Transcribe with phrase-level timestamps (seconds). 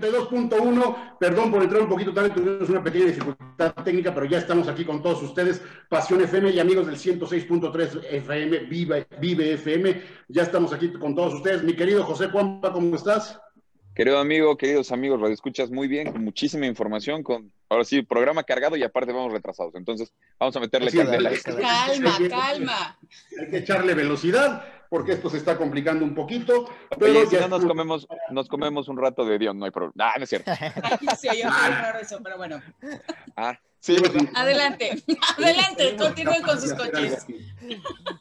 [0.00, 1.18] 92.1.
[1.18, 4.84] Perdón por entrar un poquito tarde, tuvimos una pequeña dificultad técnica, pero ya estamos aquí
[4.84, 5.62] con todos ustedes.
[5.88, 10.02] Pasión FM y amigos del 106.3 FM, Vive, Vive FM.
[10.28, 11.62] Ya estamos aquí con todos ustedes.
[11.62, 13.40] Mi querido José Juanpa, ¿cómo estás?
[13.94, 18.42] Querido amigo, queridos amigos, lo escuchas muy bien, con muchísima información, con ahora sí, programa
[18.42, 19.74] cargado y aparte vamos retrasados.
[19.74, 21.30] Entonces, vamos a meterle candela.
[21.44, 22.98] Calma, calma.
[23.38, 26.68] Hay que echarle velocidad porque esto se está complicando un poquito.
[26.98, 29.94] Pero si no nos comemos, nos comemos un rato de Dios, no hay problema.
[29.98, 30.52] Ah, no es cierto.
[31.18, 32.60] sí, yo raro eso, pero bueno.
[33.34, 33.96] Ah, sí.
[34.34, 35.02] Adelante,
[35.38, 37.24] adelante, continúen con sus coches.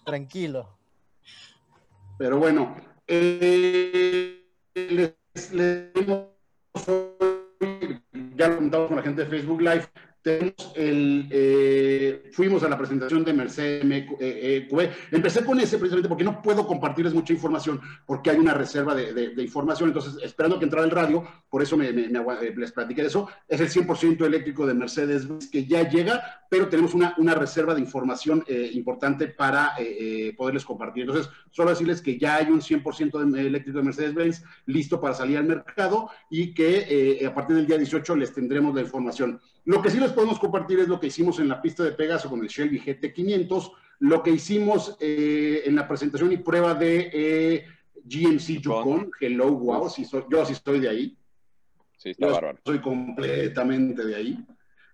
[0.05, 0.77] Tranquilo.
[2.17, 2.73] Pero bueno,
[3.05, 5.13] eh, les
[8.37, 9.89] ya lo contamos con la gente de Facebook Live,
[10.21, 14.17] tenemos el, eh, fuimos a la presentación de Mercedes MQE.
[14.19, 18.53] Eh, eh, Empecé con ese precisamente porque no puedo compartirles mucha información porque hay una
[18.53, 19.89] reserva de, información.
[19.89, 23.27] Entonces, esperando que entrara el radio, por eso me, les platiqué de eso.
[23.47, 28.43] Es el 100% eléctrico de Mercedes que ya llega, pero tenemos una, reserva de información
[28.73, 29.73] importante para
[30.37, 31.03] poderles compartir.
[31.03, 35.37] Entonces, solo decirles que ya hay un 100% de eléctrico de Mercedes-Benz listo para salir
[35.37, 39.39] al mercado y que a partir del día 18 les tendremos la información.
[39.65, 42.29] Lo que sí les podemos compartir es lo que hicimos en la pista de Pegaso
[42.29, 47.65] con el Shelby GT500, lo que hicimos eh, en la presentación y prueba de eh,
[48.03, 49.87] GMC Yukon, Hello, wow,
[50.29, 51.17] yo sí estoy de ahí.
[51.97, 52.57] Sí, está bárbaro.
[52.65, 54.45] Soy completamente de ahí.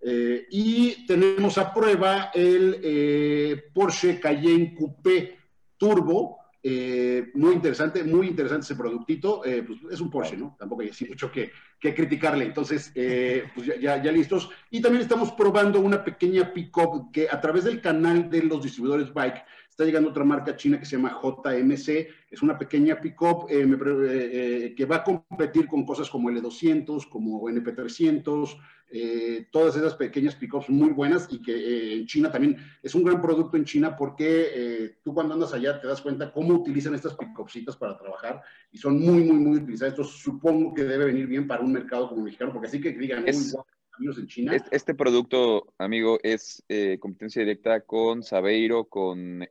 [0.01, 5.37] Eh, y tenemos a prueba el Porsche Cayenne Coupé
[5.77, 9.45] Turbo, eh, muy interesante, muy interesante ese productito.
[9.45, 10.57] Eh, pues es un Porsche, ¿no?
[10.59, 12.43] Tampoco hay mucho que, que, criticarle.
[12.43, 14.49] Entonces, eh, pues ya, ya, listos.
[14.69, 19.13] Y también estamos probando una pequeña pick-up que a través del canal de los distribuidores
[19.13, 19.45] Bike
[19.77, 22.07] está llegando otra marca china que se llama JMC.
[22.31, 28.57] Es una pequeña pick-up que va a competir con cosas como L200, como NP300,
[28.89, 33.03] eh, todas esas pequeñas pickups muy buenas y que eh, en China también es un
[33.03, 36.95] gran producto en China porque eh, tú cuando andas allá te das cuenta cómo utilizan
[36.95, 39.93] estas pickupsitas para trabajar y son muy, muy, muy utilizadas.
[39.93, 43.27] Esto supongo que debe venir bien para un mercado como mexicano, porque así que digan,
[43.27, 43.55] es,
[43.99, 44.57] en China.
[44.71, 46.63] Este, producto, amigo, es
[46.99, 49.45] competencia directa con Sabeiro, con...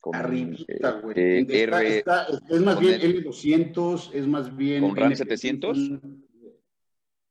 [0.00, 1.46] Con, Arribita, güey.
[1.48, 4.82] es más bien L200, es más bien...
[4.82, 5.78] ¿Con RAM 700?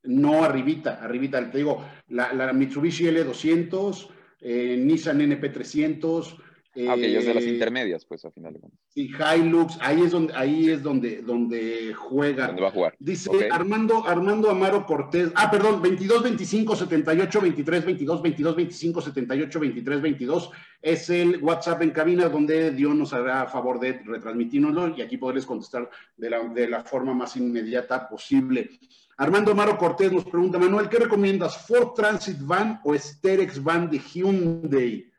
[0.07, 4.09] no arribita, arribita, te digo, la, Mitsubishi L200,
[4.41, 6.37] eh, Nissan NP300.
[6.75, 8.81] Eh, ah, de las intermedias, pues, al final de cuentas.
[8.89, 12.47] Sí, Hilux, ahí es donde, ahí es donde, donde juega.
[12.47, 12.95] ¿Dónde va a jugar?
[12.99, 19.59] Dice Armando, Armando Amaro Cortés, ah, perdón, 22, 25, 78, 23, 22, 22, 25, 78,
[19.59, 25.01] 23, 22, es el WhatsApp en cabina donde Dios nos hará favor de retransmitirnoslo y
[25.01, 28.69] aquí poderles contestar de la, de la forma más inmediata posible.
[29.17, 31.65] Armando Amaro Cortés nos pregunta, Manuel, ¿qué recomiendas?
[31.65, 35.14] ¿Ford Transit Van o Sterex Van de Hyundai?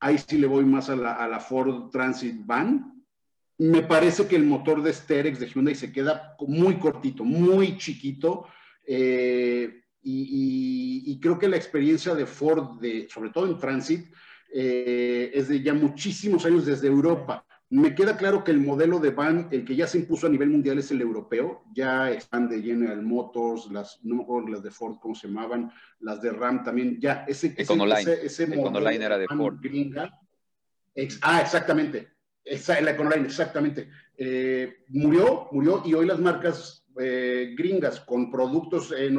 [0.00, 3.04] Ahí sí le voy más a la, Ford Transit Van.
[3.58, 8.46] Me parece que el motor de Sterex de Hyundai se queda muy cortito, muy chiquito.
[8.86, 14.06] Eh, y, creo que la experiencia de Ford, sobre todo en Transit,
[14.52, 17.44] eh, es de ya muchísimos años desde Europa.
[17.72, 20.50] Me queda claro que el modelo de van, el que ya se impuso a nivel
[20.50, 24.72] mundial es el europeo, ya están de General Motors, las, no me acuerdo las de
[24.72, 25.70] Ford, ¿cómo se llamaban?
[26.00, 28.00] Las de Ram también, ya, ese, Econoline.
[28.00, 29.58] ese, ese Econoline era de Ford.
[29.60, 30.18] Gringa,
[31.22, 32.08] ah, exactamente,
[32.44, 33.88] esa, la Econoline, exactamente.
[34.16, 39.14] Eh, murió, murió y hoy las marcas eh, gringas con productos eh,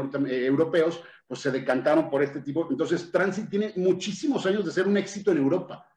[0.45, 2.68] europeos, pues se decantaron por este tipo.
[2.69, 5.88] Entonces, Transit tiene muchísimos años de ser un éxito en Europa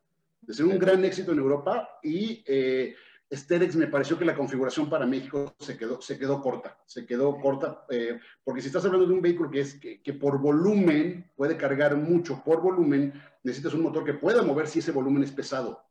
[0.46, 2.94] de ser un gran éxito en Europa y eh,
[3.32, 7.38] Sterex me pareció que la configuración para México se quedó, se quedó corta, se quedó
[7.40, 11.56] corta, eh, porque si estás hablando de un vehículo que, es, que, por volumen puede
[11.56, 15.82] cargar mucho, por volumen necesitas un motor que pueda mover si ese volumen es pesado.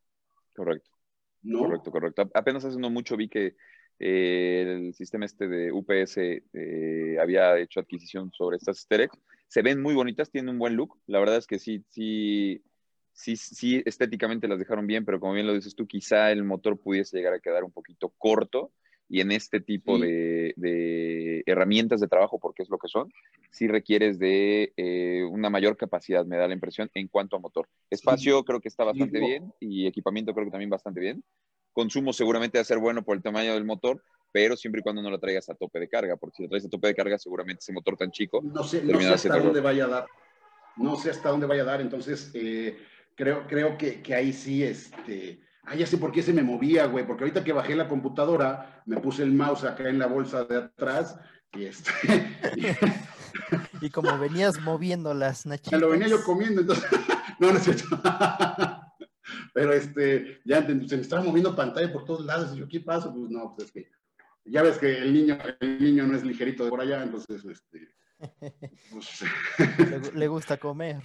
[0.56, 0.92] Correcto.
[1.42, 1.60] ¿No?
[1.60, 2.30] Correcto, correcto.
[2.34, 3.56] Apenas hace no mucho vi que
[4.00, 6.18] eh, el sistema este de UPS
[7.20, 9.18] había hecho adquisición sobre estas Sterex.
[9.48, 10.98] Se ven muy bonitas, tienen un buen look.
[11.08, 12.64] La verdad es que sí, sí,
[13.14, 16.80] sí, sí, estéticamente las dejaron bien, pero como bien lo dices tú, quizá el motor
[16.80, 18.72] pudiese llegar a quedar un poquito corto
[19.10, 23.12] y en este tipo de, herramientas de trabajo, porque es lo que son,
[23.52, 27.68] sí requieres de eh, una mayor capacidad, me da la impresión, en cuanto a motor.
[27.90, 31.24] Espacio creo que está bastante bien y equipamiento creo que también bastante bien.
[31.74, 35.02] Consumo seguramente va a ser bueno por el tamaño del motor, pero siempre y cuando
[35.02, 37.20] no lo traigas a tope de carga, porque si lo traes a tope de carga,
[37.20, 38.42] seguramente ese motor tan chico...
[38.42, 40.06] No sé, no sé hasta dónde vaya a dar.
[40.78, 42.32] No sé hasta dónde vaya a dar, entonces...
[42.34, 42.78] Eh,
[43.16, 46.88] creo, creo que, que, ahí sí, este, Ah, ya sé por qué se me movía,
[46.88, 50.44] güey, porque ahorita que bajé la computadora, me puse el mouse acá en la bolsa
[50.44, 51.18] de atrás
[51.54, 51.90] y este...
[53.82, 55.80] y como venías moviendo las nachitas.
[55.80, 56.90] lo venía yo comiendo, entonces...
[57.40, 57.86] no, no es cierto.
[59.54, 62.54] Pero este, ya se me estaba moviendo pantalla por todos lados.
[62.54, 63.14] Y yo, ¿qué pasa?
[63.14, 63.90] Pues no, pues es que
[64.44, 67.88] ya ves que el niño, el niño no es ligerito de por allá, entonces, este,
[68.92, 70.14] pues...
[70.14, 71.02] le, gusta comer.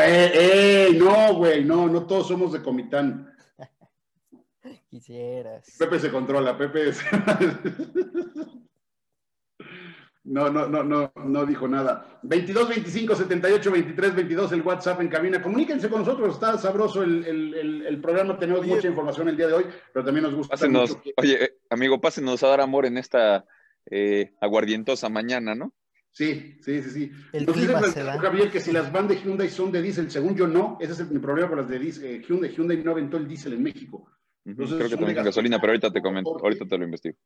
[0.00, 3.34] Eh, eh, no, güey, no, no todos somos de Comitán.
[4.90, 5.76] Quisieras.
[5.78, 6.92] Pepe se controla, Pepe.
[10.28, 12.20] No, no, no, no, no dijo nada.
[12.22, 15.42] 22 25 78 23 22 el WhatsApp en cabina.
[15.42, 19.54] Comuníquense con nosotros, está sabroso el, el, el, programa, tenemos mucha información el día de
[19.54, 20.50] hoy, pero también nos gusta.
[20.50, 23.46] Pásenos, Oye, eh, amigo, pásenos a dar amor en esta
[23.90, 25.72] eh, aguardientosa mañana, ¿no?
[26.18, 27.12] Sí, sí, sí, sí.
[27.32, 30.48] El nos dice Javier que si las van de Hyundai son de diésel, según yo
[30.48, 32.04] no, ese es el, problema con las de diésel.
[32.06, 34.10] Eh, Hyundai, Hyundai no aventó el diésel en México.
[34.44, 37.18] Creo que también gasolina, pero ahorita te comento, ahorita te lo investigo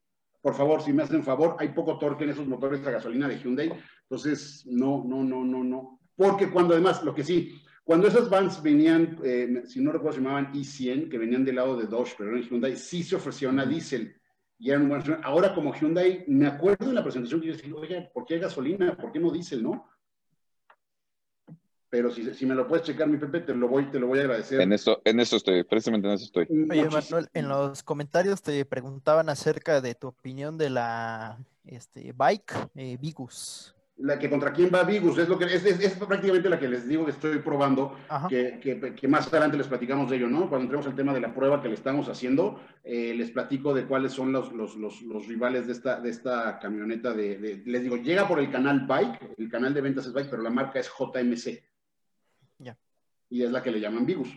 [0.42, 3.38] por favor, si me hacen favor, hay poco torque en esos motores a gasolina de
[3.38, 3.72] Hyundai,
[4.02, 6.00] entonces no, no, no, no, no.
[6.16, 10.24] Porque cuando además, lo que sí, cuando esas vans venían, eh, si no recuerdo, se
[10.24, 13.64] llamaban i100, que venían del lado de Dodge, pero en Hyundai, sí se ofrecía una
[13.64, 14.16] diésel.
[14.58, 14.92] Y eran
[15.24, 18.96] Ahora, como Hyundai, me acuerdo en la presentación que yo decía, oye, ¿por qué gasolina?
[18.96, 19.88] ¿Por qué no diésel, no?
[21.92, 24.22] pero si, me lo puedes checar, mi Pepe, te lo voy, te lo voy a
[24.22, 24.62] agradecer.
[24.62, 26.46] En eso, en eso estoy, precisamente en eso estoy.
[26.70, 32.54] Oye, Manuel, en los comentarios te preguntaban acerca de tu opinión de la este, bike
[32.76, 33.74] eh, Vigus.
[33.98, 36.88] La que contra quién va Vigus, es lo que es, es, prácticamente la que les
[36.88, 37.96] digo que estoy probando,
[38.28, 38.58] que,
[38.96, 40.48] que, más adelante les platicamos de ello, ¿no?
[40.48, 43.84] Cuando entremos al tema de la prueba que le estamos haciendo, eh, les platico de
[43.84, 47.96] cuáles son los, los, los, los, rivales de esta, de esta camioneta de, les digo,
[47.96, 50.90] llega por el canal Bike, el canal de ventas es Bike, pero la marca es
[50.90, 51.62] JMC
[53.32, 54.28] y es la que le llaman Vigus.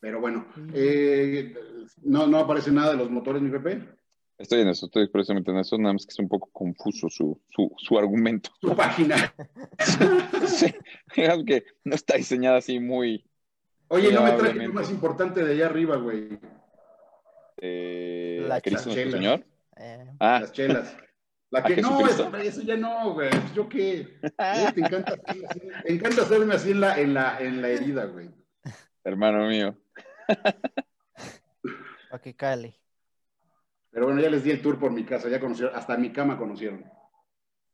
[0.00, 1.54] Pero bueno, eh,
[2.02, 3.97] no, no aparece nada de los motores, mi Pepe.
[4.38, 7.40] Estoy en eso, estoy precisamente en eso, nada más que es un poco confuso su,
[7.50, 8.50] su, su argumento.
[8.60, 9.34] Su página.
[10.46, 10.72] sí,
[11.16, 13.28] digamos que no está diseñada así muy.
[13.88, 16.38] Oye, no me traje lo más importante de allá arriba, güey.
[17.60, 19.44] Eh, la Cristo Señor.
[19.76, 20.06] Eh.
[20.20, 20.38] Ah.
[20.42, 20.96] Las chelas.
[21.50, 23.30] La que no, eso, eso, ya no, güey.
[23.54, 24.20] Yo qué.
[24.20, 25.16] Te encanta,
[25.82, 28.30] te encanta hacerme así en la, en la, en la herida, güey.
[29.02, 29.74] Hermano mío.
[32.10, 32.78] Para que cale.
[33.98, 36.38] Pero bueno, ya les di el tour por mi casa, ya conocieron, hasta mi cama
[36.38, 36.84] conocieron.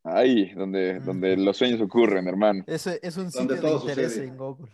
[0.04, 2.64] Ahí, donde, donde los sueños ocurren, hermano.
[2.66, 4.72] Ese es un sitio de interés en Google.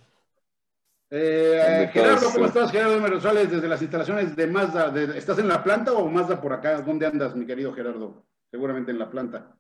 [1.10, 2.70] Eh, Gerardo, ¿cómo estás?
[2.70, 4.94] Gerardo Merosales, desde las instalaciones de Mazda.
[5.16, 6.82] ¿Estás en la planta o Mazda por acá?
[6.82, 8.24] ¿Dónde andas, mi querido Gerardo?
[8.48, 9.56] seguramente en la planta.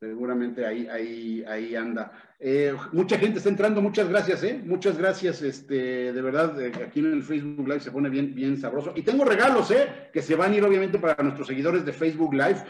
[0.00, 2.10] Seguramente ahí, ahí, ahí anda.
[2.38, 4.60] Eh, mucha gente está entrando, muchas gracias, ¿eh?
[4.62, 8.58] Muchas gracias, este, de verdad, eh, aquí en el Facebook Live se pone bien, bien
[8.58, 8.92] sabroso.
[8.94, 10.10] Y tengo regalos, ¿eh?
[10.12, 12.62] Que se van a ir obviamente para nuestros seguidores de Facebook Live.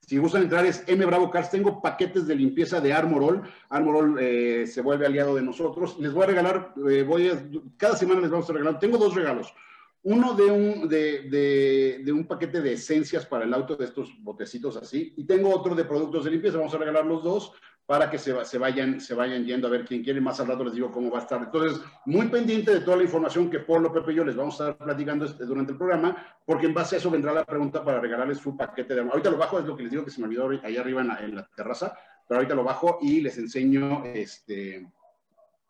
[0.00, 3.42] Si gustan entrar es M Bravo Cars, tengo paquetes de limpieza de Armorol.
[3.68, 5.96] Armorol eh, se vuelve aliado de nosotros.
[6.00, 7.30] Les voy a regalar, voy
[7.76, 9.54] cada semana les vamos a regalar, tengo dos regalos.
[10.04, 14.76] Uno de un, de, de, un paquete de esencias para el auto, de estos botecitos
[14.76, 16.58] así, y tengo otro de productos de limpieza.
[16.58, 17.52] Vamos a regalar los dos
[17.86, 20.20] para que se, se, vayan, se vayan yendo a ver quién quiere.
[20.20, 21.42] Más al rato les digo cómo va a estar.
[21.42, 24.70] Entonces, muy pendiente de toda la información que Polo, Pepe y yo les vamos a
[24.70, 28.00] estar platicando este, durante el programa, porque en base a eso vendrá la pregunta para
[28.00, 29.00] regalarles su paquete de...
[29.00, 31.34] Ahorita lo bajo, es lo que les digo que se me olvidó ahí arriba en
[31.34, 31.96] la, terraza,
[32.26, 34.86] pero ahorita lo bajo y les enseño este...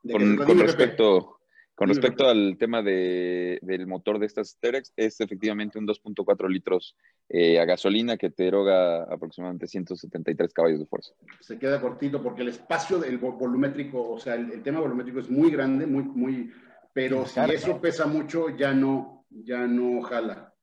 [0.02, 1.38] con, con respecto...
[1.82, 6.96] Con respecto al tema de, del motor de estas Terex, es efectivamente un 2.4 litros
[7.28, 11.12] eh, a gasolina que te eroga aproximadamente 173 caballos de fuerza.
[11.40, 15.50] Se queda cortito porque el espacio del volumétrico, o sea, el, tema volumétrico es muy
[15.50, 16.52] grande, muy, muy,
[16.92, 20.54] pero si eso pesa mucho, ya no, ya no jala.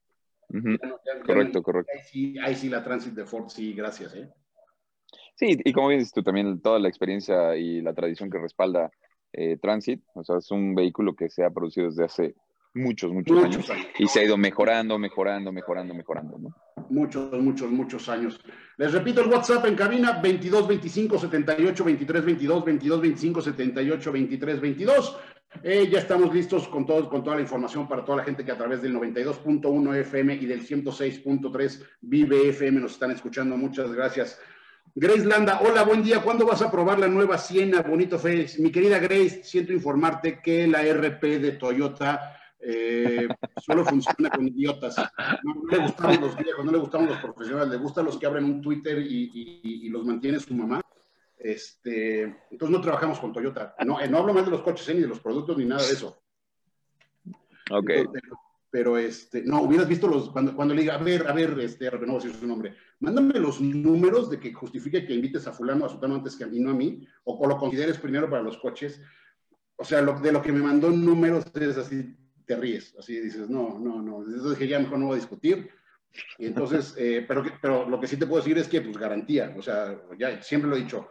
[1.26, 1.92] correcto, correcto.
[1.94, 4.14] Ahí sí, ahí sí, la Transit de Ford, sí, gracias.
[4.14, 4.30] ¿eh?
[5.34, 8.90] Sí, y como dices tú, también toda la experiencia y la tradición que respalda
[9.32, 12.34] eh, Transit, o sea, es un vehículo que se ha producido desde hace
[12.74, 13.66] muchos, muchos, años,
[13.98, 16.56] y se ha ido mejorando, mejorando, mejorando, mejorando, ¿no?
[16.88, 18.40] Muchos, muchos, muchos años.
[18.76, 24.60] Les repito el WhatsApp en cabina 22 25 78 23 22 22 25 78 23
[24.60, 25.16] 22.
[25.64, 28.58] ya estamos listos con, todo, con toda la información para toda la gente que a
[28.58, 33.56] través del 92.1 FM y del 106.3 Vive FM nos están escuchando.
[33.56, 34.40] Muchas gracias.
[34.94, 36.22] Grace Landa, hola, buen día.
[36.22, 37.82] ¿Cuándo vas a probar la nueva Siena?
[37.82, 38.58] Bonito Félix.
[38.58, 43.28] Mi querida Grace, siento informarte que la RP de Toyota eh,
[43.64, 44.96] solo funciona con idiotas.
[45.44, 48.44] No, le gustan los viejos, no le gustan los profesionales, le gustan los que abren
[48.44, 50.80] un Twitter y, los mantiene su mamá.
[51.38, 53.76] Este, entonces no trabajamos con Toyota.
[53.86, 55.86] No, eh, no hablo más de los coches eh, ni de los productos ni nada
[55.86, 56.20] de eso.
[57.70, 57.90] Ok.
[58.70, 61.90] Pero, este, no, hubieras visto los, cuando, cuando le diga, a ver, a ver, este,
[61.90, 65.86] no voy a su nombre, mándame los números de que justifique que invites a fulano,
[65.86, 68.58] a sutano antes que a mí, no a mí, o, lo consideres primero para los
[68.58, 69.00] coches.
[69.76, 73.50] O sea, lo, de lo que me mandó números es así, te ríes, así dices,
[73.50, 74.24] no, no, no.
[74.24, 75.70] Entonces dije, ya mejor no voy a discutir.
[76.38, 79.54] Y entonces, eh, pero, pero lo que sí te puedo decir es que, pues, garantía,
[79.56, 81.08] o sea, ya siempre lo he dicho,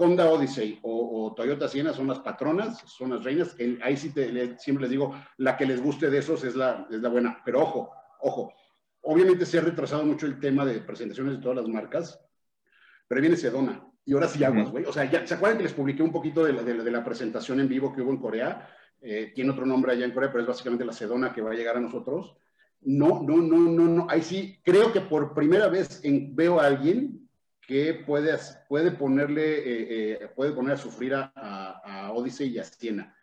[0.00, 3.54] Honda Odyssey o, Toyota Siena son las patronas, son las reinas.
[3.82, 7.00] ahí sí te, siempre les digo, la que les guste de esos es la, es
[7.00, 7.42] la buena.
[7.44, 7.90] Pero ojo,
[8.20, 8.52] ojo,
[9.02, 12.18] obviamente se ha retrasado mucho el tema de presentaciones de todas las marcas,
[13.06, 13.86] pero viene Sedona.
[14.06, 14.86] Y ahora sí aguas, güey.
[14.86, 17.60] O sea, ya, ¿se acuerdan que les publiqué un poquito de la, de, la presentación
[17.60, 18.68] en vivo que hubo en Corea?
[19.02, 21.54] Eh, tiene otro nombre allá en Corea, pero es básicamente la Sedona que va a
[21.54, 22.34] llegar a nosotros.
[22.80, 24.06] No, no, no, no, no.
[24.08, 27.29] Ahí sí, creo que por primera vez veo a alguien
[27.70, 28.36] que puede,
[28.68, 33.16] puede ponerle, eh, eh, puede poner a sufrir a, a, Odyssey y a Siena.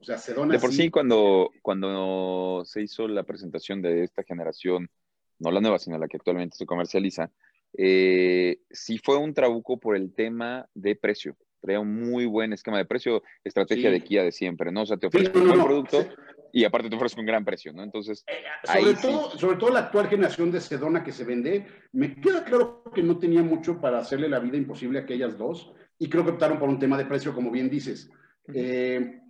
[0.00, 0.54] O sea, Sedona.
[0.54, 4.90] De por sí, cuando, cuando se hizo la presentación de esta generación,
[5.38, 7.30] no la nueva, sino la que actualmente se comercializa,
[7.78, 11.36] eh, sí fue un trabuco por el tema de precio.
[11.60, 14.82] Traía un muy buen esquema de precio, estrategia de Kia de siempre, ¿no?
[14.82, 16.08] O sea, te ofrece un buen producto
[16.52, 17.82] y aparte te ofrece un gran precio, ¿no?
[17.82, 22.20] Entonces, eh, sobre, todo, sobre todo la actual generación de Sedona que se vende, me
[22.20, 26.08] queda claro que no tenía mucho para hacerle la vida imposible a aquellas dos y
[26.08, 28.10] creo que optaron por un tema de precio, como bien dices.
[28.52, 29.20] Eh,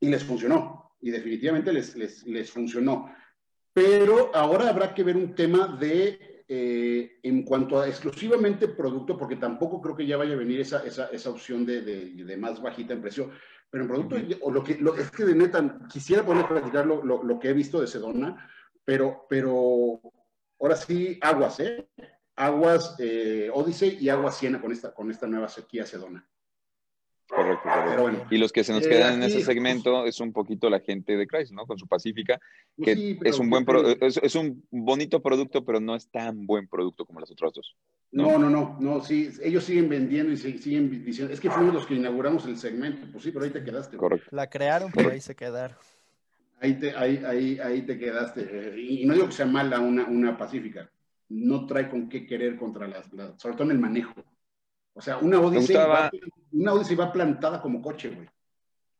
[0.00, 3.12] y les funcionó, y definitivamente les, les, les funcionó.
[3.72, 9.36] Pero ahora habrá que ver un tema de eh, en cuanto a exclusivamente producto, porque
[9.36, 12.94] tampoco creo que ya vaya a venir esa, esa, esa opción de, de, más bajita
[12.94, 13.30] en precio,
[13.70, 16.86] pero en producto, o lo que, lo, es que de neta, quisiera poner a platicar
[16.86, 18.48] lo, lo, que he visto de Sedona,
[18.84, 20.00] pero, pero
[20.58, 21.88] ahora sí, aguas, ¿eh?
[22.36, 26.26] Aguas eh, Odyssey y aguas Siena con esta, con esta nueva sequía Sedona.
[27.28, 28.26] Correcto, correcto.
[28.30, 31.14] y los que se nos eh, quedan en ese segmento es un poquito la gente
[31.14, 31.66] de Chrysler, ¿no?
[31.66, 32.40] Con su Pacífica,
[32.74, 33.66] pues que es un buen
[34.00, 37.76] es, un bonito producto, pero no es tan buen producto como las otras dos.
[38.12, 38.38] ¿no?
[38.38, 41.96] no, no, no, sí, ellos siguen vendiendo y siguen diciendo, es que fuimos los que
[41.96, 43.98] inauguramos el segmento, pues sí, pero ahí te quedaste.
[43.98, 44.28] Correcto.
[44.30, 45.76] La crearon, pero ahí se quedaron.
[46.60, 48.40] Ahí te, ahí, ahí, ahí te quedaste.
[48.50, 50.90] Eh, y no digo que sea mala una, una Pacífica,
[51.28, 53.06] no trae con qué querer contra las,
[53.36, 54.14] sobre todo en el manejo.
[54.98, 56.10] O sea, una Odyssey, va,
[56.50, 58.28] una va plantada como coche, güey.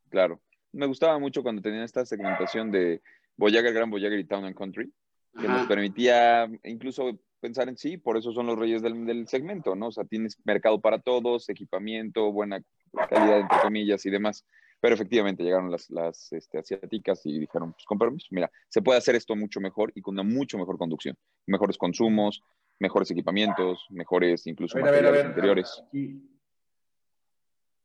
[0.09, 0.40] Claro.
[0.71, 3.02] Me gustaba mucho cuando tenían esta segmentación de
[3.37, 4.93] Voyager, Gran Voyager y Town and Country,
[5.37, 9.88] que nos permitía incluso pensar en sí, por eso son los reyes del, segmento, ¿no?
[9.88, 12.62] O sea, tienes mercado para todos, equipamiento, buena
[13.11, 14.45] calidad, entre comillas, y demás.
[14.81, 18.99] Pero efectivamente llegaron las, las este, asiáticas y dijeron, pues con permiso, mira, se puede
[18.99, 22.40] hacer esto mucho mejor y con una mucho mejor conducción, mejores consumos,
[22.79, 25.85] mejores equipamientos, mejores incluso materiales interiores.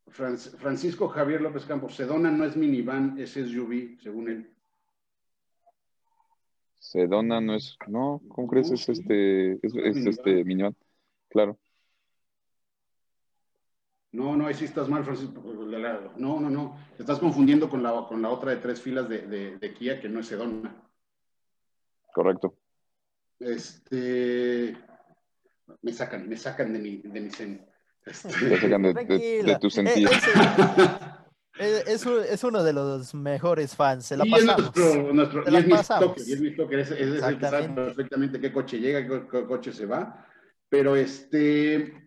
[0.07, 4.53] Francisco Javier López Campos, Sedona no es minivan, es SUV, según él.
[6.77, 8.69] Sedona no es, no, ¿cómo crees?
[8.69, 10.75] Es este, es, este minivan,
[11.29, 11.57] claro.
[14.11, 15.41] No, no, ahí sí estás mal, Francisco.
[16.17, 16.77] No, no, no.
[16.95, 20.07] Te estás confundiendo con la, con la otra de tres filas de, de Kia, que
[20.07, 20.83] no es Sedona.
[22.13, 22.55] Correcto.
[23.45, 24.77] Este,
[25.81, 27.65] me sacan, me sacan de mi, de mi zen.
[28.05, 30.11] Este, me sacan de, tu sentido.
[31.57, 34.71] Es, es, uno de los mejores fans, se la pasamos.
[34.75, 37.69] Es nuestro, y, es mi toque, y es mi toque, es, es el que sabe
[37.69, 40.25] perfectamente qué coche llega, qué, qué, coche se va.
[40.69, 42.03] Pero este,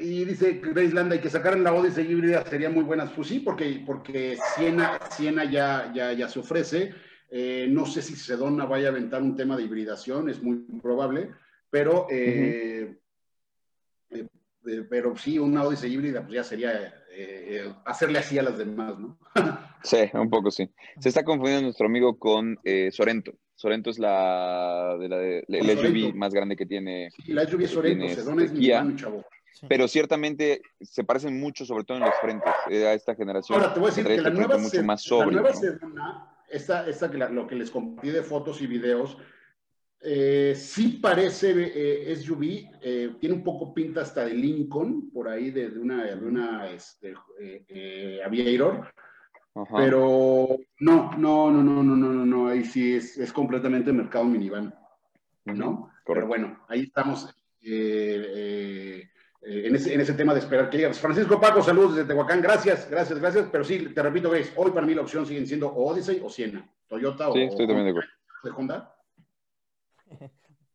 [0.00, 3.06] y dice Grace Landa, y que sacaran la Odyssey híbrida sería muy buena.
[3.06, 6.94] Pues sí, porque, porque Siena, Siena ya, ya, ya se ofrece.
[7.30, 11.30] Eh, no sé si Sedona vaya a aventar un tema de hibridación, es muy probable,
[11.68, 12.96] pero, eh,
[14.10, 14.26] eh,
[14.88, 16.94] pero sí, una Odyssey híbrida pues ya sería
[17.84, 19.18] hacerle así a las demás, ¿no?
[19.82, 20.70] sí, un poco sí.
[20.98, 22.58] Se está confundiendo nuestro amigo con
[22.92, 23.32] Sorento.
[23.54, 27.10] Sorento es la, de la, de, la SUV más grande que tiene.
[27.10, 29.24] Sí, la SUV Sorento, Sedona es mi chavo.
[29.68, 33.60] Pero ciertamente se parecen mucho, sobre todo en los frentes, a esta generación.
[33.60, 36.88] Ahora te voy a decir que la nueva, mucho más sobre, la nueva Sedona esta,
[36.88, 39.16] esta que lo que les compartí de fotos y videos,
[40.00, 45.50] eh, sí parece eh, SUV, eh, tiene un poco pinta hasta de Lincoln, por ahí
[45.50, 48.92] de, una, de una este, eh, Aviator,
[49.76, 54.24] pero no, no, no, no, no, no, no, no, ahí sí es, es completamente mercado
[54.24, 54.72] minivan,
[55.44, 55.90] ¿no?
[56.06, 57.34] Pero bueno, ahí estamos.
[59.48, 60.92] Eh, en, ese, en, ese, tema de esperar que llegue.
[60.92, 64.86] Francisco Paco, saludos desde Tehuacán, gracias, gracias, gracias, pero sí, te repito, veis, hoy para
[64.86, 68.10] mí la opción siguen siendo o Odyssey o Siena, Toyota sí, estoy también de acuerdo.
[68.44, 68.94] ¿De Honda?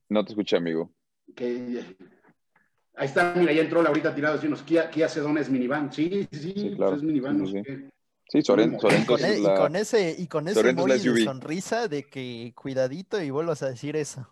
[0.10, 0.92] No te escuché, amigo.
[1.38, 1.86] ahí
[3.06, 6.40] está, mira, ya entró la ahorita tirado, decimos, Kia, Kia Sedona es minivan, sí, sí,
[6.40, 6.96] sí, pues claro.
[6.96, 7.62] es minivan, sí,
[8.30, 12.52] Sí, Sorento, y, con, e, y con ese, y con ese de sonrisa de que
[12.56, 14.28] cuidadito y vuelvas a decir eso.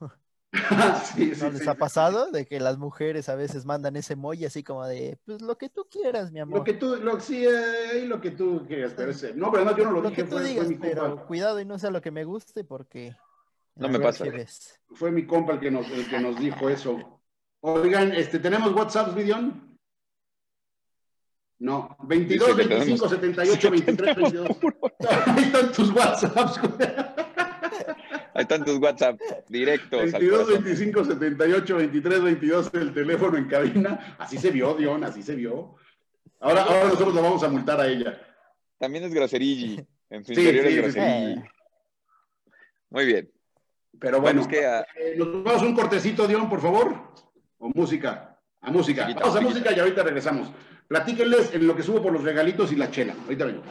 [1.42, 4.86] ¿No les ha pasado de que las mujeres a veces mandan ese emoji así como
[4.86, 6.60] de, pues lo que tú quieras, mi amor?
[6.60, 9.78] Lo que tú, lo, sí, eh, lo que tú quieras, pero ese, no, pero no,
[9.78, 10.24] yo no lo, lo dije.
[10.24, 13.16] Que tú digas, pero cuidado y no sea lo que me guste porque...
[13.76, 14.26] No me pasa.
[14.94, 17.22] Fue mi compa el que nos, el que nos dijo eso.
[17.62, 19.78] Oigan, este, ¿tenemos WhatsApp, Vidión?
[21.60, 24.50] No, 22, 25, 78, 23, 22.
[25.28, 26.60] Ahí están tus WhatsApps,
[28.34, 29.20] Hay tantos WhatsApp
[29.50, 30.12] directos.
[30.12, 34.16] 22, 25, 78, 23, 22 el teléfono en cabina.
[34.18, 35.76] Así se vio, Dion, así se vio.
[36.40, 38.20] Ahora, ahora nosotros lo vamos a multar a ella.
[38.78, 39.86] También es groserigi.
[40.10, 41.42] En su interior es groserigi.
[42.90, 43.32] Muy bien.
[44.00, 47.14] Pero bueno, que eh, nos vamos un cortecito, Dion, por favor.
[47.60, 48.40] O música.
[48.62, 49.08] A música.
[49.14, 50.52] vamos a música y ahorita regresamos.
[50.88, 53.16] Platíquenles en lo que subo por los regalitos y la chela.
[53.24, 53.64] Ahorita vengo.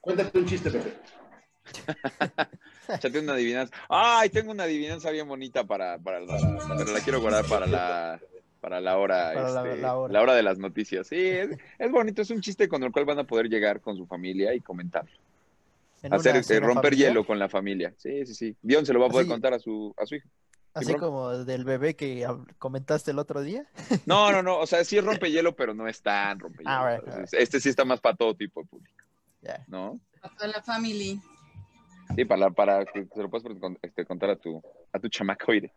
[0.00, 0.94] Cuéntate un chiste, Pepe.
[2.94, 3.74] Échate una adivinanza.
[3.88, 6.36] Ay, tengo una adivinanza bien bonita para, para la,
[6.76, 8.20] pero la quiero guardar para la
[8.64, 10.34] para la hora, este, la, hora.
[10.34, 11.06] de las noticias.
[11.06, 14.06] Sí, es, bonito, es un chiste con el cual van a poder llegar con su
[14.06, 15.04] familia y comentar.
[16.10, 17.92] Hacer este, romper hielo con la familia.
[17.98, 18.56] Sí, sí, sí.
[18.62, 20.28] Dion se lo va a poder contar a su, a su hijo.
[20.72, 22.26] Así como del bebé que
[22.58, 23.66] comentaste el otro día.
[24.06, 24.58] No, no, no.
[24.58, 26.70] O sea, sí es rompehielo, pero no es tan rompehielo.
[26.70, 26.98] Ah,
[27.32, 29.04] este sí está más para todo tipo de público.
[29.68, 30.00] ¿No?
[30.22, 31.20] Para la familia.
[32.16, 33.46] Sí, para, para que se lo puedas
[33.82, 35.72] este, contar a tu, a tu chamacoide.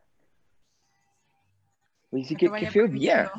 [2.11, 3.31] Oye, sí, qué, feo día.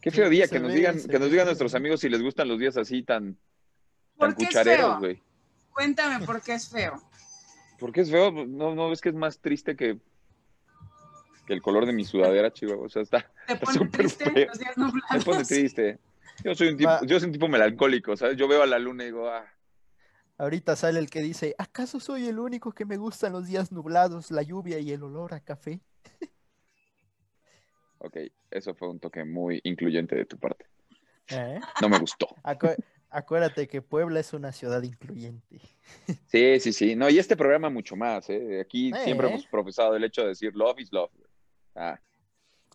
[0.00, 2.58] Qué feo día que nos digan, que nos digan nuestros amigos si les gustan los
[2.58, 3.36] días así tan,
[4.18, 5.22] tan cuchareros, güey.
[5.72, 7.00] Cuéntame por qué es feo.
[7.78, 8.30] ¿Por qué es feo?
[8.30, 9.98] ¿No, ¿No ves que es más triste que,
[11.46, 12.86] que el color de mi sudadera, chihuahua?
[12.86, 13.30] O sea, está
[13.72, 14.46] súper feo.
[14.46, 15.98] Los días Me pone triste.
[16.44, 18.36] Yo soy un tipo, yo soy un tipo melancólico, ¿sabes?
[18.36, 19.46] Yo veo a la luna y digo, ah,
[20.38, 24.30] Ahorita sale el que dice, ¿acaso soy el único que me gustan los días nublados,
[24.30, 25.80] la lluvia y el olor a café?
[27.98, 28.18] Ok,
[28.50, 30.66] eso fue un toque muy incluyente de tu parte.
[31.28, 31.58] ¿Eh?
[31.82, 32.28] No me gustó.
[33.08, 35.60] acuérdate que Puebla es una ciudad incluyente.
[36.26, 36.94] Sí, sí, sí.
[36.94, 38.28] No, y este programa mucho más.
[38.28, 38.60] ¿eh?
[38.60, 39.30] Aquí siempre ¿Eh?
[39.30, 41.10] hemos profesado el hecho de decir love is love.
[41.74, 41.98] Ah,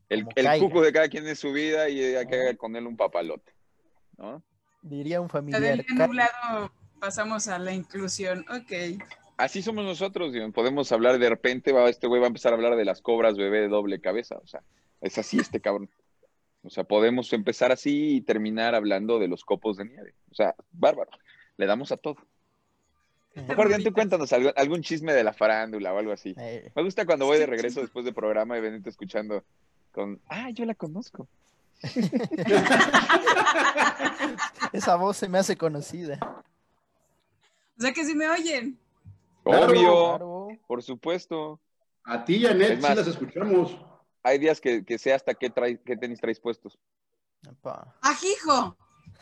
[0.09, 2.97] el, el cuco de cada quien es su vida y hay que con él un
[2.97, 3.53] papalote.
[4.17, 4.43] ¿no?
[4.81, 5.85] Diría un familiar
[7.01, 8.45] pasamos a la inclusión.
[8.49, 9.01] Ok.
[9.35, 12.75] Así somos nosotros, podemos hablar de repente, va, este güey va a empezar a hablar
[12.75, 14.61] de las cobras bebé de doble cabeza, o sea,
[15.01, 15.89] es así este cabrón.
[16.63, 20.13] O sea, podemos empezar así y terminar hablando de los copos de nieve.
[20.29, 21.09] O sea, bárbaro.
[21.57, 22.17] Le damos a todo.
[23.33, 26.35] Mejor bien, tú cuéntanos algún chisme de la farándula o algo así.
[26.37, 26.71] Eh.
[26.75, 29.43] Me gusta cuando voy de regreso después del programa y venite escuchando
[29.91, 31.27] con, ah, yo la conozco.
[34.71, 36.19] Esa voz se me hace conocida.
[37.77, 38.79] O sea que sí me oyen.
[39.43, 41.59] Obvio, por supuesto.
[42.03, 43.77] A ti, Janet, sí las escuchamos.
[44.23, 46.77] Hay días que, que sé hasta qué, trae, qué tenis traes puestos.
[48.01, 48.77] ¡Ajijo!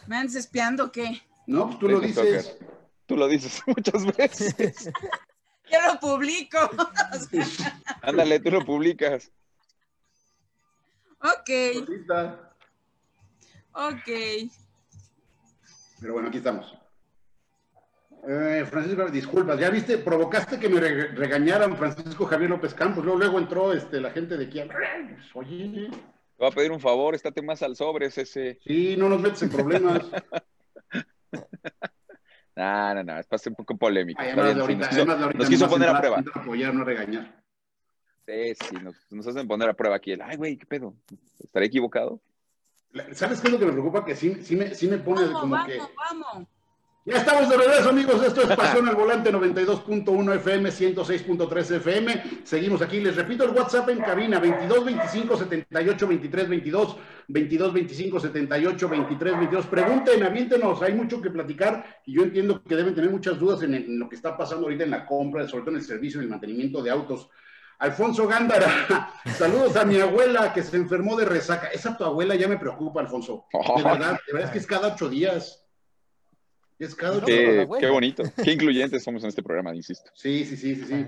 [0.07, 1.21] ¿Me andas espiando qué?
[1.47, 2.57] No, pues tú lo dices.
[3.05, 4.91] Tú lo dices muchas veces.
[5.71, 6.57] Yo lo publico.
[8.01, 9.31] Ándale, tú lo publicas.
[11.21, 11.49] Ok.
[13.73, 14.49] Ok.
[15.99, 16.75] Pero bueno, aquí estamos.
[18.27, 23.39] Eh, Francisco, disculpas, ya viste, provocaste que me regañaran Francisco Javier López Campos, luego, luego
[23.39, 24.69] entró este, la gente de Kiel.
[25.33, 25.89] Oye.
[25.89, 25.97] Te
[26.37, 28.59] voy a pedir un favor, estate más al sobre, ese.
[28.63, 30.03] Sí, no nos metes en problemas.
[32.55, 34.21] no, no, no, es para ser un poco polémico.
[34.21, 36.23] nos, quiso, poner a prueba.
[36.33, 37.41] Apoyar, no regañar.
[38.25, 40.13] Sí, sí, nos, nos, hacen poner a prueba aquí.
[40.21, 40.93] Ay, güey, ¿qué pedo?
[41.39, 42.21] ¿Estaré equivocado?
[43.13, 44.03] ¿Sabes qué es lo que me preocupa?
[44.03, 45.79] Que sí, sí, me, sí me pone vamos, como vamos, que...
[45.95, 46.47] Vamos.
[47.05, 48.21] Ya estamos de regreso, amigos.
[48.23, 52.23] Esto es Pasión al Volante 92.1 FM, 106.3 FM.
[52.43, 52.99] Seguimos aquí.
[52.99, 56.97] Les repito el WhatsApp en cabina: 22 25 78 23 22,
[57.29, 59.65] 22 25 78 23 22.
[59.67, 60.81] Pregunten, aviéntenos.
[60.81, 64.15] Hay mucho que platicar y yo entiendo que deben tener muchas dudas en, lo que
[64.15, 66.91] está pasando ahorita en la compra, sobre todo en el servicio y el mantenimiento de
[66.91, 67.29] autos.
[67.79, 71.67] Alfonso Gándara, saludos a mi abuela que se enfermó de resaca.
[71.67, 73.45] Esa tu abuela ya me preocupa, Alfonso.
[73.53, 75.65] De verdad, de verdad es que es cada ocho días.
[76.79, 78.23] Es cada qué, qué, bonito.
[78.41, 80.09] Qué incluyentes somos en este programa, insisto.
[80.13, 81.07] Sí, sí, sí, sí, sí.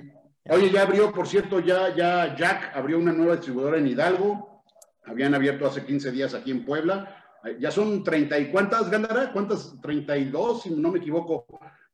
[0.49, 4.63] Oye, ya abrió, por cierto, ya, ya Jack abrió una nueva distribuidora en Hidalgo.
[5.05, 7.17] Habían abierto hace 15 días aquí en Puebla.
[7.57, 9.31] Ya son 30 y cuántas, Gandara?
[9.31, 9.79] ¿Cuántas?
[9.81, 11.45] 32, si no me equivoco,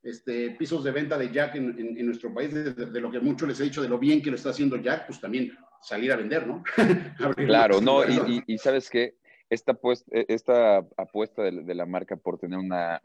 [0.02, 2.54] este, pisos de venta de Jack en, nuestro país.
[2.54, 4.78] De, de, lo que mucho les he dicho, de lo bien que lo está haciendo
[4.78, 6.64] Jack, pues también salir a vender, ¿no?
[7.36, 9.16] claro, no, y, y, y sabes qué,
[9.50, 13.02] esta, pues, esta apuesta de, la marca por tener una,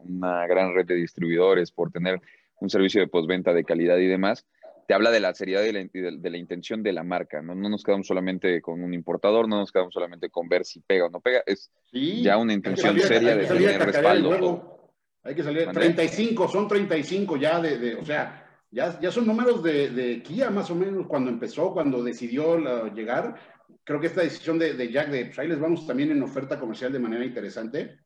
[0.47, 2.21] gran red de distribuidores, por tener
[2.59, 4.45] un servicio de postventa de calidad y demás,
[4.87, 7.41] te habla de la seriedad y de la, intención de la marca.
[7.41, 7.55] ¿no?
[7.55, 11.05] no nos quedamos solamente con un importador, no nos quedamos solamente con ver si pega
[11.05, 14.91] o no pega, es ya una intención seria de tener respaldo.
[15.23, 19.89] Hay que salir, 35, son 35 ya de, o sea, ya, ya son números de,
[19.89, 22.57] de, Kia más o menos cuando empezó, cuando decidió
[22.89, 23.35] llegar
[23.83, 26.91] creo que esta decisión de, Jack de pues ahí les vamos también en oferta comercial
[26.91, 27.97] de manera interesante.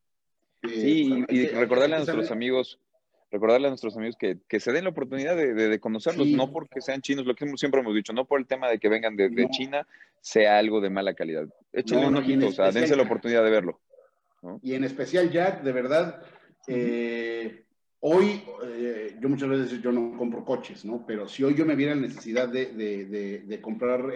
[0.62, 2.80] Eh, sí, y, recordarle a nuestros amigos,
[3.30, 7.26] recordarle a nuestros amigos que, se den la oportunidad de, conocerlos, no porque sean chinos,
[7.26, 9.86] lo que siempre hemos dicho, no por el tema de que vengan de, China,
[10.20, 11.46] sea algo de mala calidad.
[11.72, 13.80] Échenle un ojito, o sea, dense la oportunidad de verlo.
[14.62, 16.22] Y en especial, Jack, de verdad,
[16.66, 17.64] eh,
[18.00, 21.04] hoy, eh, yo muchas veces yo no compro coches, ¿no?
[21.06, 24.12] Pero si hoy yo me viera la necesidad de, comprar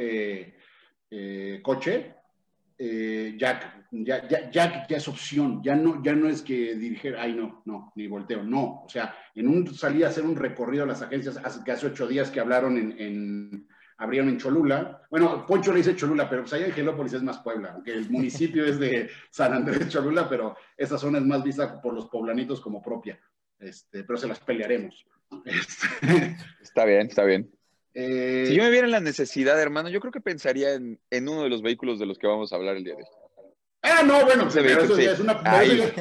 [1.15, 2.15] eh, coche,
[2.79, 7.63] eh, Jack, ya, ya, es opción, ya no, ya no es que dirigir, ay no,
[7.67, 11.03] no, ni volteo, no, o sea, en un salí a hacer un recorrido a las
[11.03, 15.95] agencias hace, hace ocho días que hablaron en, abrieron en Cholula, bueno, Poncho le dice
[15.95, 19.53] Cholula, pero pues allá en Gelópolis es más Puebla, aunque el municipio es de San
[19.53, 23.21] Andrés Cholula, pero esa zona es más vista por los poblanitos como propia,
[23.59, 25.05] este, pero se las pelearemos.
[26.63, 27.51] Está bien, está bien.
[27.95, 31.43] Eh, si yo me viera en la necesidad, hermano, yo creo que pensaría en, uno
[31.43, 33.09] de los vehículos de los que vamos a hablar el día de hoy.
[33.85, 35.43] Ah, no, bueno, pero eso es una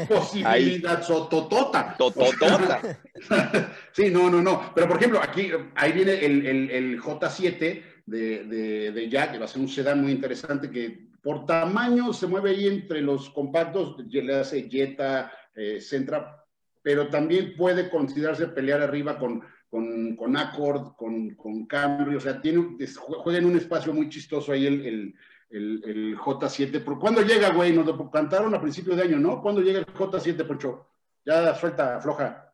[0.08, 1.96] posibilidad sototota.
[1.98, 3.02] Tototota.
[3.92, 4.72] sí, no, no, no.
[4.76, 9.62] Pero por ejemplo, aquí, ahí viene el, J7 de, de, Jack, que va a ser
[9.62, 14.70] un sedán muy interesante que por tamaño se mueve ahí entre los compactos, le hace
[14.70, 16.46] Jetta, eh, Centra,
[16.84, 22.42] pero también puede considerarse pelear arriba con con, con Accord, con, con Camry, o sea,
[22.42, 25.16] tiene, juega en un espacio muy chistoso ahí el,
[25.50, 27.00] el, el, J7.
[27.00, 27.72] ¿Cuándo llega, güey?
[27.72, 29.42] Nos lo cantaron a principio de año, ¿no?
[29.42, 30.88] ¿Cuándo llega el J7, Poncho?
[31.24, 32.54] Ya suelta, floja.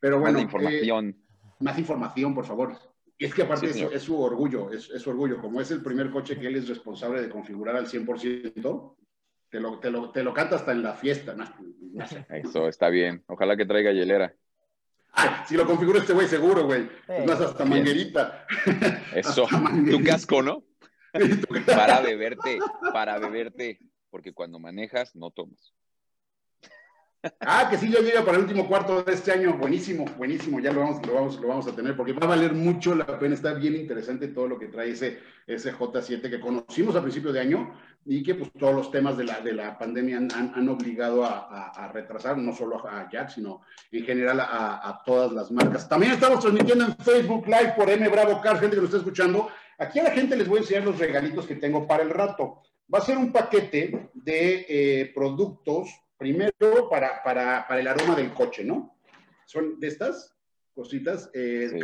[0.00, 0.38] Pero bueno.
[0.38, 1.08] Más información.
[1.10, 2.74] Eh, más información, por favor.
[3.18, 5.42] Y es que aparte es, su orgullo, es, su orgullo.
[5.42, 8.96] Como es el primer coche que él es responsable de configurar al 100%,
[9.50, 11.34] te lo, te lo, te lo canta hasta en la fiesta.
[11.34, 11.44] ¿no?
[12.30, 13.22] Eso está bien.
[13.26, 14.34] Ojalá que traiga hielera
[15.48, 16.88] si lo configura este güey, seguro, güey.
[17.08, 18.46] Es más, hasta manguerita.
[19.14, 19.46] Eso.
[19.90, 20.64] tu casco, ¿no?
[21.66, 22.58] para beberte,
[22.92, 25.74] para beberte, porque cuando manejas no tomas.
[27.40, 29.56] Ah, que sí, ya llega para el último cuarto de este año.
[29.58, 30.60] Buenísimo, buenísimo.
[30.60, 33.18] Ya lo vamos, lo vamos, lo vamos a tener porque va a valer mucho la
[33.18, 33.34] pena.
[33.34, 37.40] Está bien interesante todo lo que trae ese, ese J7 que conocimos a principio de
[37.40, 41.24] año y que pues todos los temas de la, de la pandemia han, han, obligado
[41.24, 45.88] a, a, retrasar, no solo a Jack, sino en general a, a, todas las marcas.
[45.88, 49.48] También estamos transmitiendo en Facebook Live por M Bravo Car, gente que nos está escuchando.
[49.78, 52.62] Aquí a la gente les voy a enseñar los regalitos que tengo para el rato.
[52.92, 58.32] Va a ser un paquete de eh, productos Primero, para, para, para, el aroma del
[58.32, 58.98] coche, ¿no?
[59.46, 60.36] Son de estas
[60.74, 61.30] cositas.
[61.32, 61.78] Eh,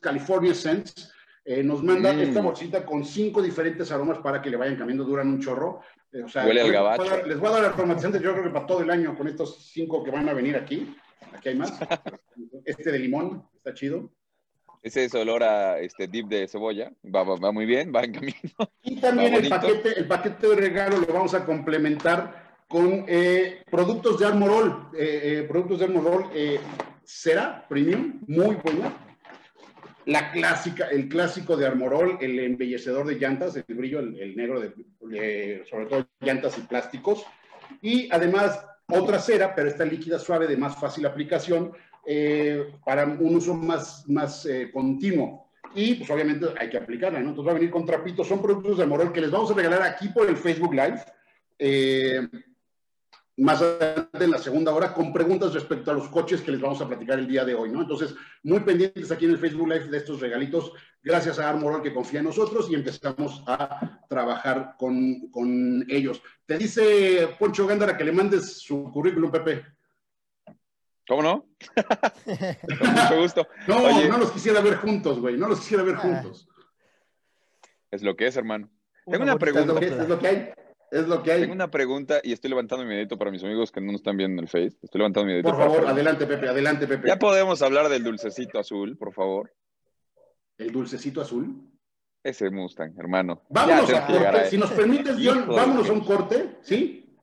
[0.00, 1.10] California Sense
[1.44, 2.20] eh, nos manda mm.
[2.20, 5.80] esta bolsita con cinco diferentes aromas para que le vayan cambiando, duran un chorro.
[6.12, 7.26] Eh, o sea, Huele al gabacho.
[7.26, 10.04] les voy a dar aromatizantes, yo creo que para todo el año con estos cinco
[10.04, 10.94] que van a venir aquí.
[11.32, 11.72] Aquí hay más.
[12.64, 14.12] este de limón, está chido.
[14.82, 16.92] Ese es olor a este dip de cebolla.
[17.04, 18.72] Va, va, muy bien, va en camino.
[18.82, 24.20] Y también el paquete, el paquete de regalo lo vamos a complementar con eh, productos
[24.20, 26.30] de Armorol, eh, eh, productos de Armorol
[27.02, 28.96] cera premium, muy buena.
[30.06, 35.64] La clásica, el clásico de Armorol, el embellecedor de llantas, el brillo, el, negro, de,
[35.68, 37.26] sobre todo llantas y plásticos.
[37.82, 41.72] Y además otra cera, pero esta líquida suave de más fácil aplicación
[42.84, 45.50] para un uso más, más continuo.
[45.74, 47.30] Y pues obviamente hay que aplicarla, ¿no?
[47.30, 49.82] Entonces va a venir con trapitos, son productos de Armorol que les vamos a regalar
[49.82, 51.00] aquí por el Facebook Live.
[51.62, 52.26] Eh,
[53.40, 56.80] más adelante en la segunda hora con preguntas respecto a los coches que les vamos
[56.82, 57.80] a platicar el día de hoy, ¿no?
[57.80, 60.72] Entonces, muy pendientes aquí en el Facebook Live de estos regalitos,
[61.02, 66.22] gracias a Armorol que confía en nosotros y empezamos a trabajar con, con ellos.
[66.44, 69.64] Te dice Poncho Gándara que le mandes su currículum, Pepe.
[71.08, 71.46] ¿Cómo no?
[71.74, 73.48] con mucho gusto.
[73.66, 76.46] No, no los quisiera ver juntos, güey, no los quisiera ver juntos.
[77.90, 78.70] Es lo que es, hermano.
[79.06, 79.80] Tengo una pregunta.
[79.80, 80.52] es lo que hay.
[80.90, 81.40] Es lo que hay.
[81.42, 84.16] Tengo una pregunta y estoy levantando mi dedito para mis amigos que no nos están
[84.16, 84.76] viendo en el Face.
[84.82, 85.50] Estoy levantando mi dedito.
[85.50, 87.08] Por favor, adelante, Pepe, adelante, Pepe.
[87.08, 89.52] Ya podemos hablar del dulcecito azul, por favor.
[90.58, 91.70] ¿El dulcecito azul?
[92.22, 93.42] Ese Mustang, hermano.
[93.48, 94.50] Vámonos a corte.
[94.50, 97.16] Si nos permites, Dion, vámonos a un corte, ¿sí?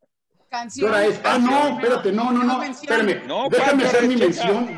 [0.49, 0.93] Canción.
[1.03, 1.19] es?
[1.23, 2.63] Ah, no, espérate, no, no, no.
[2.63, 3.21] Espérame.
[3.51, 4.77] déjame hacer mi mención,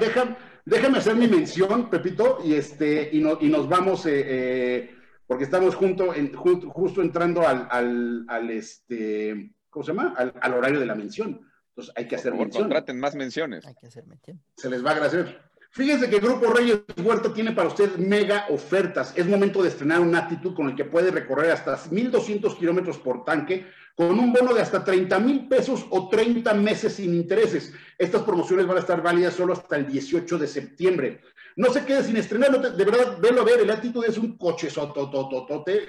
[0.66, 4.06] déjame, hacer mi mención, Pepito, y este, y, y nos vamos.
[4.08, 4.99] Eh, eh,
[5.30, 10.16] porque estamos junto, en, justo entrando al, al, al, este, ¿cómo se llama?
[10.18, 11.48] Al, horario de la mención.
[11.68, 12.64] Entonces hay que hacer Por mención.
[12.64, 13.64] contraten más menciones.
[13.68, 14.42] Hay que hacer mención.
[14.56, 15.40] Se les va a agradecer.
[15.70, 19.14] Fíjense que Grupo Reyes Huerta tiene para usted mega ofertas.
[19.16, 23.24] Es momento de estrenar una actitud con el que puede recorrer hasta 1.200 kilómetros por
[23.24, 27.72] tanque con un bono de hasta 30 mil pesos o 30 meses sin intereses.
[28.00, 31.22] Estas promociones van a estar válidas solo hasta el 18 de septiembre.
[31.60, 34.70] No se quede sin estrenarlo, de verdad, velo a ver, el Attitude es un coche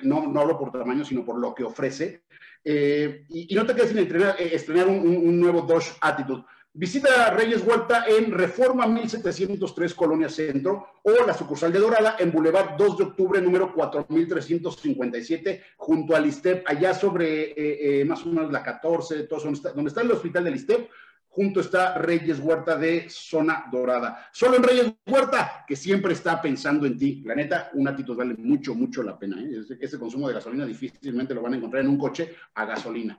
[0.03, 2.25] no, no hablo por tamaño, sino por lo que ofrece.
[2.65, 6.43] Eh, y, no te quedes sin estrenar, eh, estrenar un, un, nuevo Dodge Attitude.
[6.73, 12.77] Visita Reyes Huerta en Reforma 1703 Colonia Centro o la sucursal de Dorada en Boulevard
[12.77, 18.65] 2 de Octubre número 4357 junto al ISTEP, allá sobre eh, más o menos la
[18.65, 20.91] 14, todo, donde, está, donde está el hospital del ISTEP,
[21.31, 24.29] junto está Reyes Huerta de Zona Dorada.
[24.33, 27.23] Solo en Reyes Huerta, que siempre está pensando en ti.
[27.25, 29.41] La neta, un actitud vale mucho, mucho la pena.
[29.41, 29.63] ¿eh?
[29.81, 33.17] Ese, consumo de gasolina difícilmente lo van a encontrar en un coche a gasolina.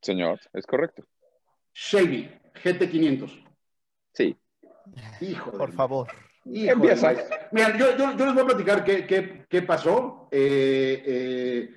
[0.00, 1.06] Señor, es correcto.
[1.72, 2.30] Chevy
[2.62, 3.44] GT500.
[4.12, 4.36] Sí.
[5.22, 6.08] Hijo Por favor.
[6.44, 7.14] Empieza.
[7.52, 10.28] Mira, yo, les voy a platicar qué, pasó.
[10.30, 11.74] Eh, eh,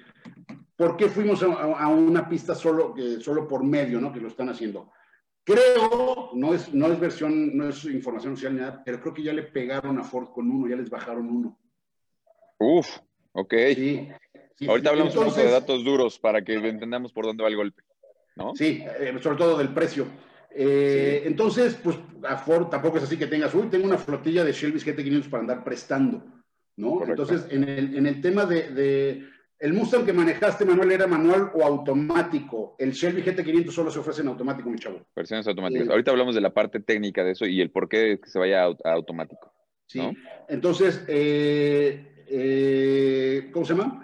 [0.75, 4.11] ¿Por qué fuimos a, una pista solo, solo por medio, ¿no?
[4.11, 4.91] Que lo están haciendo.
[5.47, 9.23] Creo, no es, no es versión, no es información oficial ni nada, pero creo que
[9.23, 11.57] ya le pegaron a Ford con uno, ya les bajaron uno.
[12.57, 12.97] Uf,
[13.31, 13.53] ok.
[13.73, 14.09] Sí,
[14.67, 17.81] Ahorita hablamos un poco de datos duros para que entendamos por dónde va el golpe,
[18.35, 18.53] ¿no?
[18.55, 20.07] Sí, eh, sobre todo del precio.
[20.51, 24.51] Eh, entonces, pues a Ford tampoco es así que tengas, uy, tengo una flotilla de
[24.51, 26.25] Shelby GT500 para andar prestando,
[26.75, 27.01] ¿no?
[27.05, 31.63] Entonces, en el, en el tema de el Mustang que manejaste, Manuel, era manual o
[31.63, 32.75] automático.
[32.77, 35.07] El Shelby GT500 solo se ofrece en automático, mi chavo.
[35.15, 35.89] Versiones automáticas.
[35.89, 38.65] Ahorita hablamos de la parte técnica de eso y el por qué que se vaya
[38.65, 39.51] a, automático.
[39.87, 40.01] Sí.
[40.47, 44.03] Entonces, eh, eh, ¿cómo se llama?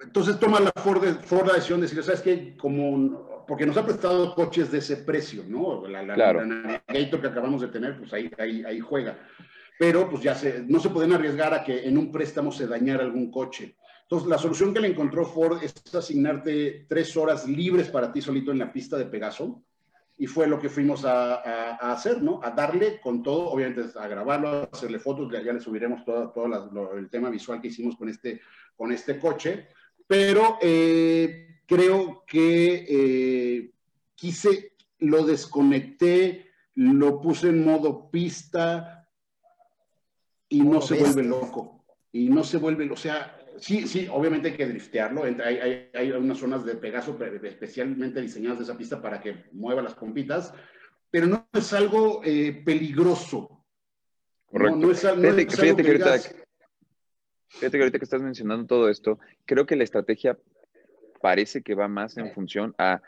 [0.00, 2.56] Entonces toma la Ford, Ford la decisión de decir, ¿sabes qué?
[2.56, 5.86] Como, porque nos ha prestado coches de ese precio, ¿no?
[5.86, 6.44] La, la, claro.
[6.44, 9.16] Navigator que acabamos de tener, pues ahí, ahí, ahí juega
[9.78, 13.04] pero pues ya se, no se pueden arriesgar a que en un préstamo se dañara
[13.04, 13.76] algún coche.
[14.02, 18.52] Entonces, la solución que le encontró Ford es asignarte tres horas libres para ti solito
[18.52, 19.62] en la pista de Pegaso,
[20.18, 22.40] y fue lo que fuimos a, hacer, ¿no?
[22.42, 26.96] A darle con todo, obviamente a grabarlo, a hacerle fotos, ya, le subiremos todo, todo
[26.96, 28.40] el tema visual que hicimos con este,
[28.76, 29.68] con este coche,
[30.06, 33.72] pero eh, creo que eh,
[34.14, 39.01] quise, lo desconecté, lo puse en modo pista,
[40.52, 41.82] y no se vuelve loco.
[42.12, 45.24] Y no se vuelve, o sea, sí, sí, obviamente hay que driftearlo.
[45.24, 49.94] Hay, hay, unas zonas de Pegaso especialmente diseñadas de esa pista para que mueva las
[49.94, 50.52] pompitas,
[51.10, 53.64] pero no es algo eh, peligroso.
[54.44, 54.76] Correcto.
[54.76, 56.18] No, es, fíjate, que, ahorita,
[57.48, 60.38] fíjate que ahorita que estás mencionando todo esto, creo que la estrategia
[61.22, 63.00] parece que va más en función a,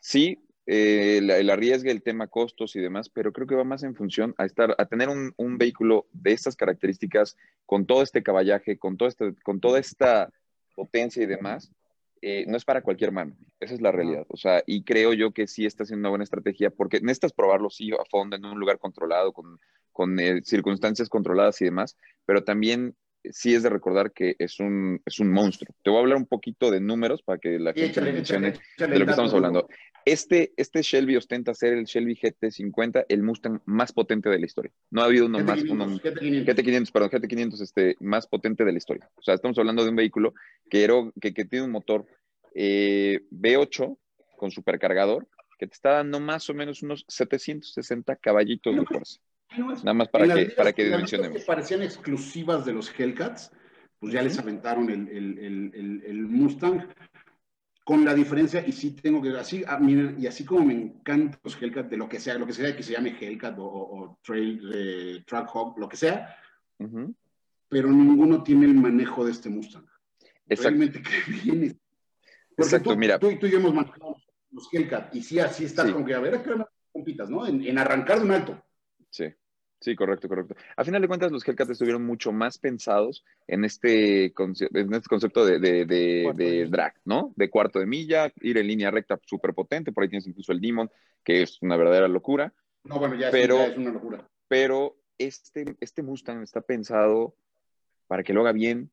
[0.00, 3.94] sí, eh, el, arriesgue, el tema costos y demás, pero creo que va más en
[3.94, 8.96] función a estar, a tener un, vehículo de estas características, con todo este caballaje, con,
[8.96, 10.30] todo este, con toda esta
[10.76, 11.72] potencia y demás,
[12.20, 13.36] eh, no es para cualquier mano.
[13.58, 14.24] Esa es la realidad.
[14.28, 17.68] O sea, y creo yo que sí está siendo una buena estrategia porque necesitas probarlo,
[17.68, 19.58] sí, a fondo, en un lugar controlado, con,
[19.90, 22.94] con eh, circunstancias controladas y demás, pero también
[23.30, 25.74] sí es de recordar que es un, es un monstruo.
[25.82, 29.04] Te voy a hablar un poquito de números para que la gente mencione de lo
[29.04, 29.68] que estamos hablando.
[30.04, 34.72] Este, este Shelby ostenta ser el Shelby GT50, el Mustang más potente de la historia.
[34.90, 36.90] No ha habido uno más, uno, GT500.
[36.90, 39.08] perdón, GT500 este, más potente de la historia.
[39.14, 40.34] O sea, estamos hablando de un vehículo
[40.68, 40.88] que,
[41.20, 42.06] que, que tiene un motor
[42.54, 43.96] eh, V8
[44.36, 49.20] con supercargador que te está dando más o menos unos 760 caballitos de fuerza.
[49.56, 51.38] Nada más para que, para que dimensionemos.
[51.38, 53.50] Que parecían exclusivas de los Hellcats,
[53.98, 56.88] pues ya les aventaron el, el, el Mustang
[57.84, 61.60] con la diferencia, y sí tengo que, así, ah, y así como me encantan los
[61.60, 65.24] Hellcat, de lo que sea, lo que sea que se llame Hellcat o, Trail, eh,
[65.26, 66.36] Trackhawk, lo que sea,
[67.68, 69.86] pero ninguno tiene el manejo de este Mustang.
[70.46, 71.76] Realmente que viene.
[72.56, 73.18] Exacto, mira.
[73.18, 74.16] Tú, tú, y yo hemos manejado
[74.52, 76.52] los Hellcat, y sí, así estás como que, a ver, que
[76.92, 77.46] compitas, ¿no?
[77.46, 78.62] En, en arrancar de un alto.
[79.10, 79.24] Sí.
[79.82, 80.54] Sí, correcto, correcto.
[80.76, 85.44] A final de cuentas, los Hellcats estuvieron mucho más pensados en este, en este concepto
[85.44, 87.32] de, de, drag, ¿no?
[87.34, 90.60] De cuarto de milla, ir en línea recta súper potente, por ahí tienes incluso el
[90.60, 90.88] Demon,
[91.24, 92.52] que es una verdadera locura.
[92.84, 94.24] No, bueno, ya, pero, es, una locura.
[94.46, 97.34] Pero este, este Mustang está pensado
[98.06, 98.88] para que lo haga bien,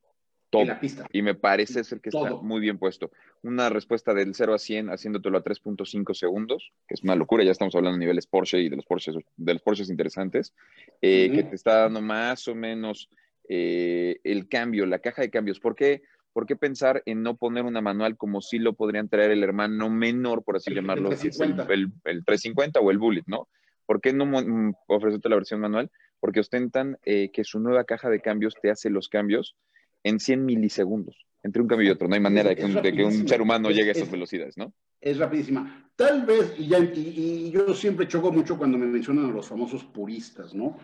[0.49, 0.65] todo.
[1.11, 3.11] Y me parece ser que está muy bien puesto.
[3.43, 7.51] Una respuesta del 0 a 100 haciéndotelo a 3.5 segundos, que es una locura, ya
[7.51, 10.53] estamos hablando de niveles Porsche y de los Porsches, de los Porsches interesantes,
[11.01, 13.09] eh, que te está dando más o menos
[13.47, 15.59] eh, el cambio, la caja de cambios.
[15.59, 16.01] ¿Por qué?
[16.33, 19.89] ¿por qué pensar en no poner una manual como si lo podrían traer el hermano
[19.89, 23.49] menor, por así llamarlo, el, 350 o el Bullet, ¿no?
[23.85, 25.91] ¿Por qué no mm, ofrecerte la versión manual?
[26.19, 29.55] Porque ostentan eh, que su nueva caja de cambios te hace los cambios
[30.03, 32.07] en 100 milisegundos entre un cambio y otro.
[32.07, 34.73] No hay manera de que, un, ser humano llegue a esas velocidades, ¿no?
[34.99, 35.89] Es rapidísima.
[35.95, 39.83] Tal vez, y, ya, y, yo siempre choco mucho cuando me mencionan a los famosos
[39.85, 40.77] puristas, ¿no?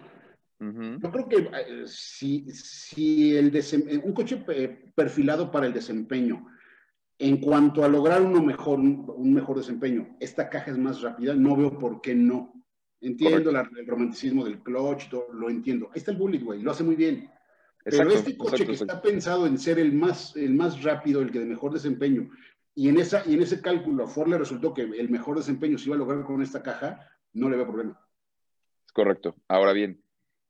[0.58, 3.51] Yo creo que eh, si, si el
[4.04, 4.38] un coche
[4.95, 6.47] perfilado para el desempeño,
[7.19, 11.58] en cuanto a lograr uno mejor, un mejor desempeño, esta caja es más rápida, no
[11.58, 12.54] veo por qué no.
[13.01, 15.89] Entiendo el romanticismo del clutch, lo entiendo.
[15.91, 17.30] Ahí está el Bullet, güey, lo hace muy bien.
[17.86, 21.39] Pero este coche que está pensado en ser el más, el más rápido, el que
[21.39, 22.32] de mejor desempeño,
[22.74, 25.78] y en, esa, y en ese cálculo a Ford le resultó que el mejor desempeño
[25.78, 28.02] se iba a lograr con esta caja, no le veo problema.
[28.86, 29.36] Es correcto.
[29.48, 30.02] Ahora bien,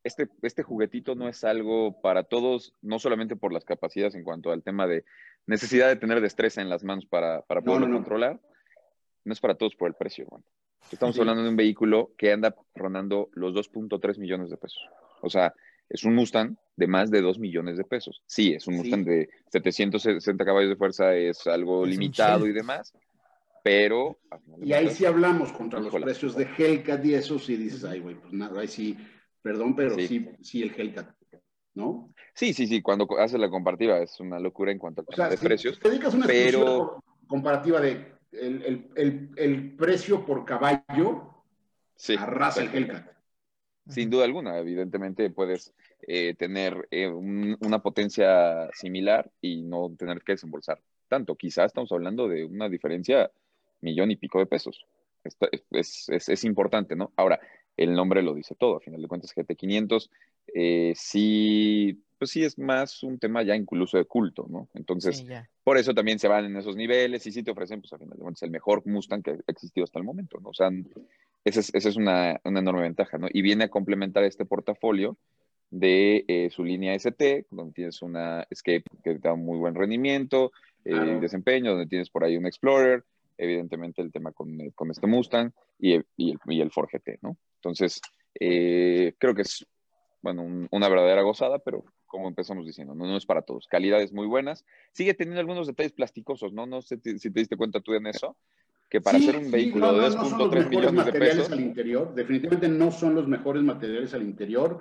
[0.03, 4.51] este, este juguetito no es algo para todos, no solamente por las capacidades en cuanto
[4.51, 5.03] al tema de
[5.45, 8.39] necesidad de tener destreza en las manos para, para poderlo controlar,
[9.25, 10.25] no es para todos por el precio.
[10.91, 14.81] Estamos hablando de un vehículo que anda rondando los 2.3 millones de pesos.
[15.21, 15.53] O sea,
[15.89, 18.21] es un Mustang de más de 2 millones de pesos.
[18.25, 22.93] Sí, es un Mustang de 760 caballos de fuerza, es algo limitado y demás,
[23.63, 24.19] pero...
[24.61, 28.15] Y ahí sí hablamos contra los precios de Hellcat y eso, sí dices, ay, güey,
[28.15, 28.97] pues nada, ahí sí,
[29.41, 31.15] perdón, pero sí, sí, el Hellcat,
[31.75, 32.13] ¿no?
[32.33, 35.29] Sí, sí, sí, cuando haces la comparativa es una locura en cuanto a o sea,
[35.29, 35.79] de precios.
[35.79, 37.01] Te dedicas una pero...
[37.27, 41.43] comparativa de el, precio por caballo,
[41.95, 43.14] sí, arrasa el Hellcat.
[43.87, 45.73] Sin duda alguna, evidentemente puedes
[46.07, 51.35] eh, tener eh, una potencia similar y no tener que desembolsar tanto.
[51.35, 53.29] Quizás estamos hablando de una diferencia
[53.81, 54.85] millón y pico de pesos.
[55.71, 57.11] es, es, importante, ¿no?
[57.15, 57.39] Ahora,
[57.77, 58.77] el nombre lo dice todo.
[58.77, 60.09] A final de cuentas, GT500
[60.53, 64.69] eh, sí, pues sí es más un tema ya incluso de culto, ¿no?
[64.73, 65.25] Entonces,
[65.63, 68.17] por eso también se van en esos niveles y sí te ofrecen, pues a final
[68.17, 70.49] de cuentas, el mejor Mustang que ha existido hasta el momento, ¿no?
[70.49, 70.69] O sea,
[71.45, 73.27] esa es, una, enorme ventaja, ¿no?
[73.31, 75.17] Y viene a complementar este portafolio
[75.69, 80.51] de eh, su línea ST, donde tienes una Escape que da un muy buen rendimiento,
[80.83, 83.03] eh, desempeño, donde tienes por ahí un Explorer,
[83.37, 87.37] evidentemente el tema con, eh, este Mustang y, el, y el Ford GT, ¿no?
[87.57, 88.01] Entonces,
[88.33, 89.65] creo que es,
[90.21, 93.67] bueno, una verdadera gozada, pero como empezamos diciendo, no, no, es para todos.
[93.67, 94.65] Calidades muy buenas.
[94.93, 96.65] Sigue teniendo algunos detalles plasticosos, ¿no?
[96.65, 98.37] No sé si te diste cuenta tú en eso,
[98.89, 101.51] que para hacer un vehículo de 2.3 millones de pesos.
[101.51, 102.13] Al interior.
[102.13, 104.79] Definitivamente no son los mejores materiales al interior.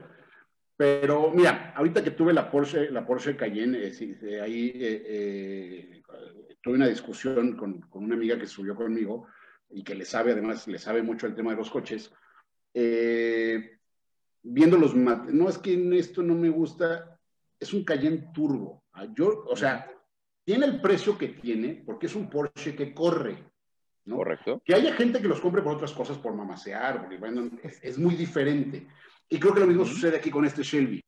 [0.77, 6.03] Pero mira, ahorita que tuve la Porsche, la Porsche Cayenne, eh, ahí eh, eh,
[6.61, 9.29] tuve una discusión con, con, una amiga que subió conmigo
[9.71, 12.13] y que le sabe, además, le sabe mucho el tema de los coches.
[14.43, 17.19] viendo los no es que esto no me gusta,
[17.61, 18.83] es un Cayenne turbo.
[18.93, 19.89] Ah, yo, o sea,
[20.45, 23.54] tiene el precio que tiene porque es un Porsche que corre.
[24.09, 24.63] Correcto.
[24.65, 28.15] Que haya gente que los compre por otras cosas, por mamasear, porque bueno, es, muy
[28.15, 28.87] diferente.
[29.29, 31.03] Y creo que lo mismo sucede aquí con este Shelby.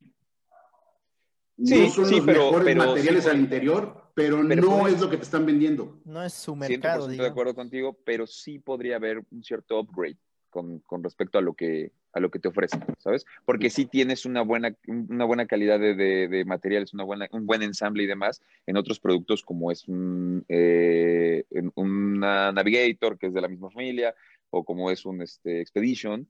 [1.58, 5.44] No sí, son los mejores materiales al interior, pero, no es lo que te están
[5.44, 6.00] vendiendo.
[6.04, 7.02] No es su mercado.
[7.02, 10.18] Estoy de acuerdo contigo, pero sí podría haber un cierto upgrade
[10.50, 13.26] con, con respecto a lo que a lo que te ofrecen, ¿sabes?
[13.44, 17.62] Porque si tienes una buena, una buena calidad de, de, materiales, una buena, un buen
[17.62, 23.42] ensamble y demás en otros productos como es un, eh, una Navigator, que es de
[23.42, 24.14] la misma familia,
[24.48, 26.26] o como es un este, Expedition,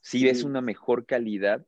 [0.00, 1.66] si es una mejor calidad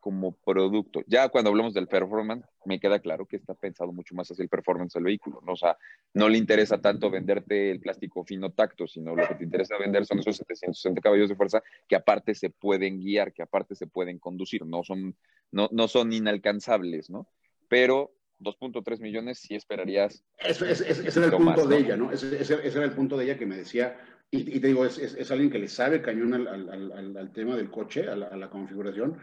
[0.00, 1.02] como producto.
[1.06, 4.48] Ya cuando hablamos del performance, me queda claro que está pensado mucho más hacia el
[4.48, 5.52] performance del vehículo, ¿no?
[5.52, 5.76] O sea,
[6.14, 10.06] no le interesa tanto venderte el plástico fino tacto, sino lo que te interesa vender
[10.06, 14.18] son esos 760 caballos de fuerza que aparte se pueden guiar, que aparte se pueden
[14.18, 15.16] conducir, no son,
[15.50, 17.28] no, no son inalcanzables, ¿no?
[17.68, 20.24] Pero 2.3 millones sí esperarías.
[20.38, 22.12] ese era el punto de ella, ¿no?
[22.12, 23.98] Ese, era el punto de ella que me decía,
[24.30, 28.50] y, te digo, es, alguien que le sabe cañón al, tema del coche, a la
[28.50, 29.18] configuración,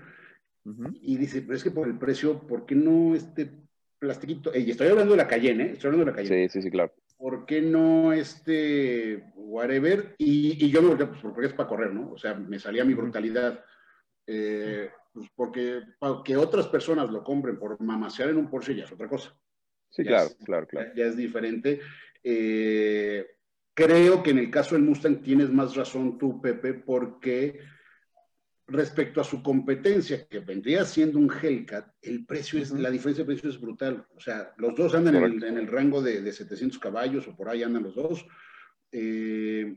[1.02, 3.52] y dice, pero es que por el precio, ¿por qué no este
[4.00, 4.52] plastiquito?
[4.56, 5.72] y estoy hablando de la Cayenne, ¿eh?
[5.74, 6.50] Estoy hablando de la Cayenne.
[6.50, 6.94] Sí, sí, sí, claro.
[7.18, 10.16] ¿Por qué no este whatever?
[10.18, 12.12] Y, yo me volteé, pues porque es para correr, ¿no?
[12.12, 13.64] O sea, me salía mi brutalidad.
[14.28, 18.84] Eh, pues porque para que otras personas lo compren por mamasear en un Porsche ya
[18.84, 19.34] es otra cosa.
[19.90, 20.92] Sí, claro, claro, claro.
[20.96, 21.80] Ya, es diferente.
[22.22, 23.26] Eh,
[23.74, 27.60] creo que en el caso del Mustang tienes más razón tú, Pepe, porque
[28.68, 33.28] respecto a su competencia, que vendría siendo un Hellcat, el precio es, la diferencia de
[33.28, 34.08] precio es brutal.
[34.16, 37.84] O sea, los dos andan en el, rango de, 700 caballos o por ahí andan
[37.84, 38.26] los dos.
[38.92, 39.76] Eh,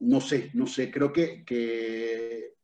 [0.00, 2.54] no sé, no sé, creo que, que,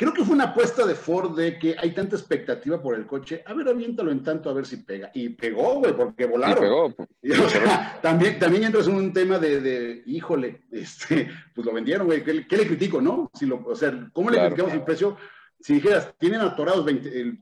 [0.00, 3.42] creo que fue una apuesta de Ford de que hay tanta expectativa por el coche.
[3.44, 5.10] A ver, aviéntalo en tanto a ver si pega.
[5.12, 6.58] Y pegó, güey, porque volaron.
[6.58, 6.86] pegó.
[6.86, 12.24] o sea, también, también entras en un tema de, híjole, este, pues lo vendieron, güey.
[12.24, 13.30] ¿Qué, le critico, no?
[13.34, 15.18] Si lo, o sea, ¿cómo le criticamos el precio?
[15.60, 16.90] Si dijeras, tienen atorados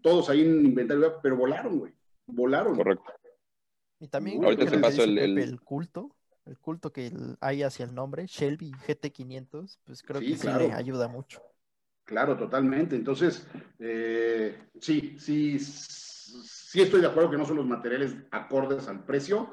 [0.03, 1.93] todos ahí en inventario, pero volaron, güey.
[2.27, 2.75] Volaron.
[2.75, 3.13] Correcto.
[4.01, 6.11] Y también ahorita te paso el, el, culto,
[6.45, 11.07] el culto que hay hacia el nombre, Shelby GT500, pues creo que sí le ayuda
[11.07, 11.41] mucho.
[12.09, 12.97] Claro, totalmente.
[12.97, 13.47] Entonces,
[13.79, 19.51] eh, sí, sí, sí estoy de acuerdo que no son los materiales acordes al precio,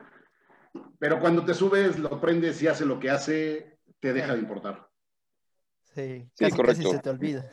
[0.97, 4.87] pero cuando te subes, lo prendes y hace lo que hace, te deja de importar.
[5.83, 6.91] Sí, casi, correcto.
[6.91, 7.45] se te olvida.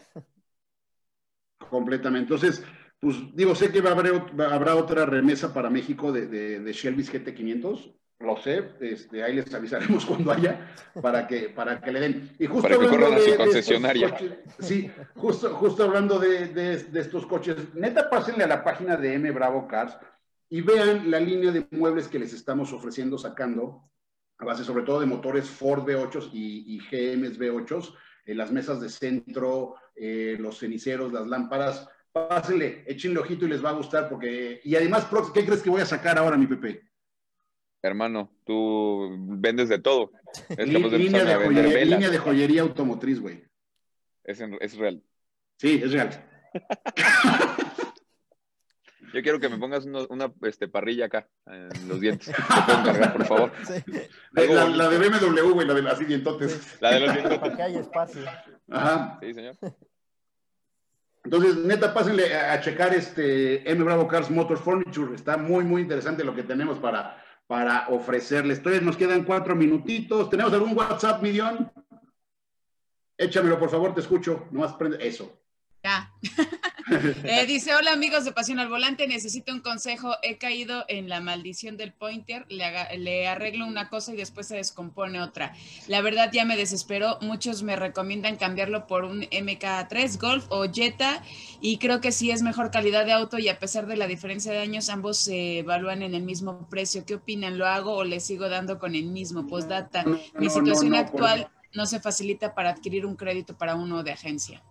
[1.68, 2.32] Completamente.
[2.32, 2.64] Entonces,
[3.00, 4.22] pues digo, sé que va a haber,
[4.53, 7.92] habrá otra remesa para México de, de, de Shelby's GT500
[8.22, 12.30] lo sé, este, ahí les avisaremos cuando haya para que, para que le den.
[12.38, 14.16] Y justo para que hablando de, concesionaria.
[14.58, 19.66] sí, justo, justo hablando de, estos coches, neta, pásenle a la página de M Bravo
[19.66, 19.96] Cars
[20.48, 23.90] y vean la línea de muebles que les estamos ofreciendo, sacando,
[24.38, 27.94] a base sobre todo de motores Ford V8 y, y GMs V8,
[28.26, 31.88] eh, las mesas de centro, eh, los ceniceros, las lámparas.
[32.12, 34.60] Pásenle, échenle ojito y les va a gustar porque...
[34.64, 36.91] Y además, ¿qué crees que voy a sacar ahora, mi Pepe?
[37.82, 40.12] Hermano, tú vendes de todo.
[40.48, 40.88] Es línea,
[41.24, 43.44] de joyería, línea, de joyería, automotriz, güey.
[44.24, 44.38] Es,
[44.78, 45.02] real.
[45.58, 46.10] Sí, es real.
[49.12, 52.34] Yo quiero que me pongas una este, parrilla acá, en los dientes.
[53.12, 53.52] por favor?
[54.32, 56.80] La, de BMW, güey, la de así dientotes.
[56.80, 57.38] La de los dientotes.
[57.38, 58.22] Para que haya espacio.
[58.70, 59.18] Ajá.
[59.20, 59.56] Sí, señor.
[61.24, 65.14] Entonces, neta, pásenle a, a checar este M Bravo Cars Motors Furniture.
[65.14, 68.59] Está muy, muy interesante lo que tenemos para para ofrecerles.
[68.59, 70.30] Entonces nos quedan cuatro minutitos.
[70.30, 71.70] ¿Tenemos algún WhatsApp, Midión?
[73.16, 74.49] Échamelo, por favor, te escucho.
[74.51, 75.40] Nomás prende eso.
[75.82, 76.12] Ya.
[77.24, 80.14] Eh, dice, hola amigos de Pasión al Volante, necesito un consejo.
[80.22, 85.20] He caído en la maldición del pointer, le, arreglo una cosa y después se descompone
[85.20, 85.54] otra.
[85.86, 87.18] La verdad ya me desesperó.
[87.20, 91.22] Muchos me recomiendan cambiarlo por un MK3 Golf o Jetta
[91.60, 94.52] y creo que sí es mejor calidad de auto y a pesar de la diferencia
[94.52, 97.04] de años, ambos se evalúan en el mismo precio.
[97.06, 97.58] ¿Qué opinan?
[97.58, 99.46] ¿Lo hago o le sigo dando con el mismo?
[99.46, 100.04] Postdata.
[100.38, 104.62] Mi situación actual no se facilita para adquirir un crédito para uno de agencia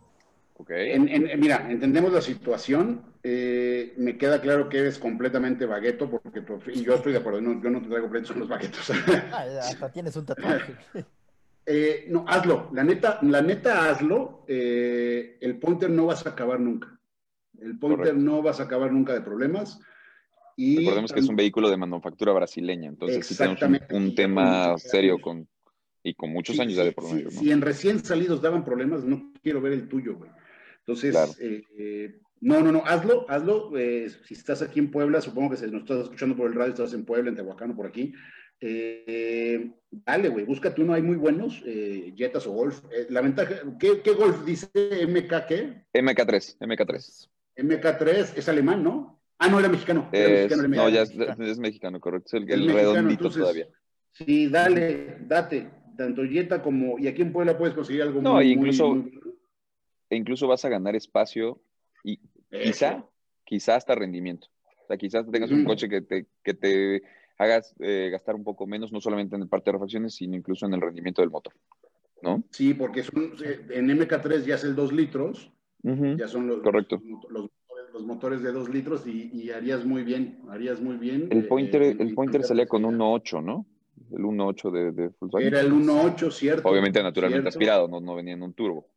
[1.37, 3.01] mira, entendemos la situación.
[3.23, 6.43] Eh, me queda claro que eres completamente bagueto, porque
[6.73, 8.91] y yo estoy de acuerdo, yo no te traigo créditos con los baguetos.
[9.31, 10.75] Ah, hasta tienes un tatuaje.
[11.63, 12.71] Eh, no, hazlo.
[12.73, 14.43] La neta, la neta hazlo.
[14.47, 16.99] Eh, el pointer no vas a acabar nunca.
[17.59, 19.79] El pointer no vas a acabar nunca de problemas.
[20.57, 25.19] Y Recordemos que es un vehículo de manufactura brasileña, entonces sí tenemos un, tema serio
[25.21, 25.47] con
[26.03, 27.31] y con muchos años de por medio.
[27.31, 30.29] Si en recién salidos daban problemas, no quiero ver el tuyo, güey.
[30.85, 33.77] Entonces, eh, eh, no, no, no, hazlo, hazlo.
[33.77, 36.71] Eh, si estás aquí en Puebla, supongo que si nos estás escuchando por el radio,
[36.71, 38.13] estás en Puebla, en Tehuacán o por aquí.
[38.59, 41.63] dale, güey, búscate uno, hay muy buenos,
[42.15, 42.83] Jetas o Golf.
[43.09, 44.67] la ventaja, ¿qué, ¿qué, Golf dice
[45.07, 45.83] MK qué?
[45.93, 47.29] MK3, MK3.
[47.57, 49.21] MK3 es alemán, ¿no?
[49.37, 50.09] Ah, no, era mexicano.
[50.11, 52.37] no, ya es, mexicano, correcto.
[52.37, 53.67] Es el, redondito todavía.
[54.11, 55.69] Sí, dale, date.
[55.97, 56.97] Tanto Jetta como.
[56.99, 59.03] Y aquí en Puebla puedes conseguir algo no, muy, incluso,
[60.11, 61.61] e incluso vas a ganar espacio
[62.03, 62.19] y
[62.51, 63.05] quizá,
[63.45, 64.47] quizá hasta rendimiento.
[64.83, 67.01] O sea, quizás tengas un coche que te, que te
[67.37, 70.65] hagas eh, gastar un poco menos, no solamente en el parte de refacciones, sino incluso
[70.65, 71.53] en el rendimiento del motor,
[72.21, 72.43] ¿no?
[72.51, 73.31] Sí, porque son,
[73.69, 75.49] en MK3 ya es el 2 litros,
[75.81, 77.01] ya son los, Correcto.
[77.29, 77.49] Los,
[78.05, 81.29] motores de 2 litros y, harías muy bien, harías muy bien.
[81.31, 83.65] El Pointer, eh, el pointer salía con 1.8, ¿no?
[84.11, 85.47] El 1.8 de, de Volkswagen.
[85.47, 86.67] Era el 1.8, cierto.
[86.67, 88.87] Obviamente naturalmente aspirado, no, no venía en un turbo.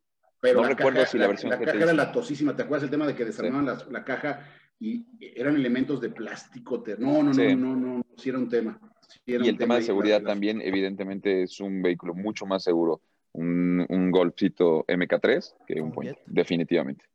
[0.45, 2.55] Pero no recuerdo si la versión la, caja era latosísima.
[2.55, 4.47] ¿Te acuerdas el tema de que desarmaban la, caja
[4.79, 6.83] y eran elementos de plástico?
[6.97, 8.79] No, no, no, no, no, no, sí era un tema.
[9.25, 13.01] y el tema, de seguridad también, evidentemente, es un vehículo mucho más seguro.
[13.33, 17.05] Un, un Golfito MK3 que un Point, definitivamente.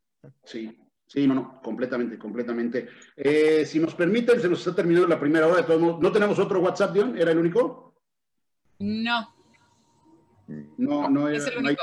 [0.44, 0.76] Sí,
[1.06, 2.86] Sí, no, no, completamente, completamente.
[3.16, 6.38] Eh, si nos permiten, se nos está terminando la primera hora de todos ¿No tenemos
[6.38, 7.18] otro WhatsApp, Dion?
[7.18, 7.94] ¿Era el único?
[8.78, 9.39] No.
[10.76, 11.46] No, no es.
[11.46, 11.82] el único.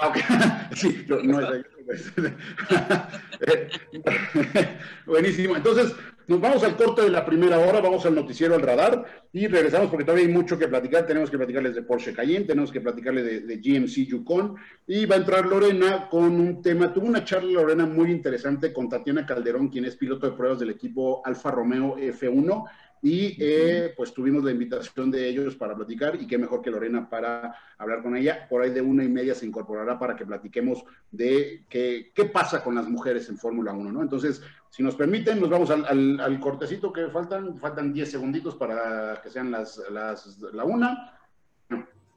[0.00, 2.12] Ah, sí, no, es.
[5.06, 5.56] Buenísimo.
[5.56, 5.94] Entonces,
[6.28, 9.90] nos vamos al corte de la primera hora, vamos al noticiero al radar y regresamos
[9.90, 11.06] porque todavía hay mucho que platicar.
[11.06, 15.18] Tenemos que platicarles de Porsche Cayenne, tenemos que platicarle de, GMC Yukon y va a
[15.18, 16.92] entrar Lorena con un tema.
[16.92, 20.70] Tuvo una charla Lorena muy interesante con Tatiana Calderón, quien es piloto de pruebas del
[20.70, 22.64] equipo Alfa Romeo F1
[23.02, 27.08] y eh, pues tuvimos la invitación de ellos para platicar y qué mejor que Lorena
[27.08, 28.46] para hablar con ella.
[28.48, 32.64] Por ahí de una y media se incorporará para que platiquemos de qué, qué pasa
[32.64, 34.02] con las mujeres en Fórmula 1, ¿no?
[34.02, 39.20] Entonces, si nos permiten, nos vamos al, al, cortecito que faltan, faltan 10 segunditos para
[39.22, 41.18] que sean las, las la una.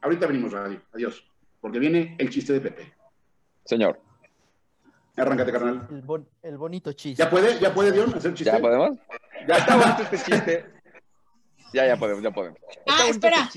[0.02, 0.82] ahorita venimos, Radio.
[0.94, 1.24] Adiós,
[1.62, 2.94] porque viene el chiste de Pepe.
[3.66, 4.09] Señor.
[5.16, 5.88] Arráncate, carnal.
[5.92, 7.22] El, el bonito chiste.
[7.22, 8.52] ¿Ya puede, ya puede, Dion, hacer chiste?
[8.52, 8.98] ¿Ya podemos?
[9.48, 10.66] Ya está bonito este chiste.
[11.74, 12.60] Ya, ya podemos, ya podemos.
[12.88, 13.50] Ah, espera.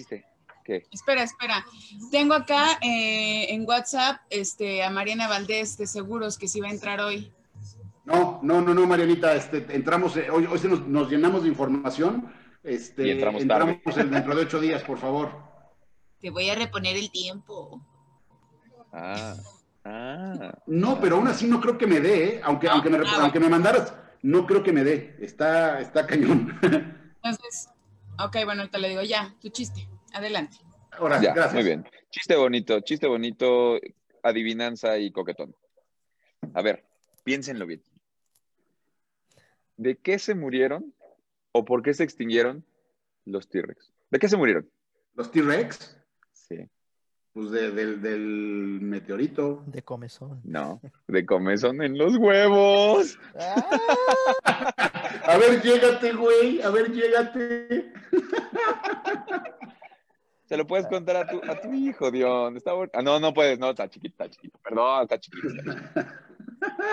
[0.65, 0.87] ¿Qué?
[0.93, 1.65] Espera, espera.
[2.11, 6.71] Tengo acá eh, en WhatsApp este, a Mariana Valdés de Seguros que sí va a
[6.71, 7.33] entrar hoy.
[8.05, 12.33] No, no, no, no, Marianita, este, entramos, eh, hoy, hoy nos, nos, llenamos de información.
[12.63, 15.33] Este, y entramos, entramos dentro de ocho días, por favor.
[16.21, 17.81] Te voy a reponer el tiempo.
[18.93, 19.35] Ah,
[19.85, 20.59] ah.
[20.67, 22.41] No, pero aún así no creo que me dé, ¿eh?
[22.45, 25.17] aunque, aunque, me, aunque me mandaras, no creo que me dé.
[25.21, 26.59] Está, está cañón.
[27.23, 27.69] Entonces,
[28.19, 29.89] Ok, bueno, te le digo ya, tu chiste.
[30.13, 30.59] Adelante.
[30.93, 31.55] Ahora, gracias.
[31.55, 31.89] Muy bien.
[32.11, 33.81] Chiste bonito, chiste bonito,
[34.23, 35.55] adivinanza y coquetón.
[36.55, 36.85] A ver,
[37.25, 37.83] piénsenlo bien.
[39.77, 40.95] ¿De qué se murieron
[41.53, 42.65] o por qué se extinguieron
[43.25, 43.93] los T-Rex?
[44.11, 44.71] ¿De qué se murieron?
[45.15, 45.97] ¿Los T-Rex?
[46.33, 46.69] Sí.
[47.33, 49.63] Pues del meteorito.
[49.67, 50.43] De comezón.
[50.45, 53.19] No, de comezón en los huevos.
[54.45, 56.61] a ver, llégate, güey.
[56.61, 57.93] A ver, llégate.
[60.45, 62.59] Se lo puedes contar a tu, a tu hijo, Dion.
[62.59, 64.59] Está ah, no, no puedes, no, está chiquito, está chiquito.
[64.63, 65.49] Perdón, está chiquito.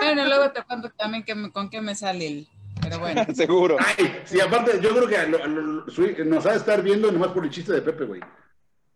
[0.00, 2.48] Bueno, luego te cuento también que con qué me sale el.
[2.80, 3.22] Pero bueno.
[3.34, 3.76] Seguro.
[3.78, 7.74] Ay, sí, aparte, yo creo que nos ha de estar viendo nomás por el chiste
[7.74, 8.22] de Pepe, güey.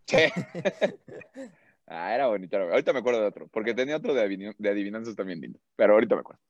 [1.87, 2.57] ah, era bonito.
[2.57, 6.21] Ahorita me acuerdo de otro, porque tenía otro de, adivinanzas también lindo, pero ahorita me
[6.21, 6.43] acuerdo.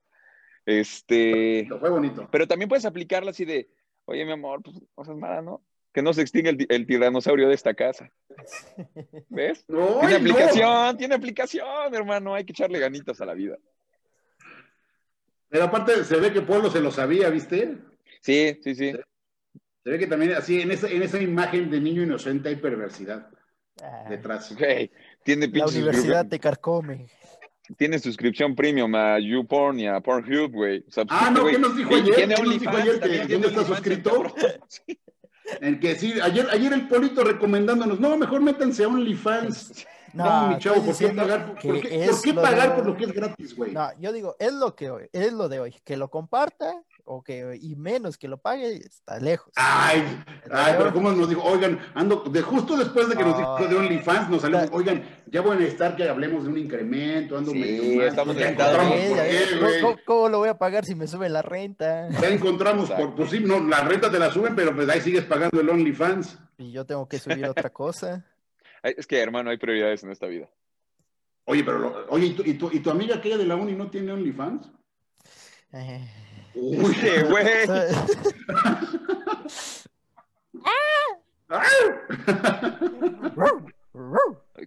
[0.66, 1.66] Este.
[1.68, 2.28] Fue bonito.
[2.30, 3.68] Pero también puedes aplicarlo así de,
[4.06, 5.62] oye, mi amor, pues cosas malas, ¿no?
[5.92, 8.10] Que no se extingue el, tiranosaurio de esta casa.
[9.28, 9.64] ¿Ves?
[9.66, 12.34] tiene aplicación, tiene aplicación, hermano.
[12.34, 13.56] Hay que echarle ganitas a la vida.
[15.48, 17.78] Pero aparte se ve que Polo se lo sabía, ¿viste?
[18.20, 18.92] Sí, sí, sí.
[19.84, 23.30] Se ve que también así, en esa, en esa imagen de niño inocente hay perversidad.
[23.82, 24.06] Ah.
[24.08, 24.54] detrás.
[25.24, 27.08] tiene la universidad te carcome.
[27.76, 30.84] Tiene suscripción premium a YouPorn y a Pornhub, güey.
[31.08, 32.14] ah, no, ¿qué nos dijo ayer?
[32.14, 34.24] ¿Qué nos dijo ayer que ¿Quién está suscrito?
[35.60, 39.86] En que sí, ayer, ayer el Polito recomendándonos, no, mejor métanse a OnlyFans.
[40.14, 43.12] No, mi chavo, ¿por qué pagar, por, qué, ¿por qué pagar por lo que es
[43.12, 43.72] gratis, güey?
[43.72, 47.58] No, yo digo, es lo que es lo de hoy, que lo comparta o que
[47.60, 49.52] y menos que lo pague está lejos.
[49.56, 50.02] Ay,
[50.50, 53.76] ay, pero como nos dijo, oigan, ando de justo después de que nos dijo de
[53.76, 57.58] OnlyFans, nos salió, oigan, ya voy a necesitar que hablemos de un incremento, ando sí,
[57.58, 58.94] medio estamos ya encontramos
[59.80, 62.08] ¿Cómo, ¿Cómo, lo voy a pagar si me sube la renta?
[62.10, 65.24] Ya encontramos, por, pues sí, no, la renta te la suben, pero pues ahí sigues
[65.24, 66.38] pagando el OnlyFans.
[66.58, 68.24] Y yo tengo que subir otra cosa.
[68.82, 70.46] Es que, hermano, hay prioridades en esta vida.
[71.46, 73.88] Oye, pero, oye, ¿y tu, y tu, ¿y tu amiga aquella de la uni no
[73.88, 74.70] tiene OnlyFans?
[75.72, 76.06] Eh.
[76.54, 76.94] Uy,
[77.28, 77.44] güey.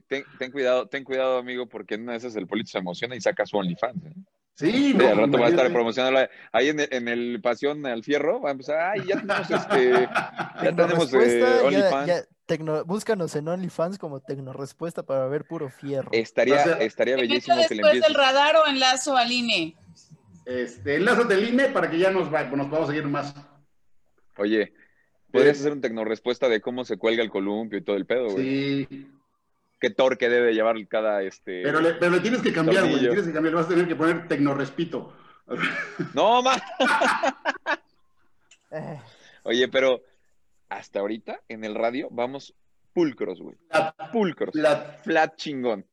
[0.07, 3.15] ten, ten, cuidado, ten cuidado, amigo, porque en una de esas el político se emociona
[3.15, 4.05] y saca su OnlyFans.
[4.05, 4.13] ¿eh?
[4.53, 8.41] Sí, no, al rato va a estar promocionando ahí en, en, el Pasión al Fierro.
[8.41, 10.09] Va a empezar, ay, ya tenemos este.
[10.63, 12.27] ya tenemos eh, OnlyFans.
[12.47, 16.09] Tecno, búscanos en OnlyFans como Tecnorespuesta para ver puro fierro.
[16.13, 18.07] Estaría, estaría bellísimo que le empiece.
[18.07, 19.75] del radar o enlazo al INE?
[20.47, 23.35] Este, enlázate el INE para que ya nos, va, nos podamos seguir más.
[24.37, 24.71] Oye,
[25.29, 28.85] podrías hacer un tecnorespuesta de cómo se cuelga el columpio y todo el pedo, güey.
[28.85, 29.11] Sí.
[29.79, 31.63] Qué torque debe llevar cada este.
[31.63, 32.99] Pero le, pero le tienes que cambiar, güey.
[32.99, 35.13] Tienes que cambiar, le vas a tener que poner tecnorespito.
[36.13, 36.61] No, más.
[39.43, 40.01] Oye, pero
[40.69, 42.55] hasta ahorita en el radio vamos
[42.93, 43.57] pulcros, güey.
[44.13, 44.55] Pulcros.
[45.03, 45.85] Flat chingón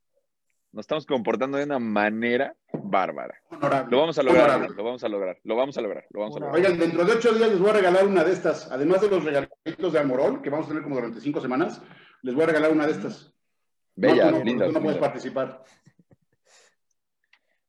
[0.74, 3.34] nos estamos comportando de una manera bárbara.
[3.90, 6.40] Lo vamos a lograr, lo vamos a lograr, lo vamos a lograr, lo vamos a
[6.40, 6.56] lograr.
[6.56, 9.24] Oigan, dentro de ocho días les voy a regalar una de estas, además de los
[9.24, 11.80] regalitos de Amorol, que vamos a tener como durante cinco semanas,
[12.22, 13.32] les voy a regalar una de estas.
[13.96, 14.72] Bellas, no, lindas.
[14.72, 15.64] no puedes participar.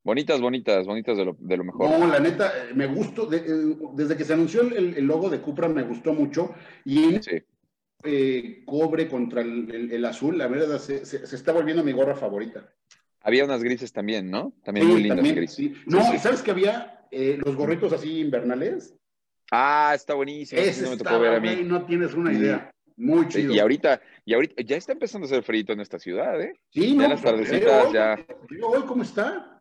[0.04, 1.90] Bonitas, bonitas, bonitas de lo, de lo mejor.
[1.90, 3.44] No, la neta, eh, me gustó, eh,
[3.94, 6.54] desde que se anunció el, logo de Cupra me gustó mucho,
[6.84, 7.42] y sí.
[8.04, 12.72] Eh, cobre contra el, azul, la verdad se, está volviendo mi gorra favorita.
[13.26, 14.54] Había unas grises también, ¿no?
[14.64, 15.72] También muy lindas grises.
[15.88, 18.94] No, ¿sabes que había eh, los gorritos así invernales?
[19.52, 20.62] Ah, está buenísimo.
[20.62, 21.64] Ese no me tocó ver a mí.
[21.64, 22.72] No tienes una idea.
[22.96, 23.52] Muy chido.
[23.52, 26.54] Y ahorita, y ahorita ya está empezando a hacer frío en esta ciudad, ¿eh?
[26.70, 28.16] Sí, ya las tardecitas ya.
[28.64, 29.60] hoy, ¿cómo está?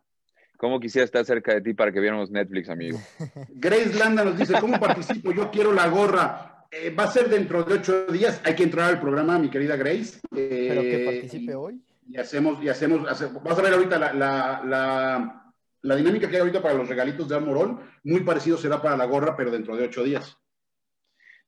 [0.58, 3.00] ¿Cómo quisiera estar cerca de ti para que viéramos Netflix, amigo?
[3.48, 5.32] Grace Landa nos dice, ¿cómo participo?
[5.32, 6.66] Yo quiero la gorra.
[6.70, 8.42] Eh, va a ser dentro de ocho días.
[8.44, 10.20] Hay que entrar al programa, mi querida Grace.
[10.30, 11.80] Pero que eh, participe hoy.
[12.06, 16.62] Y hacemos, y hacemos, vas a ver ahorita la, la, la, dinámica que hay ahorita
[16.62, 17.80] para los regalitos de Amorol.
[18.04, 20.36] Muy parecido será para la gorra, pero dentro de ocho días.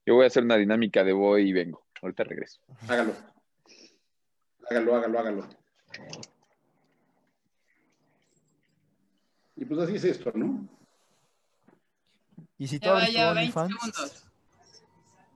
[0.07, 1.87] Yo voy a hacer una dinámica de voy y vengo.
[2.01, 2.61] Ahorita regreso.
[2.89, 3.13] Hágalo.
[4.71, 5.49] Hágalo, hágalo, hágalo.
[9.57, 10.69] Y pues así es esto, ¿no?
[12.59, 14.27] Y si todo vaya 20 segundos.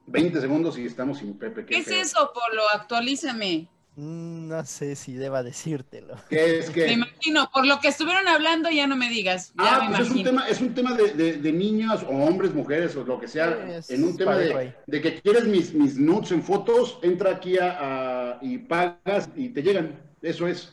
[0.06, 1.64] 20 segundos y estamos sin Pepe.
[1.64, 2.62] ¿Qué, es eso, Polo?
[2.72, 3.68] Actualízame.
[4.00, 6.16] Mm, no sé si deba decírtelo.
[6.30, 6.86] ¿Qué es que?
[6.86, 9.52] Me imagino, por lo que estuvieron hablando, ya no me digas.
[9.58, 13.04] ah, pues es un tema, es un tema de, de, niñas o hombres, mujeres o
[13.04, 13.82] lo que sea.
[13.90, 18.38] en un tema de, de, que quieres mis, mis nudes en fotos, entra aquí a,
[18.40, 20.00] y pagas y te llegan.
[20.22, 20.72] Eso es.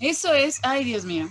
[0.00, 1.28] Eso es, ay Dios mío.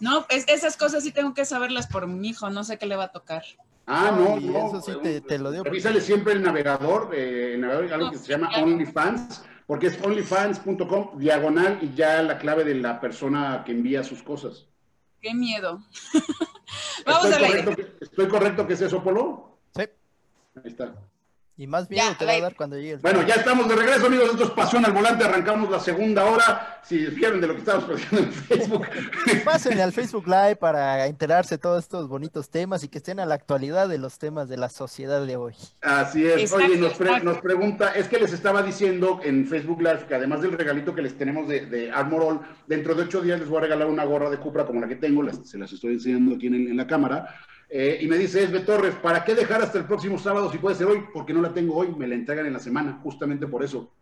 [0.00, 2.96] No, es, esas cosas sí tengo que saberlas por mi hijo, no sé qué le
[2.96, 3.44] va a tocar.
[3.86, 4.68] Ah, no, no.
[4.68, 5.64] Eso sí te, te lo digo.
[5.64, 11.18] Revísale siempre el navegador, eh, el navegador, algo que se llama OnlyFans porque es onlyfans.com
[11.18, 14.66] diagonal y ya la clave de la persona que envía sus cosas.
[15.20, 15.82] Qué miedo.
[17.06, 17.96] Vamos a ver.
[18.00, 19.58] ¿Estoy correcto que es eso, Polo?
[19.74, 19.82] Sí.
[19.82, 20.94] Ahí está.
[21.58, 24.06] Y más miedo te va a dar cuando llegue el Bueno, ya estamos de regreso,
[24.06, 24.28] amigos.
[24.32, 25.24] Esto es Pasión al Volante.
[25.24, 26.80] Arrancamos la segunda hora.
[26.84, 28.86] Si vieron de lo que estamos haciendo en Facebook.
[29.44, 33.24] Pásenle al Facebook Live para enterarse de todos estos bonitos temas y que estén a
[33.24, 35.54] la actualidad de los temas de la sociedad de hoy.
[35.80, 36.52] Así es.
[36.52, 40.94] Oye, nos, pregunta, es que les estaba diciendo en Facebook Live que además del regalito
[40.94, 44.04] que les tenemos de, de Armorol, dentro de ocho días les voy a regalar una
[44.04, 45.26] gorra de Cupra como la que tengo.
[45.42, 47.34] se las estoy enseñando aquí en la cámara
[47.68, 50.76] eh, y me dice Esbe Torres, ¿para qué dejar hasta el próximo sábado si puede
[50.76, 51.04] ser hoy?
[51.12, 53.92] Porque no la tengo hoy, me la entregan en la semana, justamente por eso.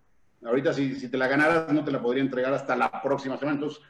[0.44, 3.56] Ahorita si, si te la ganaras no te la podría entregar hasta la próxima semana.
[3.56, 3.82] Entonces,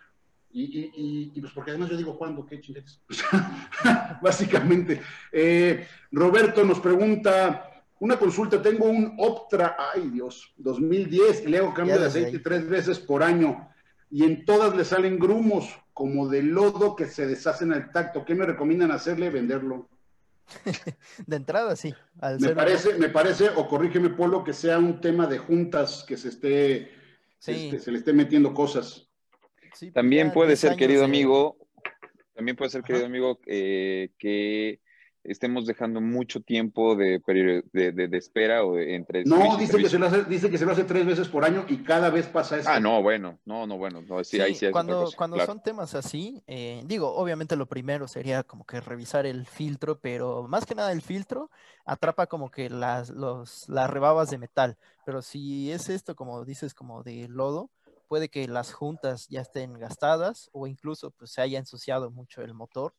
[0.57, 2.47] y, y, pues porque además yo digo, ¿cuándo?
[2.47, 3.01] ¿Qué chinguetes?
[4.23, 5.03] Básicamente.
[5.33, 11.75] Eh, Roberto nos pregunta, una consulta, tengo un Optra, ay Dios, 2010 y le hago
[11.75, 13.69] cambio de aceite tres veces por año
[14.15, 18.25] y en todas le salen grumos como de lodo que se deshacen al tacto.
[18.25, 19.29] ¿Qué me recomiendan hacerle?
[19.29, 19.89] Venderlo.
[21.27, 21.93] de entrada, sí.
[22.39, 26.29] me, parece, me parece, o corrígeme, Polo, que sea un tema de juntas que se
[26.29, 26.93] esté,
[27.45, 29.11] este, se le esté metiendo cosas.
[29.93, 31.57] también puede ser, querido amigo,
[32.37, 34.81] también puede ser, querido amigo, que
[35.25, 37.21] estemos dejando mucho tiempo de,
[37.73, 39.25] de, espera o entre...
[39.25, 41.65] No, dice que, se lo hace, dice que se lo hace tres veces por año
[41.69, 42.69] y cada vez pasa eso.
[42.71, 46.43] Ah, no, bueno, no, no, bueno, no, sí, ahí sí Cuando, cuando son temas así,
[46.47, 50.93] eh, digo, obviamente lo primero sería como que revisar el filtro, pero más que nada
[50.93, 51.51] el filtro
[51.87, 56.75] atrapa como que las, los, las rebabas de metal, pero si es esto, como dices,
[56.75, 57.71] como de lodo,
[58.09, 62.55] puede que las juntas ya estén gastadas o incluso pues se haya ensuciado mucho el
[62.55, 62.95] motor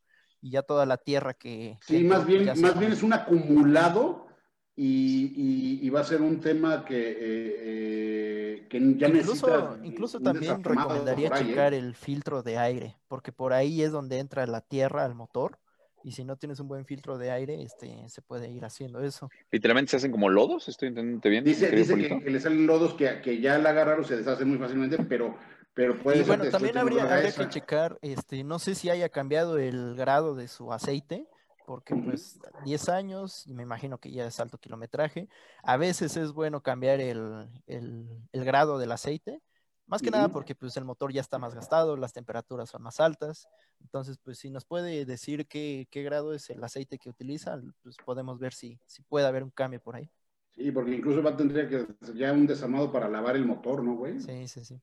[0.46, 1.76] y ya toda la tierra que...
[1.82, 4.28] Sí, más bien, más bien es un acumulado
[4.76, 9.80] y, va a ser un tema que, eh, eh, que ya incluso, necesita...
[9.84, 11.32] Incluso también recomendaría ¿eh?
[11.39, 15.58] checar el filtro de aire, porque por ahí es donde entra la tierra al motor
[16.04, 19.32] y si no tienes un buen filtro de aire, este, se puede ir haciendo eso.
[19.50, 21.43] Literalmente se hacen como lodos, estoy entendiendo bien.
[21.43, 25.00] Dice, dice que, le salen lodos que, que ya al agarrarlo se deshacen muy fácilmente,
[25.10, 25.36] pero
[25.76, 29.93] pero puede y bueno, también habría, que checar, este, no sé si haya cambiado el
[29.95, 31.28] grado de su aceite,
[31.67, 35.28] porque pues 10 años, y me imagino que ya es alto kilometraje,
[35.63, 39.41] a veces es bueno cambiar el, el, grado del aceite,
[39.86, 43.01] más que nada porque pues el motor ya está más gastado, las temperaturas son más
[43.01, 43.45] altas,
[43.82, 47.97] entonces pues si nos puede decir qué, qué grado es el aceite que utiliza, pues
[48.05, 50.09] podemos ver si, si puede haber un cambio por ahí.
[50.51, 53.95] Sí, porque incluso va a tener que ya un desarmado para lavar el motor, ¿no,
[53.95, 54.21] güey?
[54.21, 54.82] Sí, sí, sí.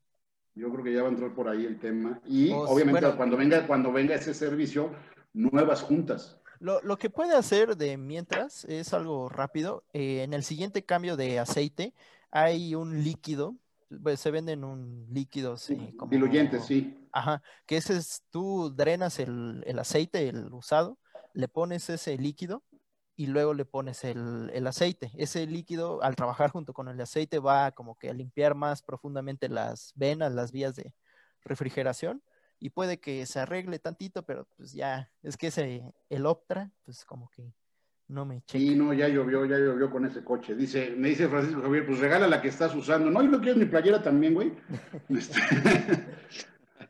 [0.54, 2.20] Yo creo que ya va a entrar por ahí el tema.
[2.26, 4.90] Y oh, obviamente cuando, venga, cuando venga ese servicio,
[5.32, 6.38] nuevas juntas.
[6.60, 9.84] Lo, lo, que puede hacer de mientras es algo rápido.
[9.92, 11.94] Eh, en el siguiente cambio de aceite
[12.30, 13.56] hay un líquido,
[14.02, 15.94] pues, se venden un líquido, sí.
[15.96, 16.96] Como, diluyente, sí.
[17.12, 20.98] Ajá, que ese es, tú drenas el, el aceite, el usado,
[21.34, 22.62] le pones ese líquido
[23.22, 25.12] y luego le pones el, aceite.
[25.16, 29.48] Ese líquido, al trabajar junto con el aceite, va como que a limpiar más profundamente
[29.48, 30.92] las venas, las vías de
[31.44, 32.20] refrigeración
[32.58, 37.04] y puede que se arregle tantito, pero pues ya, es que ese, el Optra, pues
[37.04, 37.54] como que
[38.08, 38.58] no me checa.
[38.58, 40.56] Sí, no, ya llovió, ya llovió con ese coche.
[40.56, 43.08] Dice, me dice Francisco Javier, pues regala la que estás usando.
[43.08, 44.52] No, y no quieres mi playera también, güey.
[45.10, 45.38] Este,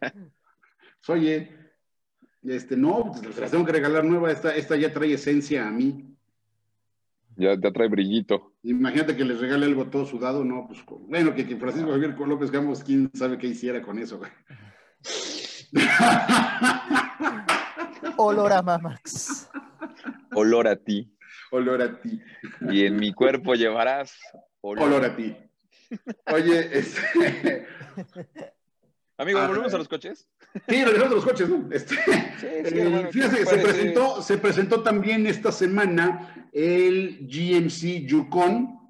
[1.09, 1.59] oye,
[2.43, 6.12] este, no, pues las tengo que regalar nueva, esta, esta ya trae esencia a mí.
[7.37, 8.55] Ya, ya trae brillito.
[8.63, 12.83] Imagínate que les regale algo todo sudado, no, pues bueno, que, Francisco Javier López Gamos,
[12.83, 14.31] quién sabe qué hiciera con eso, güey.
[18.17, 19.51] Olor a Mamax.
[20.35, 21.17] Olor a ti.
[21.51, 22.21] Olor a ti.
[22.71, 24.19] Y en mi cuerpo llevarás
[24.61, 25.37] olor, a ti.
[26.33, 27.67] Oye, este.
[29.19, 30.27] Amigo, ah, ¿volvemos a los coches?
[30.69, 31.69] Sí, regresamos a los coches, ¿no?
[31.71, 31.95] Este,
[32.43, 38.81] eh, fíjate que se presentó, se presentó también esta semana el GMC Yukon.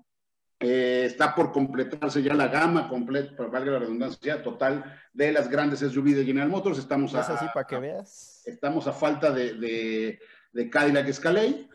[0.60, 5.80] Eh, está por completarse ya la gama completa, valga la redundancia, total de las grandes
[5.80, 6.78] SUV de General Motors.
[6.78, 8.42] Estamos a, así para que veas.
[8.46, 10.20] Estamos a falta de, de,
[10.52, 11.68] de Cadillac Escalade,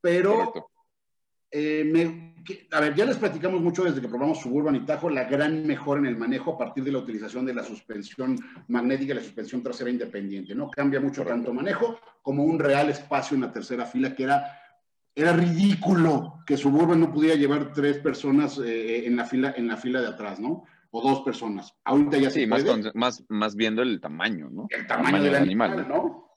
[0.00, 0.69] pero
[1.50, 2.30] eh,
[2.72, 6.00] a ver, ya les platicamos mucho desde que probamos Suburban y Tajo, la gran mejora
[6.00, 8.38] en el manejo a partir de la utilización de la suspensión
[8.68, 10.70] magnética y la suspensión trasera independiente, ¿no?
[10.70, 14.58] Cambia mucho tanto manejo como un real espacio en la tercera fila que era,
[15.14, 19.76] era ridículo que Suburban no pudiera llevar tres personas eh, en, la fila, en la
[19.76, 20.64] fila de atrás, ¿no?
[20.92, 21.72] O dos personas.
[21.84, 24.66] Ahorita ya sí, más, más, más viendo el tamaño, ¿no?
[24.70, 26.36] El tamaño, del, animal, ¿no?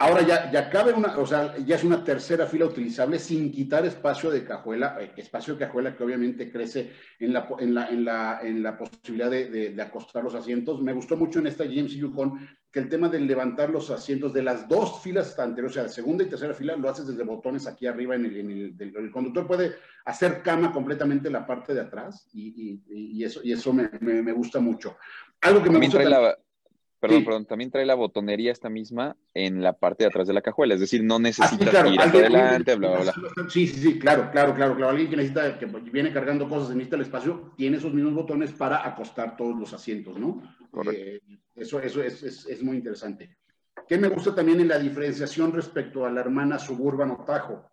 [0.00, 3.84] Ahora ya, ya cabe una, o sea, ya es una tercera fila utilizable sin quitar
[3.84, 8.04] espacio de cajuela, eh, espacio de cajuela que obviamente crece en la, en la, en
[8.04, 10.80] la, en la posibilidad de, de, acostar los asientos.
[10.80, 14.42] Me gustó mucho en esta GMC Yukon que el tema de levantar los asientos de
[14.44, 17.88] las dos filas anteriores, o sea, segunda y tercera fila, lo haces desde botones aquí
[17.88, 19.74] arriba en el, en el, el conductor puede
[20.04, 23.90] hacer cama completamente en la parte de atrás y, y, y eso, y eso me,
[24.00, 24.96] me, gusta mucho.
[25.40, 26.38] Algo que me gusta...
[27.00, 30.42] Perdón, perdón, también trae la botonería esta misma en la parte de atrás de la
[30.42, 33.14] cajuela, es decir, no ah, necesitas ir hacia adelante, bla, bla, bla.
[33.48, 34.90] Sí, sí, sí, claro, claro, claro, claro.
[34.90, 38.84] Alguien que necesita, que viene cargando cosas, necesita el espacio, tiene esos mismos botones para
[38.84, 40.42] acostar todos los asientos, ¿no?
[40.92, 41.20] Eh,
[41.54, 43.36] eso eso es, es, es, muy interesante.
[43.86, 47.70] ¿Qué me gusta también en la diferenciación respecto a la hermana Suburban o Tajo?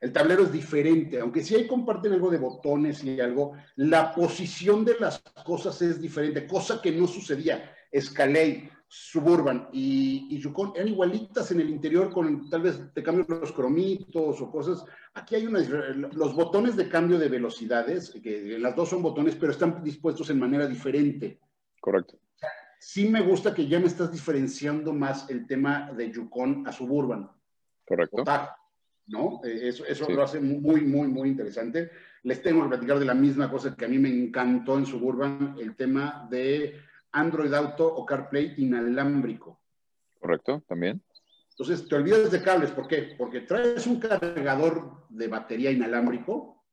[0.00, 4.84] El tablero es diferente, aunque sí hay comparten algo de botones y algo, la posición
[4.84, 10.88] de las cosas es diferente, cosa que no sucedía Escalade, Suburban y, y, Yukon eran
[10.88, 14.84] igualitas en el interior con tal vez te cambio los cromitos o cosas.
[15.14, 19.52] Aquí hay una, los botones de cambio de velocidades, que las dos son botones, pero
[19.52, 21.38] están dispuestos en manera diferente.
[21.80, 22.18] Correcto.
[22.80, 27.30] sí me gusta que ya me estás diferenciando más el tema de Yukon a Suburban.
[27.86, 28.24] Correcto.
[29.06, 29.40] ¿No?
[29.44, 31.92] Eh, eso, eso lo hace muy, muy, muy interesante.
[32.24, 35.54] Les tengo que platicar de la misma cosa que a mí me encantó en Suburban,
[35.60, 39.60] el tema de Android Auto o CarPlay inalámbrico.
[40.18, 41.02] Correcto, también.
[41.50, 42.70] Entonces, te olvidas de cables.
[42.70, 43.14] ¿Por qué?
[43.18, 46.64] Porque traes un cargador de batería inalámbrico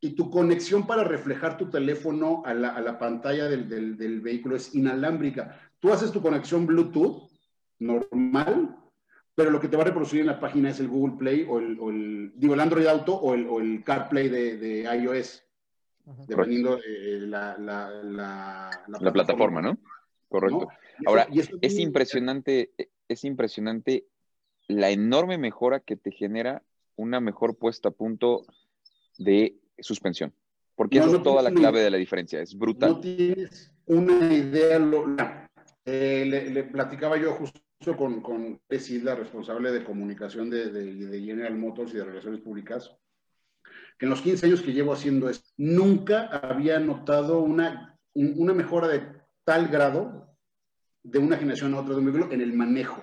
[0.00, 5.60] y tu conexión para reflejar tu teléfono a la, pantalla del, vehículo es inalámbrica.
[5.78, 7.30] Tú haces tu conexión Bluetooth
[7.78, 8.76] normal,
[9.34, 11.58] pero lo que te va a reproducir en la página es el Google Play o
[11.58, 15.44] el, digo, el Android Auto o el, CarPlay de, de iOS
[16.26, 19.78] dependiendo eh, la, la, la, plataforma, ¿no?
[20.28, 20.68] Correcto.
[21.06, 21.26] Ahora,
[21.60, 22.70] es impresionante,
[23.08, 24.06] es impresionante
[24.68, 26.62] la enorme mejora que te genera
[26.96, 28.44] una mejor puesta a punto
[29.18, 30.32] de suspensión.
[30.74, 32.92] Porque eso es toda la clave de la diferencia, es brutal.
[32.92, 35.48] No tienes una idea,
[35.84, 41.56] eh, le, platicaba yo justo con, con la responsable de comunicación de, de, de General
[41.56, 42.96] Motors y de Relaciones Públicas,
[44.02, 49.06] en los 15 años que llevo haciendo esto, nunca había notado una, una mejora de
[49.44, 50.36] tal grado
[51.04, 53.00] de una generación a otra de un vehículo en el manejo.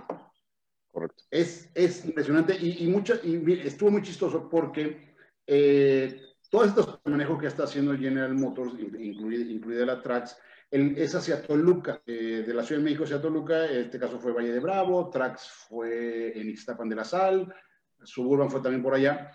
[0.92, 1.24] Correcto.
[1.32, 5.16] Es, es impresionante y, y, mucho, y estuvo muy chistoso porque
[5.48, 10.38] eh, todo este manejo que está haciendo General Motors, incluida, incluida la Trax,
[10.70, 14.52] es hacia Toluca, eh, de la Ciudad de México hacia Toluca, este caso fue Valle
[14.52, 17.56] de Bravo, Trax fue en Ixtapan de la Sal,
[18.04, 19.32] Suburban fue también por allá.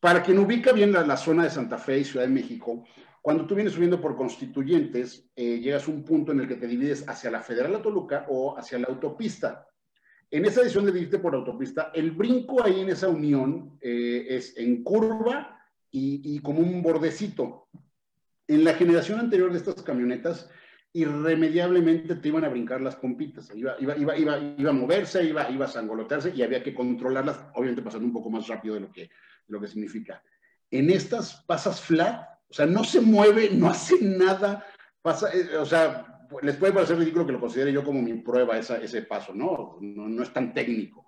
[0.00, 2.84] Para quien ubica bien la, zona de Santa Fe y Ciudad de México,
[3.20, 6.68] cuando tú vienes subiendo por constituyentes, eh, llegas a un punto en el que te
[6.68, 9.66] divides hacia la Federal de Toluca o hacia la autopista.
[10.30, 14.56] En esa edición de dividirte por autopista, el brinco ahí en esa unión eh, es
[14.56, 15.58] en curva
[15.90, 17.68] y, como un bordecito.
[18.46, 20.48] En la generación anterior de estas camionetas,
[20.92, 23.50] irremediablemente te iban a brincar las pompitas.
[23.54, 27.82] Iba, iba, iba, iba a moverse, iba, iba a sangolotearse y había que controlarlas, obviamente
[27.82, 29.10] pasando un poco más rápido de lo que,
[29.48, 30.22] lo que significa.
[30.70, 34.64] En estas pasas flat, o sea, no se mueve, no hace nada,
[35.02, 38.58] pasa, eh, o sea, les puede parecer ridículo que lo considere yo como mi prueba
[38.58, 39.78] esa, ese paso, ¿no?
[39.80, 40.22] ¿no?
[40.22, 41.06] es tan técnico.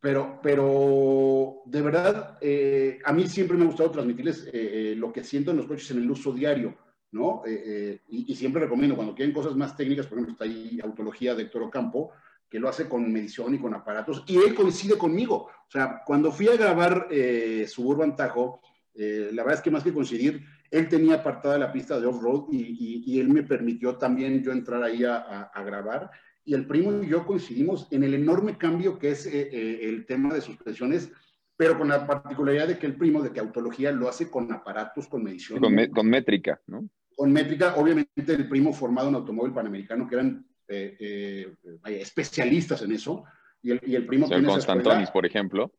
[0.00, 5.24] Pero, pero de verdad, eh, a mí siempre me ha gustado transmitirles eh, lo que
[5.24, 6.76] siento en los coches en el uso diario,
[7.10, 7.42] ¿no?
[7.46, 11.44] Y, y, siempre recomiendo, cuando quieren cosas más técnicas, por ejemplo, está ahí Autología de
[11.44, 12.12] Héctor Ocampo,
[12.48, 15.48] que lo hace con medición y con aparatos, y él coincide conmigo.
[15.66, 18.60] O sea, cuando fui a grabar eh, Suburban Tajo,
[18.94, 22.46] eh, la verdad es que más que coincidir, él tenía apartada la pista de off-road
[22.50, 26.10] y, él me permitió también yo entrar ahí a, grabar.
[26.44, 30.32] Y el primo y yo coincidimos en el enorme cambio que es eh, el tema
[30.32, 31.10] de suspensiones,
[31.56, 35.08] pero con la particularidad de que el primo, de que Autología lo hace con aparatos,
[35.08, 35.60] con medición.
[35.60, 36.88] con métrica, ¿no?
[37.16, 42.92] Con métrica, obviamente el primo formado en automóvil panamericano, que eran eh, eh, especialistas en
[42.92, 43.24] eso,
[43.62, 45.72] y el, y el primo tiene Constantonis, por ejemplo.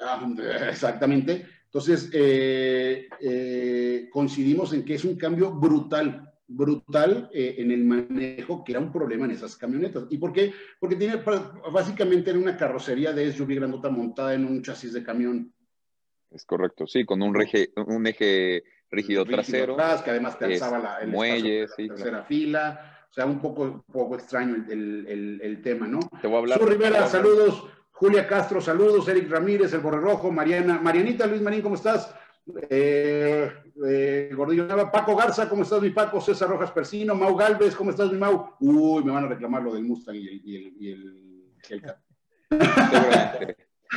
[0.00, 0.20] Ah,
[0.68, 1.46] exactamente.
[1.66, 3.08] Entonces, eh,
[4.10, 9.26] coincidimos en que es un cambio brutal, brutal en el manejo, que era un problema
[9.26, 10.06] en esas camionetas.
[10.10, 10.52] ¿Y por qué?
[10.80, 11.22] Porque tiene
[11.72, 15.54] básicamente era una carrocería de SUV grandota montada en un chasis de camión.
[16.30, 17.36] Es correcto, sí, con un,
[17.86, 19.76] un eje rígido, trasero.
[19.76, 24.64] que además te alzaba la, el muelle, tercera fila o sea, un poco, poco extraño
[24.70, 26.00] el, tema, ¿no?
[26.22, 26.58] Te voy a hablar.
[26.58, 27.68] Su Rivera, saludos.
[27.90, 29.06] Julia Castro, saludos.
[29.06, 30.32] Eric Ramírez, el Borre Rojo.
[30.32, 32.14] Mariana, Marianita, Luis Marín, ¿cómo estás?
[32.70, 33.52] Eh,
[33.86, 36.22] eh, Gordillo Nava, Paco Garza, ¿cómo estás, mi Paco?
[36.22, 38.54] César Rojas Persino, Mau Galvez, ¿cómo estás, mi Mau?
[38.60, 40.40] Uy, me van a reclamar lo del Mustang y el.
[40.42, 41.32] Y el, y el,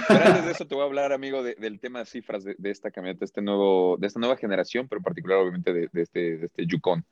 [0.10, 2.92] pero antes de eso te voy a hablar, amigo, del tema de cifras de, esta
[2.92, 6.66] camioneta, este nuevo, de esta nueva generación, pero en particular, obviamente, de, este, de este
[6.66, 7.06] Yukon.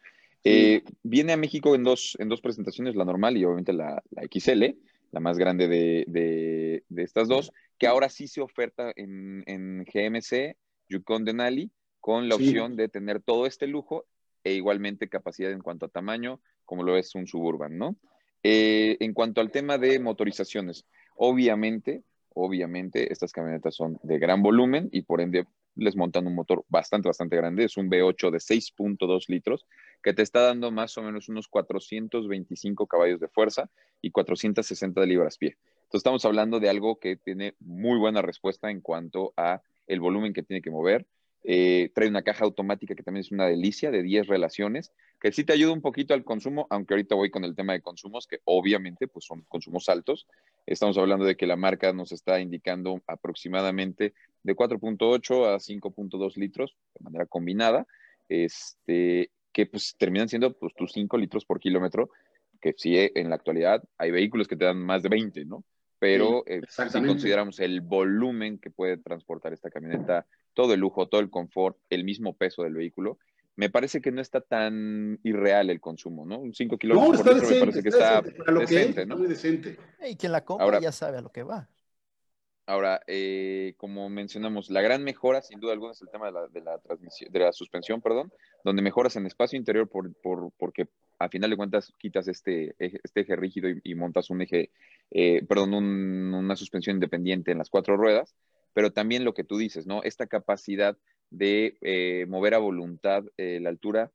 [0.44, 4.76] Eh, viene a México en dos, en dos presentaciones, la normal y obviamente la, XL,
[5.12, 10.58] la más grande de, estas dos, que ahora sí se oferta en, GMC,
[10.90, 14.06] Yukon Denali, con la opción de tener todo este lujo
[14.44, 17.96] e igualmente capacidad en cuanto a tamaño, como lo es un Suburban, ¿no?
[18.44, 20.86] Eh, en cuanto al tema de motorizaciones,
[21.16, 25.46] obviamente, obviamente estas camionetas son de gran volumen y por ende
[25.76, 27.66] les montan un motor bastante, bastante grande.
[27.66, 29.66] Es un V8 de 6.2 litros
[30.02, 33.70] que te está dando más o menos unos 425 caballos de fuerza
[34.02, 35.58] y 460 de libras-pie.
[35.84, 40.34] Entonces estamos hablando de algo que tiene muy buena respuesta en cuanto a el volumen
[40.34, 41.06] que tiene que mover.
[41.46, 45.44] Eh, trae una caja automática que también es una delicia de 10 relaciones, que sí
[45.44, 48.40] te ayuda un poquito al consumo, aunque ahorita voy con el tema de consumos, que
[48.46, 50.26] obviamente pues son consumos altos.
[50.66, 54.14] Estamos hablando de que la marca nos está indicando aproximadamente
[54.44, 57.86] de 4.8 a 5.2 litros de manera combinada,
[58.30, 62.10] este, que pues terminan siendo pues, tus 5 litros por kilómetro,
[62.62, 65.66] que sí en la actualidad hay vehículos que te dan más de 20, ¿no?
[66.00, 71.22] Pero eh, si consideramos el volumen que puede transportar esta camioneta, todo el lujo, todo
[71.22, 73.18] el confort, el mismo peso del vehículo,
[73.56, 76.40] me parece que no está tan irreal el consumo, ¿no?
[76.40, 79.18] Un 5 kilómetros por litro me parece que está, decente, ¿no?
[79.18, 79.78] Muy decente.
[80.08, 81.70] Y quien la compra ya sabe a lo que va.
[82.66, 86.48] Ahora, eh, como mencionamos, la gran mejora, sin duda alguna, es el tema de la,
[86.48, 88.32] de la, transmisión, de la suspensión, perdón,
[88.64, 90.88] donde mejoras en espacio interior por, por, porque
[91.20, 94.72] a final de cuentas quitas este, este eje rígido y, montas un eje,
[95.12, 98.34] eh, perdón, una suspensión independiente en las cuatro ruedas,
[98.74, 100.04] pero también lo que tú dices, ¿no?
[100.04, 100.98] Esta capacidad
[101.30, 104.12] de eh, mover a voluntad la altura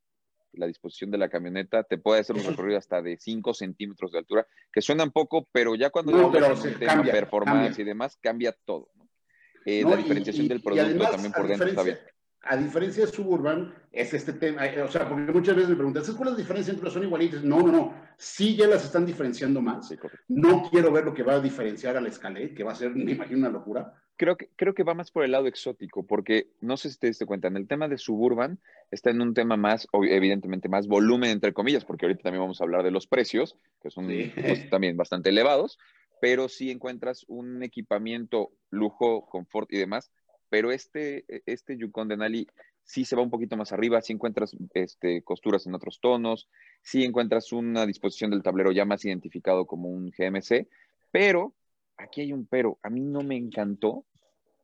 [0.53, 4.19] la disposición de la camioneta, te puede hacer un recorrido hasta de 5 centímetros de
[4.19, 6.55] altura, que suena un poco, pero ya cuando no, pero
[6.85, 8.89] cambia, performance y demás, cambia todo.
[9.65, 11.99] Eh, la diferenciación del producto también por dentro está bien.
[12.43, 16.05] A diferencia de Suburban, es este tema, eh, o sea, porque muchas veces me preguntan,
[16.17, 17.43] ¿cuál es la diferencia entre son igualitas?
[17.43, 19.93] No, no, no, sí ya las están diferenciando más.
[20.29, 22.91] no quiero ver lo que va a diferenciar a la Escalade, que va a ser,
[22.95, 26.51] me imagino, una locura creo que, creo que va más por el lado exótico, porque
[26.61, 28.59] no sé si te diste cuenta, en el tema de Suburban
[28.91, 32.65] está en un tema más, evidentemente, más volumen, entre comillas, porque ahorita también vamos a
[32.65, 35.79] hablar de los precios, que son pues, también bastante elevados,
[36.21, 40.11] pero sí encuentras un equipamiento, lujo, confort y demás,
[40.51, 42.49] pero este, este Yukon Denali
[42.83, 46.49] sí se va un poquito más arriba, sí encuentras este, costuras en otros tonos,
[46.83, 50.67] sí encuentras una disposición del tablero ya más identificado como un GMC,
[51.13, 51.55] pero
[51.99, 54.05] aquí hay un pero, a mí no me encantó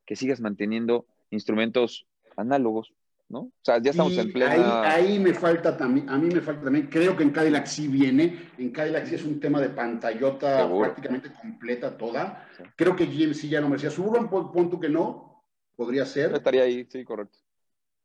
[0.04, 2.92] que sigas manteniendo instrumentos análogos,
[3.28, 3.40] ¿no?
[3.40, 4.82] O sea, ya estamos en plena...
[4.82, 8.50] Ahí, me falta también, a mí me falta también, creo que en Cadillac sí viene,
[8.58, 12.48] en Cadillac sí es un tema de pantallota prácticamente completa toda.
[12.76, 15.44] Creo que GMC ya no me decía, Suburban, pon tú que no,
[15.76, 16.32] podría ser.
[16.34, 17.38] Estaría ahí, sí, correcto.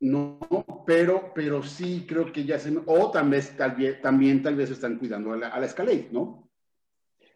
[0.02, 0.40] No,
[0.88, 2.74] pero, pero sí creo que ya se...
[2.86, 6.49] O también tal vez, también tal vez están cuidando a la, a la Escalade, ¿no?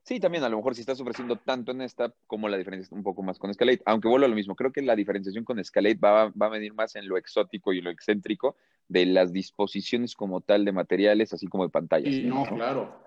[0.03, 3.03] Sí, también a lo mejor si estás ofreciendo tanto en esta, como la diferencia un
[3.03, 3.81] poco más con Escalade.
[3.85, 6.73] Aunque vuelvo a lo mismo, creo que la diferenciación con Escalade va, va a venir
[6.73, 8.57] más en lo exótico y lo excéntrico
[8.89, 12.13] de las disposiciones como tal de materiales, así como de pantallas.
[12.13, 13.01] Sí, no, claro.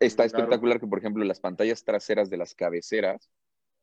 [0.00, 3.30] Está espectacular que, por ejemplo, las pantallas traseras de las cabeceras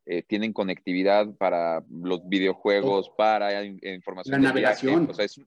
[0.06, 3.16] eh, tienen conectividad para los videojuegos, oh.
[3.16, 5.10] para información la navegación.
[5.10, 5.41] O sea, es,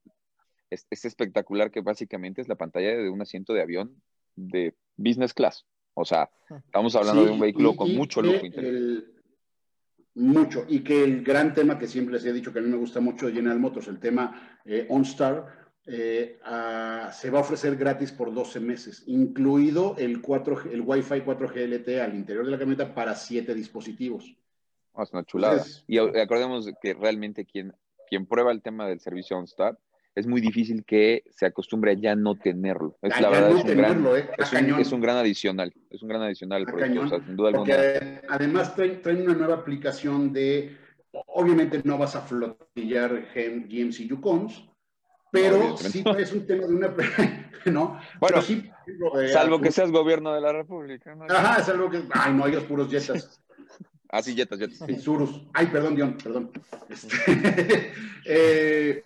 [0.69, 4.03] es espectacular que básicamente es la pantalla de un asiento de avión
[4.35, 5.65] de business class.
[6.01, 6.31] O sea,
[6.65, 8.47] estamos hablando de un vehículo con mucho lujo
[10.15, 10.65] mucho.
[10.69, 13.01] Y que el gran tema que siempre les he dicho que a mí me gusta
[13.01, 15.47] mucho de General Motors, el tema eh, OnStar,
[15.87, 16.39] eh,
[17.13, 22.03] se va a ofrecer gratis por 12 meses, incluido el, 4, el Wi-Fi 4G LTE
[22.03, 24.37] al interior de la camioneta para 7 dispositivos.
[24.95, 25.65] Ah, es una chulada.
[25.87, 27.73] y acordemos que realmente quien,
[28.09, 29.79] quien prueba el tema del servicio OnStar
[30.19, 32.99] es muy difícil que se acostumbre a ya no tenerlo.
[33.03, 34.31] Es la verdad, es, un gran, eh,
[34.81, 36.67] es, un, gran adicional, es un gran adicional
[37.25, 37.75] sin duda alguna.
[38.29, 40.77] además traen, una nueva aplicación de,
[41.13, 44.69] obviamente no vas a flotillar GMC Yukons,
[45.31, 46.95] pero sí es un tema de una,
[47.67, 48.01] ¿no?
[48.19, 48.69] Bueno, sí,
[49.21, 51.15] eh, salvo que seas gobierno de la República.
[51.15, 51.27] ¿no?
[51.29, 53.41] Ajá, salvo que, ay, no, ellos puros jetas.
[54.09, 54.79] ah, sí, jetas, jetas.
[54.85, 54.97] Sí.
[54.97, 55.47] Surus.
[55.55, 56.51] Ay, perdón, Dion, perdón.
[56.89, 57.93] Este,
[58.25, 59.05] eh,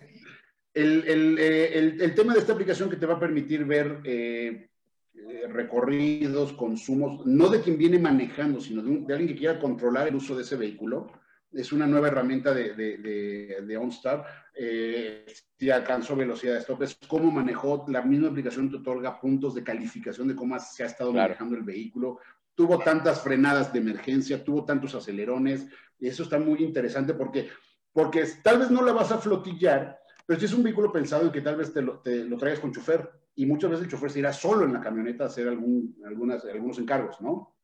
[0.75, 4.69] eh, el, tema de esta aplicación que te va a permitir ver eh,
[5.13, 10.15] eh, recorridos, consumos, no de quien viene manejando, sino de, alguien que quiera controlar el
[10.15, 11.11] uso de ese vehículo.
[11.51, 14.25] Es una nueva herramienta de, de, OnStar.
[14.55, 19.63] si alcanzó velocidad de stop, es cómo manejó, la misma aplicación te otorga puntos de
[19.63, 22.17] calificación de cómo se ha estado manejando el vehículo.
[22.55, 25.67] Tuvo tantas frenadas de emergencia, tuvo tantos acelerones,
[25.99, 27.49] y eso está muy interesante porque,
[27.91, 31.31] porque tal vez no la vas a flotillar, pero si es un vehículo pensado y
[31.31, 34.19] que tal vez te lo, te traigas con chofer, y muchas veces el chofer se
[34.19, 37.55] irá solo en la camioneta a hacer algún, algunas, algunos encargos, ¿no?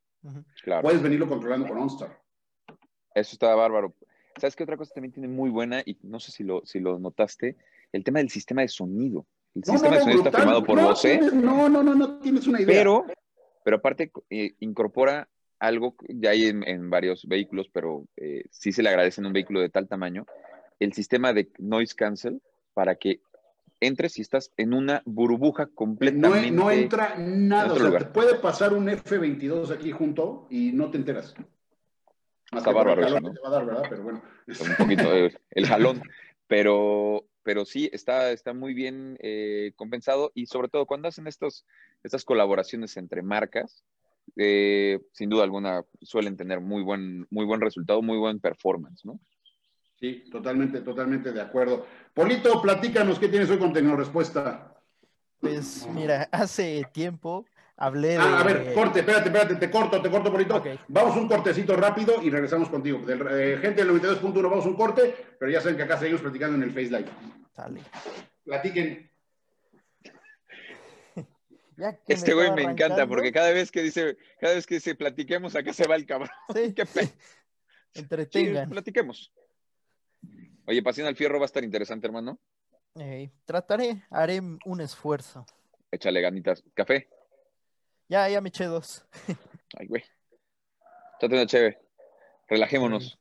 [0.64, 0.82] claro.
[0.82, 2.20] Puedes venirlo controlando con OnStar.
[3.14, 3.96] Eso está bárbaro.
[4.38, 5.82] ¿Sabes qué otra cosa también tiene muy buena?
[5.86, 7.56] Y no sé si lo, si lo notaste,
[7.92, 9.26] el tema del sistema de sonido.
[9.56, 10.94] El sistema de sonido está firmado por no,
[11.34, 12.76] No, no, no, no tienes una idea.
[12.76, 13.06] Pero,
[13.64, 15.30] pero aparte eh, incorpora
[15.60, 19.60] algo, ya hay en, varios vehículos, pero eh, sí se le agradece en un vehículo
[19.60, 20.26] de tal tamaño,
[20.80, 22.42] el sistema de noise cancel
[22.80, 23.20] para que
[23.82, 26.50] entres y estás en una burbuja completamente.
[26.50, 30.96] No, entra nada, o sea, te puede pasar un F-22 aquí junto y no te
[30.96, 31.36] enteras.
[32.54, 33.34] Está bárbaro eso, ¿no?
[33.34, 33.84] Te va a dar, ¿verdad?
[33.90, 34.22] Pero bueno.
[34.48, 35.12] Un poquito
[35.52, 36.02] el, jalón,
[36.48, 41.66] pero, pero sí, está, está muy bien eh, compensado y sobre todo cuando hacen estos,
[42.02, 43.84] estas colaboraciones entre marcas,
[44.38, 49.20] eh, sin duda alguna suelen tener muy buen, muy buen resultado, muy buen performance, ¿no?
[50.00, 51.86] Sí, totalmente, totalmente de acuerdo.
[52.14, 54.74] Polito, platícanos, ¿qué tienes hoy con Tecnorespuesta?
[55.40, 57.46] Pues mira, hace tiempo
[57.76, 58.18] hablé de...
[58.18, 60.64] Ah, a ver, corte, espérate, espérate, te corto, te corto, Polito.
[60.88, 63.00] Vamos un cortecito rápido y regresamos contigo.
[63.00, 66.56] Del, eh, gente del 92.1, vamos un corte, pero ya saben que acá seguimos platicando
[66.56, 67.10] en el Face Live.
[67.54, 67.82] Sale.
[68.46, 69.12] Platiquen.
[72.08, 75.74] este güey me encanta porque cada vez que dice, cada vez que dice platiquemos, acá
[75.74, 76.30] se va el cabrón.
[76.54, 76.74] Sí.
[76.76, 76.86] Qué
[77.96, 78.70] Entretengan.
[78.70, 79.34] platiquemos.
[80.70, 82.40] Oye, Pasión al Fierro va a estar interesante, hermano.
[83.44, 85.44] trataré, haré un esfuerzo.
[85.90, 86.64] Échale ganitas.
[86.76, 87.10] ¿Café?
[88.08, 89.04] Ya, ya me eché dos.
[89.80, 90.04] Ay, güey.
[91.18, 91.80] Échate una chévere.
[92.48, 93.18] Relajémonos.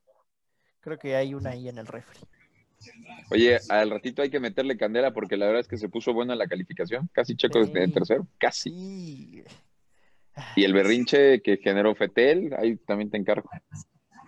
[0.81, 2.21] Creo que hay una ahí en el refri.
[3.31, 6.37] Oye, al ratito hay que meterle candela porque la verdad es que se puso buena
[6.37, 7.09] la calificación.
[7.15, 8.27] Casi checo desde el tercero.
[8.37, 9.43] Casi.
[10.55, 13.49] Y el berrinche que generó Fetel, ahí también te encargo.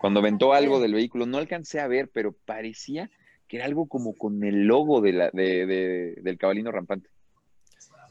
[0.00, 3.10] Cuando aventó algo del vehículo, no alcancé a ver, pero parecía
[3.46, 7.10] que era algo como con el logo de la, de, del cabalino rampante.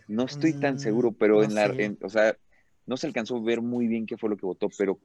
[0.07, 1.73] No estoy tan mm, seguro, pero en la,
[2.03, 2.37] o sea,
[2.85, 4.99] no se alcanzó a ver muy bien qué fue lo que votó, pero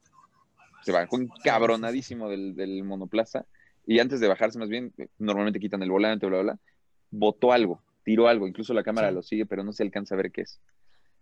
[0.83, 3.47] se bajó encabronadísimo del, del monoplaza.
[3.87, 6.61] Y antes de bajarse más bien, normalmente quitan el volante, bla, bla, bla,
[7.11, 10.31] votó algo, tiró algo, incluso la cámara lo sigue, pero no se alcanza a ver
[10.31, 10.61] qué es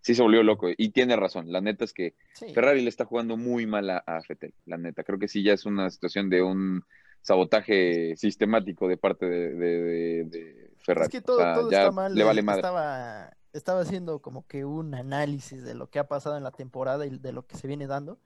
[0.02, 0.68] sí se volvió loco.
[0.76, 1.50] Y tiene razón.
[1.50, 2.14] La neta es que
[2.52, 4.20] Ferrari le está jugando muy mal a, a
[4.66, 6.84] La neta, creo que sí ya es una situación de un
[7.22, 11.06] sabotaje sistemático de parte de, Ferrari.
[11.06, 12.14] Es que todo, está mal.
[12.14, 12.60] Le vale madre.
[12.60, 17.06] Estaba, estaba haciendo como que un análisis de lo que ha pasado en la temporada
[17.06, 18.18] y de lo que se viene dando.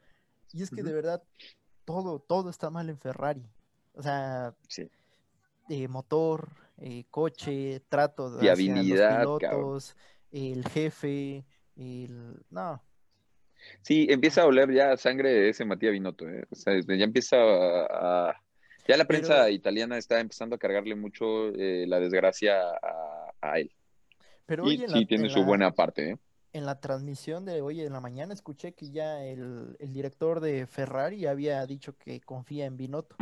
[0.52, 1.22] Y es que de verdad
[1.84, 3.46] todo, todo está mal en Ferrari.
[3.92, 4.54] O sea,
[5.68, 6.48] eh, motor,
[6.78, 9.96] eh, coche, trato de los pilotos,
[10.30, 11.44] el jefe,
[11.76, 12.82] no.
[13.82, 16.28] Sí, empieza a oler ya sangre de ese Matías Binotto.
[16.28, 16.44] ¿eh?
[16.50, 18.40] O sea, ya empieza a,
[18.86, 22.56] Ya la prensa italiana está empezando a cargarle mucho eh, la desgracia
[23.40, 23.70] a, él.
[24.46, 26.10] Pero y sí tiene su buena parte.
[26.10, 26.18] ¿eh?
[26.52, 31.26] En la transmisión de hoy en la mañana escuché que ya el, director de Ferrari
[31.26, 33.16] había dicho que confía en Binotto.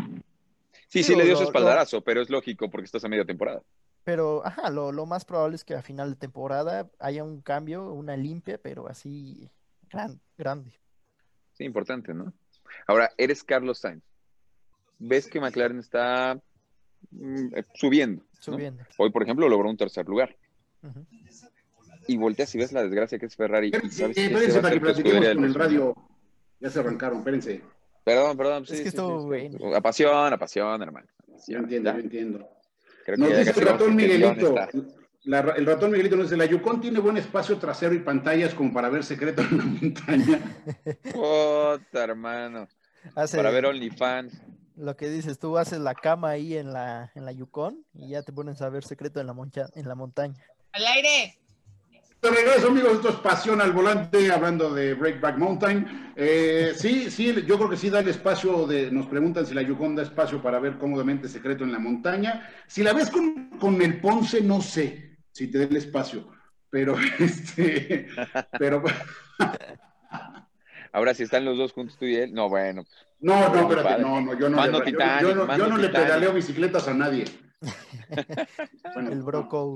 [0.88, 3.62] Sí, sí, le dio su espaldarazo, pero es lógico porque estás a media temporada.
[4.04, 7.90] Pero, ajá, lo, lo, más probable es que a final de temporada haya un cambio,
[7.90, 9.50] una limpia, pero así
[9.90, 10.78] gran, grande.
[11.54, 12.32] Sí, importante, ¿no?
[12.86, 14.02] Ahora, eres Carlos Sainz.
[14.98, 16.40] Ves que McLaren está
[17.10, 18.22] mm, eh, subiendo.
[18.38, 18.84] Subiendo.
[18.98, 20.36] Hoy, por ejemplo, logró un tercer lugar.
[22.06, 23.72] y volteas y ves la desgracia que es Ferrari.
[23.74, 25.94] Espérense para que platiquemos con el radio.
[26.60, 27.62] Ya se arrancaron, espérense.
[28.04, 28.66] Perdón, perdón.
[28.66, 29.74] Sí, es que estuvo bueno.
[29.74, 31.06] Apasión, apasión, hermano.
[31.48, 32.53] Yo entiendo, yo entiendo.
[33.04, 34.54] Creo nos dice el ratón Miguelito.
[35.24, 38.88] el ratón Miguelito nos dice, la Yukon tiene buen espacio trasero y pantallas como para
[38.88, 40.40] ver secreto en la montaña.
[41.12, 42.66] Puta, hermano.
[43.14, 44.40] para ver OnlyFans.
[44.76, 48.22] Lo que dices, tú haces la cama ahí en la, en la Yukon y ya
[48.22, 49.34] te pones a ver secreto en la,
[49.74, 50.42] en la montaña.
[50.72, 51.38] ¡Al aire!
[52.24, 56.14] De regreso, amigos, esto es Pasión al Volante, hablando de Breakback Mountain.
[56.16, 59.60] Eh, sí, sí, yo creo que sí da el espacio de, nos preguntan si la
[59.60, 62.48] Yukon da espacio para ver cómodamente secreto en la montaña.
[62.66, 66.30] Si la ves con, con el Ponce, no sé si te da el espacio,
[66.70, 68.08] pero este,
[68.58, 68.82] pero...
[70.94, 72.86] Ahora, si están los dos juntos tú y él, no, bueno.
[73.20, 76.88] No, no, espérate, no, no, yo no, le, yo, no, yo no le pedaleo bicicletas
[76.88, 77.26] a nadie.
[78.96, 79.74] el Broco.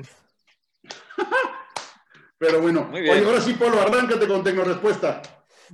[2.39, 5.22] Pero bueno, oye, ahora sí, Polo, arráncate con Respuesta.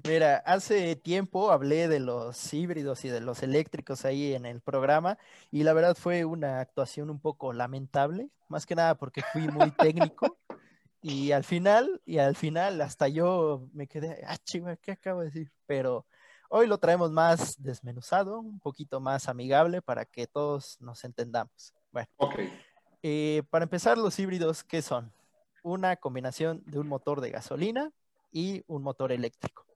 [0.03, 5.19] Mira, hace tiempo hablé de los híbridos y de los eléctricos ahí en el programa
[5.53, 9.71] y la verdad fue una actuación un poco lamentable, más que nada porque fui muy
[9.79, 10.37] técnico
[11.01, 15.27] y al final, y al final hasta yo me quedé, ah, chiva, ¿qué acabo de
[15.27, 15.53] decir?
[15.67, 16.07] Pero
[16.49, 21.75] hoy lo traemos más desmenuzado, un poquito más amigable para que todos nos entendamos.
[21.93, 22.51] Bueno, okay.
[23.03, 25.13] Eh, para empezar, los híbridos, ¿qué son?
[25.65, 27.91] Una combinación de un motor de gasolina
[28.31, 29.67] y un motor eléctrico.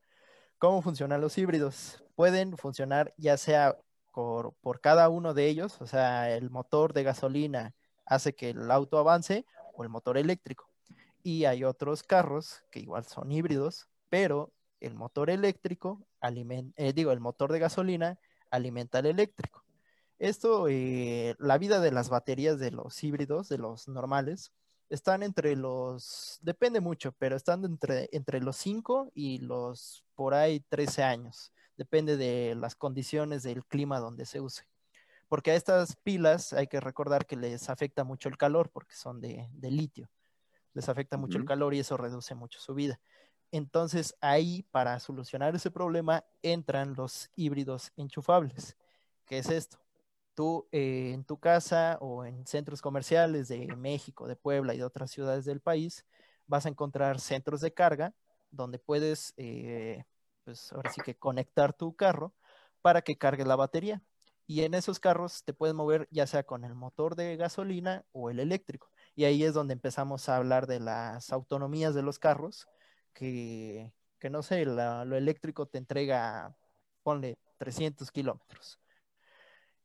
[0.59, 2.05] ¿Cómo funcionan los híbridos?
[2.15, 3.77] Pueden funcionar ya sea
[4.13, 7.75] por, cada uno de ellos, o sea, el motor de gasolina
[8.05, 10.69] hace que el auto avance o el motor eléctrico.
[11.23, 17.13] Y hay otros carros que igual son híbridos, pero el motor eléctrico, alimenta, eh, digo,
[17.13, 18.19] el motor de gasolina
[18.51, 19.65] alimenta el eléctrico.
[20.19, 24.53] Esto, eh, la vida de las baterías de los híbridos, de los normales,
[24.91, 30.61] están entre los, depende mucho, pero están entre, entre los 5 y los por ahí
[30.69, 31.53] 13 años.
[31.77, 34.65] Depende de las condiciones del clima donde se use.
[35.29, 39.21] Porque a estas pilas hay que recordar que les afecta mucho el calor porque son
[39.21, 40.11] de, litio.
[40.73, 42.99] Les afecta mucho el calor y eso reduce mucho su vida.
[43.53, 48.77] Entonces ahí para solucionar ese problema entran los híbridos enchufables.
[49.27, 49.79] ¿Qué es esto?
[50.39, 54.85] Tú eh, en tu casa o en centros comerciales de México, de Puebla y de
[54.85, 56.07] otras ciudades del país,
[56.47, 58.15] vas a encontrar centros de carga
[58.53, 60.05] donde puedes, eh,
[60.45, 62.35] pues ahora sí que conectar tu carro
[62.83, 64.01] para que cargue la batería.
[64.47, 68.31] Y en esos carros te puedes mover ya sea con el motor de gasolina o
[68.31, 68.93] el eléctrico.
[69.17, 72.69] Y ahí es donde empezamos a hablar de las autonomías de los carros,
[73.13, 76.57] que, que no sé, lo eléctrico te entrega,
[77.03, 78.79] ponle 300 kilómetros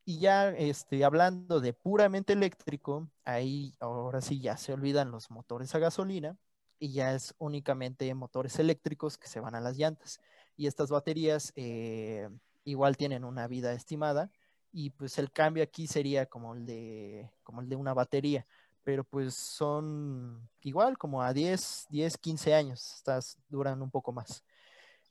[0.05, 5.73] y ya este, hablando de puramente eléctrico, ahí ahora sí ya se olvidan los motores
[5.75, 6.37] a gasolina
[6.79, 10.19] y ya es únicamente motores eléctricos que se van a las llantas.
[10.57, 12.29] Y estas baterías eh,
[12.65, 14.29] igual tienen una vida estimada
[14.73, 18.45] y pues el cambio aquí sería como el de, como el de una batería,
[18.83, 24.43] pero pues son igual como a 10, 10, 15 años, estas duran un poco más.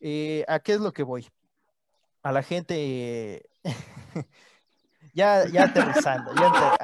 [0.00, 1.26] Eh, ¿A qué es lo que voy?
[2.22, 3.48] A la gente...
[5.14, 6.32] ya, ya aterrizando.
[6.34, 6.78] Ya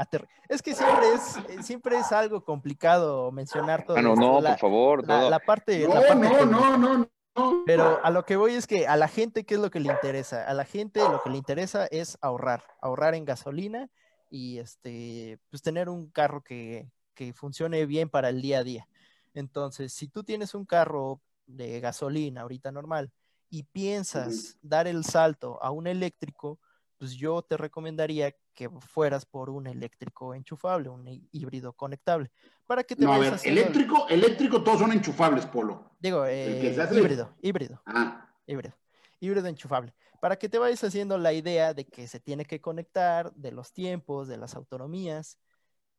[0.49, 3.97] Es que siempre es, eh, siempre es algo complicado mencionar todo.
[3.97, 5.07] Ah, no, no, por favor.
[5.07, 5.87] La, parte.
[5.87, 7.62] No, no, no, no, no.
[7.66, 9.93] Pero a lo que voy es que a la gente, ¿qué es lo que le
[9.93, 10.45] interesa?
[10.45, 13.89] A la gente lo que le interesa es ahorrar, ahorrar en gasolina
[14.31, 18.89] y este, pues tener un carro que, que funcione bien para el día a día.
[19.35, 23.12] Entonces, si tú tienes un carro de gasolina ahorita normal
[23.51, 26.59] y piensas dar el salto a un eléctrico,
[26.99, 32.30] pues yo te recomendaría que fueras por un eléctrico enchufable, un híbrido conectable,
[32.66, 35.92] para que te no, a ver, eléctrico, eléctrico todos son enchufables, Polo.
[36.01, 38.28] Digo, eh, híbrido, híbrido, ah.
[38.47, 38.74] híbrido,
[39.20, 43.32] híbrido enchufable, para que te vayas haciendo la idea de que se tiene que conectar,
[43.35, 45.39] de los tiempos, de las autonomías,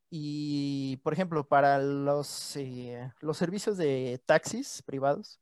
[0.09, 5.39] y por ejemplo, para los, eh, los servicios de taxis privados,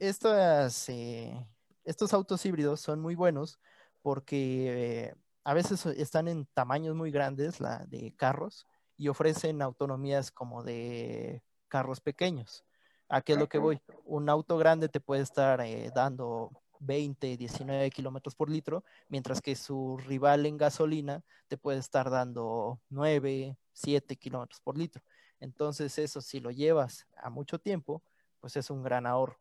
[0.00, 1.46] estas, eh,
[1.84, 3.60] estos autos híbridos son muy buenos
[4.02, 5.14] porque
[5.44, 8.66] a veces están en tamaños muy grandes la de carros
[8.96, 12.64] y ofrecen autonomías como de carros pequeños.
[13.08, 13.80] ¿A qué es lo que voy?
[14.04, 16.50] Un auto grande te puede estar eh, dando
[16.80, 22.80] 20, 19 kilómetros por litro, mientras que su rival en gasolina te puede estar dando
[22.90, 25.02] 9, 7 kilómetros por litro.
[25.40, 28.02] Entonces eso si lo llevas a mucho tiempo,
[28.40, 29.38] pues es un gran ahorro.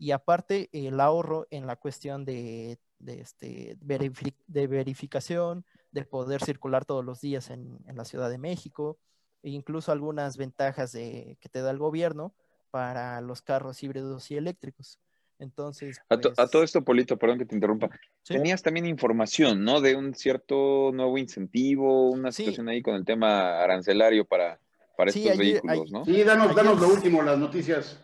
[0.00, 6.84] Y aparte el ahorro en la cuestión de de, este, de verificación, de poder circular
[6.84, 8.98] todos los días en, la Ciudad de México,
[9.42, 12.32] e incluso algunas ventajas de, que te da el gobierno,
[12.70, 15.00] para los carros híbridos y eléctricos.
[15.40, 16.00] Entonces.
[16.08, 17.90] A, todo pues esto, Polito, perdón que te interrumpa.
[18.22, 19.80] Tenías también información, ¿no?
[19.80, 24.60] De un cierto nuevo incentivo, una situación ahí con el tema arancelario para,
[24.96, 26.04] para estos vehículos, ¿no?
[26.04, 27.98] Sí, danos, danos lo último, las noticias.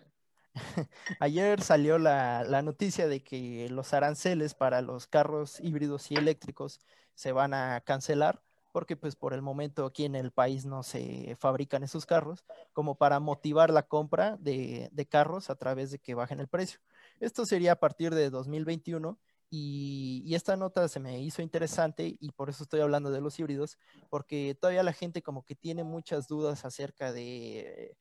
[1.21, 6.81] Ayer salió la, la, noticia de que los aranceles para los carros híbridos y eléctricos
[7.15, 8.43] se van a cancelar
[8.77, 12.97] porque pues por el momento aquí en el país no se fabrican esos carros, como
[12.97, 16.79] para motivar la compra de, carros a través de que bajen el precio.
[17.19, 19.19] Esto sería a partir de 2021
[19.49, 23.39] y, y, esta nota se me hizo interesante y por eso estoy hablando de los
[23.39, 23.79] híbridos,
[24.11, 27.97] porque todavía la gente como que tiene muchas dudas acerca de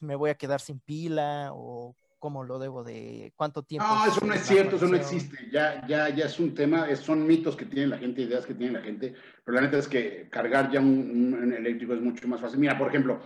[0.00, 3.86] me voy a quedar sin pila o cómo lo debo de cuánto tiempo.
[3.86, 5.36] No, eso no es cierto, eso no existe.
[5.52, 8.72] Ya, ya, ya es un tema, son mitos que tiene la gente, ideas que tiene
[8.72, 9.14] la gente,
[9.44, 12.58] pero la neta es que cargar ya un, eléctrico es mucho más fácil.
[12.58, 13.20] Mira, por ejemplo,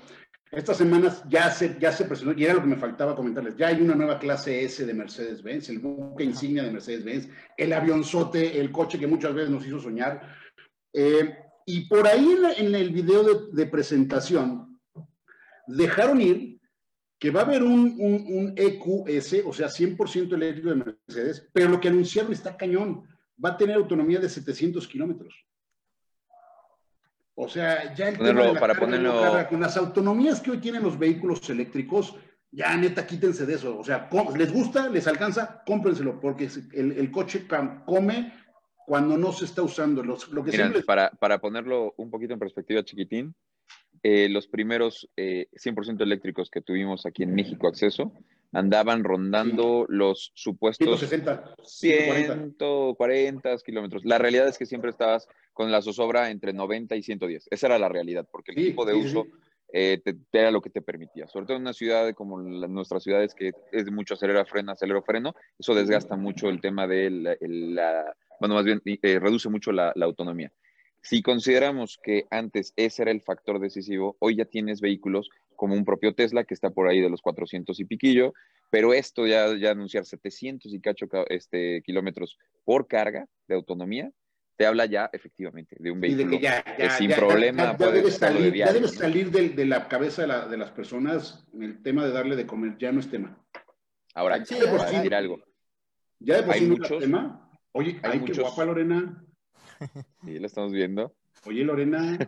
[0.51, 3.69] estas semanas ya se, ya se presentó, y era lo que me faltaba comentarles, ya
[3.69, 8.71] hay una nueva clase S de Mercedes-Benz, el buque insignia de Mercedes-Benz, el avionzote, el
[8.71, 10.37] coche que muchas veces nos hizo soñar.
[10.93, 14.72] Eh, y por ahí en, el video de, de presentación,
[15.67, 16.61] dejaron ir
[17.19, 21.87] que va a haber un, EQS, o sea, 100% eléctrico de Mercedes, pero lo que
[21.87, 23.07] anunciaron está cañón.
[23.43, 25.47] Va a tener autonomía de 700 kilómetros.
[27.37, 29.23] O sea, ya el tema para ponerlo...
[29.49, 32.17] con las autonomías que hoy tienen los vehículos eléctricos,
[32.51, 33.79] ya neta, quítense de eso.
[33.79, 37.47] O sea, les gusta, les alcanza, cómprenselo, porque el, coche
[37.87, 38.33] come
[38.85, 40.03] cuando no se está usando.
[40.03, 43.35] Los, lo que para, para ponerlo un poquito en perspectiva, chiquitín,
[44.05, 48.13] eh, los primeros 100% eh, eléctricos que tuvimos aquí en México acceso
[48.51, 54.05] andaban rondando los supuestos 160, 140 kilómetros.
[54.05, 57.47] La realidad es que siempre estabas con la zozobra entre 90 y 110.
[57.51, 59.25] Esa era la realidad, porque el tipo de uso
[59.73, 60.03] eh,
[60.33, 61.29] era lo que te permitía.
[61.29, 65.35] Sobre todo en una ciudad como nuestras ciudades, que es mucho acelera, frena, acelero, freno,
[65.59, 67.09] eso desgasta mucho el tema de
[67.41, 70.53] la, bueno, más bien reduce mucho la autonomía.
[71.03, 75.85] Si consideramos que antes ese era el factor decisivo, hoy ya tienes vehículos como un
[75.85, 78.33] propio Tesla que está por ahí de los 400 y piquillo,
[78.71, 84.11] pero esto ya, ya anunciar 700 y cacho este, kilómetros por carga de autonomía,
[84.57, 88.89] te habla ya efectivamente de un vehículo que sin problema ya, debe salir, ya debe
[88.89, 93.01] salir de, la cabeza de, las personas el tema de darle de comer, ya no
[93.01, 93.39] es tema.
[94.15, 95.43] Ahora, quiero decir algo.
[96.21, 97.51] Ya de por sí no es tema.
[97.73, 98.37] Oye, hay muchos...
[98.37, 99.25] qué guapa Lorena.
[100.25, 101.15] Sí, lo estamos viendo.
[101.45, 102.19] Oye, Lorena.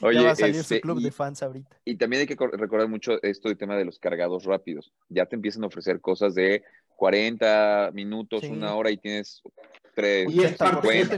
[0.00, 1.76] Oye, ya va a salir su este, club de fans ahorita.
[1.84, 4.92] Y también hay que recordar mucho esto del tema de los cargados rápidos.
[5.08, 6.62] Ya te empiezan a ofrecer cosas de
[6.96, 9.42] 40 minutos, una hora y tienes
[9.94, 11.08] 3, y es parte, es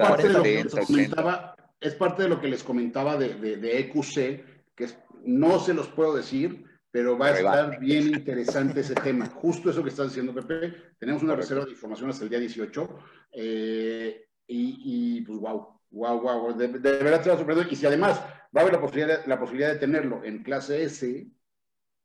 [1.94, 4.88] parte, de lo que les comentaba de, de, EQC, que
[5.24, 6.64] no se los puedo decir,
[6.96, 9.26] pero va a estar bien interesante ese tema.
[9.26, 10.94] Justo eso que estás diciendo, Pepe.
[10.98, 12.98] Tenemos una reserva de información hasta el día 18
[13.32, 16.56] eh, y, pues wow, wow, wow.
[16.56, 17.70] De, verdad te va a sorprender.
[17.70, 20.84] Y si además va a haber la posibilidad, de, la posibilidad de tenerlo en clase
[20.84, 21.26] S.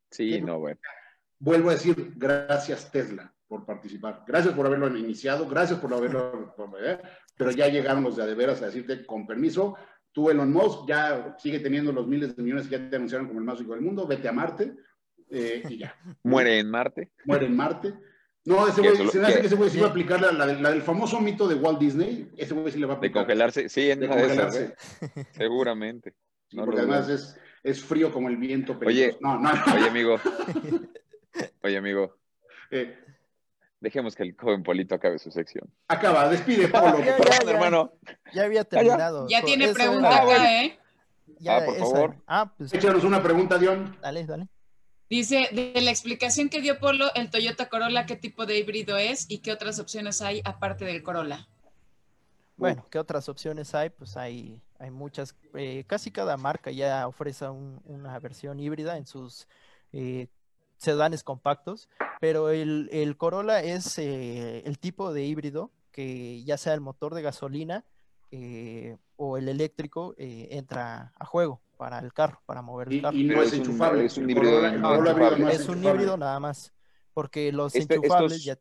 [0.09, 0.81] Sí, no, bueno.
[1.39, 4.25] Vuelvo a decir, gracias Tesla por participar.
[4.27, 6.53] Gracias por haberlo iniciado, gracias por haberlo,
[6.83, 6.99] eh,
[7.37, 9.77] pero ya llegaron los de, de veras a decirte, con permiso,
[10.11, 13.39] Tú, Elon Musk, ya sigue teniendo los miles de millones que ya te anunciaron como
[13.39, 14.73] el más rico del mundo, vete a Marte
[15.29, 15.95] eh, y ya.
[16.23, 17.11] Muere en Marte.
[17.25, 17.93] Muere en Marte.
[18.43, 20.81] No, ese güey, se me hace que ese güey sí va a aplicar la, del
[20.81, 22.31] famoso mito de Walt Disney.
[22.35, 23.21] Ese güey sí le va a aplicar.
[23.21, 24.75] De congelarse, sí, en de congelarse.
[25.31, 26.15] Seguramente.
[26.55, 28.77] porque además es, es, frío como el viento.
[28.83, 29.51] Oye, no, no.
[29.75, 30.19] oye, amigo.
[31.63, 32.17] Oye, amigo.
[32.71, 32.97] Eh,
[33.81, 35.67] Dejemos que el joven Polito acabe su sección.
[35.87, 37.03] Acaba, despide, Pablo.
[37.03, 37.91] ya, ya, hermano.
[38.31, 39.27] Ya había terminado.
[39.27, 40.79] Ya, tiene pregunta acá, ¿eh?
[41.47, 42.15] ah, por favor.
[42.27, 42.73] Ah, pues.
[42.73, 43.97] Échanos una pregunta, Dion.
[43.99, 44.47] Dale, dale.
[45.09, 49.25] Dice, de la explicación que dio Polo, el Toyota Corolla, ¿qué tipo de híbrido es
[49.29, 51.49] y qué otras opciones hay aparte del Corolla?
[52.55, 53.89] Bueno, ¿qué otras opciones hay?
[53.89, 55.35] Pues hay, hay muchas.
[55.55, 59.47] Eh, casi cada marca ya ofrece una versión híbrida en sus
[59.91, 60.27] eh,
[60.81, 61.89] sedanes compactos,
[62.19, 67.13] pero el, el Corolla es eh, el tipo de híbrido que ya sea el motor
[67.13, 67.85] de gasolina
[68.31, 73.17] eh, o el eléctrico eh, entra a juego para el carro, para mover el carro.
[73.17, 74.65] Y, no es, enchufable, es un híbrido.
[75.49, 76.73] es, un híbrido nada más,
[77.13, 78.57] porque los este, enchufables ya...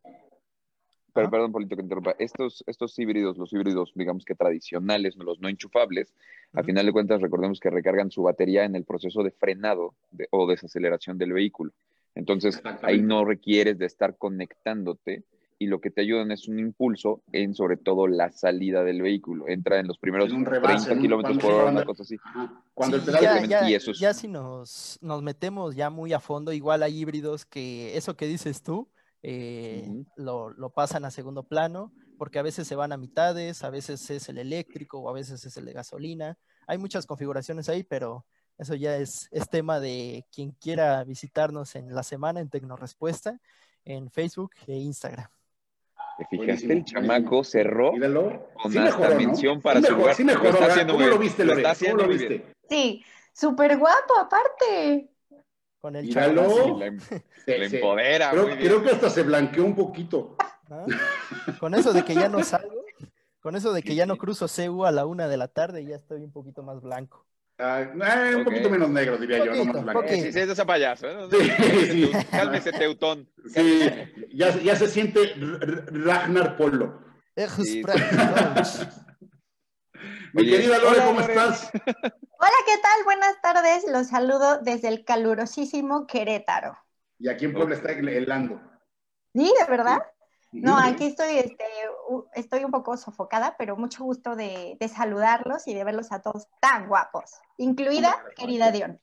[1.13, 2.15] Pero perdón, Polito, que interrumpa.
[2.19, 6.15] Estos, estos híbridos, los híbridos, digamos que tradicionales, los no enchufables,
[6.53, 9.95] a final de cuentas, recordemos que recargan su batería en el proceso de frenado
[10.31, 11.73] o desaceleración del vehículo.
[12.15, 15.25] Entonces, ahí no requieres de estar conectándote
[15.63, 19.47] y lo que te ayudan es un impulso en sobre todo la salida del vehículo.
[19.47, 22.17] Entra en los primeros 30 kilómetros por hora, una cosa así.
[22.73, 26.99] Cuando el pedal ya, ya, si nos, nos metemos ya muy a fondo, igual hay
[26.99, 28.89] híbridos que eso que dices tú,
[29.23, 33.69] eh, lo, lo, pasan a segundo plano, porque a veces se van a mitades, a
[33.69, 36.39] veces es el eléctrico o a veces es el de gasolina.
[36.67, 38.25] Hay muchas configuraciones ahí, pero
[38.61, 43.41] eso ya es, es tema de quien quiera visitarnos en la semana en Tecnorespuesta,
[43.87, 45.29] en Facebook e Instagram.
[46.19, 46.71] ¿Te fijaste?
[46.71, 49.97] El chamaco cerró con hasta mención para su.
[50.15, 51.47] Sí mejoró, ¿Cómo lo viste?
[51.47, 52.55] ¿Cómo lo viste?
[52.69, 55.09] Sí, súper guapo aparte.
[55.79, 56.79] Con el chamaco.
[56.79, 56.99] Le,
[57.65, 58.31] empodera.
[58.33, 60.37] Creo, creo, que hasta se blanqueó un poquito.
[60.69, 60.85] ¿Ah?
[61.59, 62.85] Con eso de que ya no salgo,
[63.41, 65.97] con eso de que ya no cruzo CEU a la una de la tarde, ya
[65.97, 67.25] estoy un poquito más blanco.
[67.63, 70.03] Eh, un poquito menos negro, diría yo, no más blanco.
[70.09, 71.07] Sí, sí, es ese payaso.
[71.07, 71.29] ¿eh?
[71.31, 71.51] Sí,
[71.91, 72.11] sí.
[72.31, 73.29] Cálmese, Teutón.
[73.55, 73.83] Sí,
[74.33, 77.05] ya, ya se siente Ragnar Polo.
[80.33, 81.71] Mi querida Lore, ¿cómo estás?
[81.75, 83.05] Hola, ¿qué tal?
[83.05, 83.85] Buenas tardes.
[83.91, 86.79] Los saludo desde el calurosísimo Querétaro.
[87.19, 88.59] Y aquí en Puebla está helando.
[89.35, 89.99] Sí, ¿de verdad?
[90.53, 91.65] No, aquí estoy, este,
[92.35, 96.89] estoy un poco sofocada, pero mucho gusto de, saludarlos y de verlos a todos tan
[96.89, 98.99] guapos, incluida querida Dion.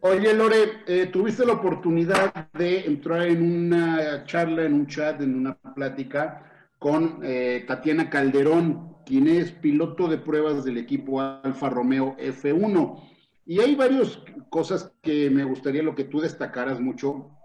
[0.00, 5.34] Oye, Lore, eh, tuviste la oportunidad de entrar en una charla, en un chat, en
[5.34, 12.16] una plática con eh, Tatiana Calderón, quien es piloto de pruebas del equipo Alfa Romeo
[12.18, 13.02] F1.
[13.46, 14.20] Y hay varias
[14.50, 17.35] cosas que me gustaría lo que tú destacaras mucho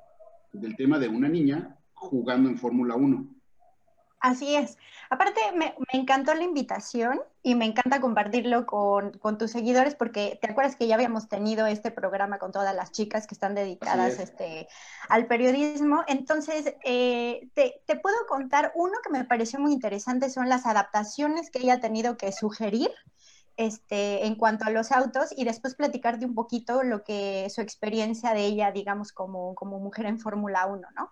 [0.53, 3.27] del tema de una niña jugando en Fórmula 1.
[4.21, 4.77] Así es.
[5.09, 10.75] Aparte, me, encantó la invitación y me encanta compartirlo con, tus seguidores porque te acuerdas
[10.75, 14.67] que ya habíamos tenido este programa con todas las chicas que están dedicadas este,
[15.09, 16.03] al periodismo.
[16.07, 21.49] Entonces, eh, te, te, puedo contar uno que me pareció muy interesante, son las adaptaciones
[21.49, 22.91] que ella ha tenido que sugerir
[23.57, 28.33] este, en cuanto a los autos y después platicarte un poquito lo que su experiencia
[28.33, 31.11] de ella, digamos, como, como mujer en Fórmula 1, ¿no?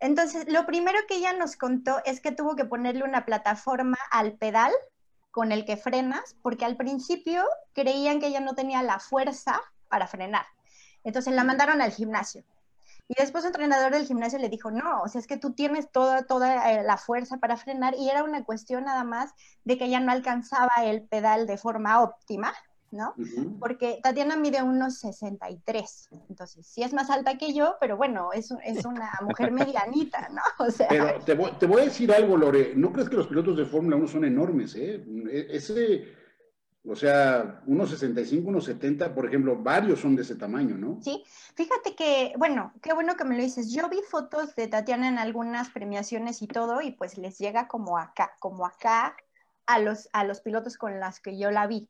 [0.00, 4.34] Entonces, lo primero que ella nos contó es que tuvo que ponerle una plataforma al
[4.34, 4.72] pedal
[5.30, 7.42] con el que frenas, porque al principio
[7.72, 10.46] creían que ella no tenía la fuerza para frenar.
[11.02, 12.44] Entonces la mandaron al gimnasio.
[13.08, 15.90] Y después un entrenador del gimnasio le dijo, no, o sea, es que tú tienes
[15.90, 19.32] toda, toda eh, la fuerza para frenar y era una cuestión nada más
[19.64, 22.54] de que ella no alcanzaba el pedal de forma óptima,
[22.90, 23.14] ¿no?
[23.58, 28.54] Porque Tatiana mide unos 63, entonces sí es más alta que yo, pero bueno, es,
[28.64, 30.40] es una mujer medianita, ¿no?
[30.66, 30.88] O sea...
[30.88, 33.66] Pero te voy, te voy, a decir algo, Lore, ¿no crees que los pilotos de
[33.66, 35.04] Fórmula 1 son enormes, eh?
[35.30, 36.23] E, ese
[36.86, 41.00] o sea, unos 65, unos 70, por ejemplo, varios son de ese tamaño, ¿no?
[41.02, 41.24] Sí,
[41.54, 43.72] fíjate que, bueno, qué bueno que me lo dices.
[43.72, 47.98] Yo vi fotos de Tatiana en algunas premiaciones y todo, y pues les llega como
[47.98, 49.16] acá, como acá
[49.66, 51.88] a los, a los pilotos con las que yo la vi.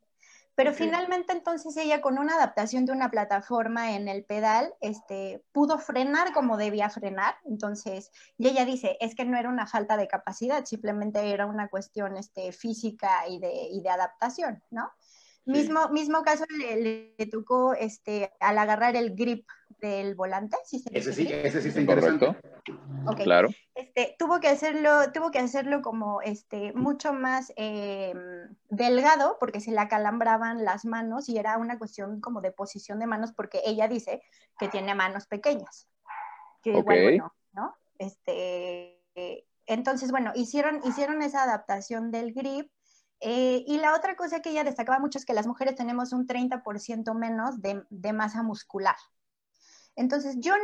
[0.57, 5.79] Pero finalmente entonces ella con una adaptación de una plataforma en el pedal, este, pudo
[5.79, 7.35] frenar como debía frenar.
[7.45, 11.69] Entonces, y ella dice, es que no era una falta de capacidad, simplemente era una
[11.69, 14.91] cuestión este, física y de, y de adaptación, ¿no?
[15.47, 19.47] Mismo, mismo caso le, le, tocó este, al agarrar el grip
[19.81, 20.57] del volante.
[20.65, 22.35] ¿sí ese, sí, ese sí está interesante.
[23.07, 23.25] Okay.
[23.25, 23.51] Claro.
[23.75, 28.17] Este, tuvo que hacerlo, tuvo que hacerlo como este, mucho más em,
[28.71, 33.07] delgado porque se le acalambraban las manos y era una cuestión como de posición de
[33.07, 34.23] manos porque ella dice
[34.59, 35.89] que tiene manos pequeñas.
[36.63, 37.77] Que igual, bueno, ¿no?
[37.99, 39.03] Este,
[39.67, 42.71] entonces, bueno, hicieron, hicieron esa adaptación del grip
[43.21, 46.27] eh, y la otra cosa que ella destacaba mucho es que las mujeres tenemos un
[46.27, 48.97] 30% menos de, masa muscular.
[49.97, 50.55] Entonces, yo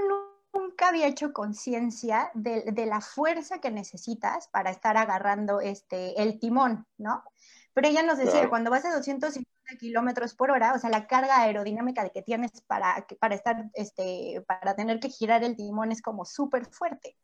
[0.52, 6.86] nunca había hecho conciencia de, la fuerza que necesitas para estar agarrando este, el timón,
[6.98, 7.24] ¿no?
[7.72, 11.40] Pero ella nos decía, cuando vas a 250 kilómetros por hora, o sea, la carga
[11.40, 16.24] aerodinámica que tienes para, para, estar, este, para tener que girar el timón es como
[16.24, 17.16] súper fuerte.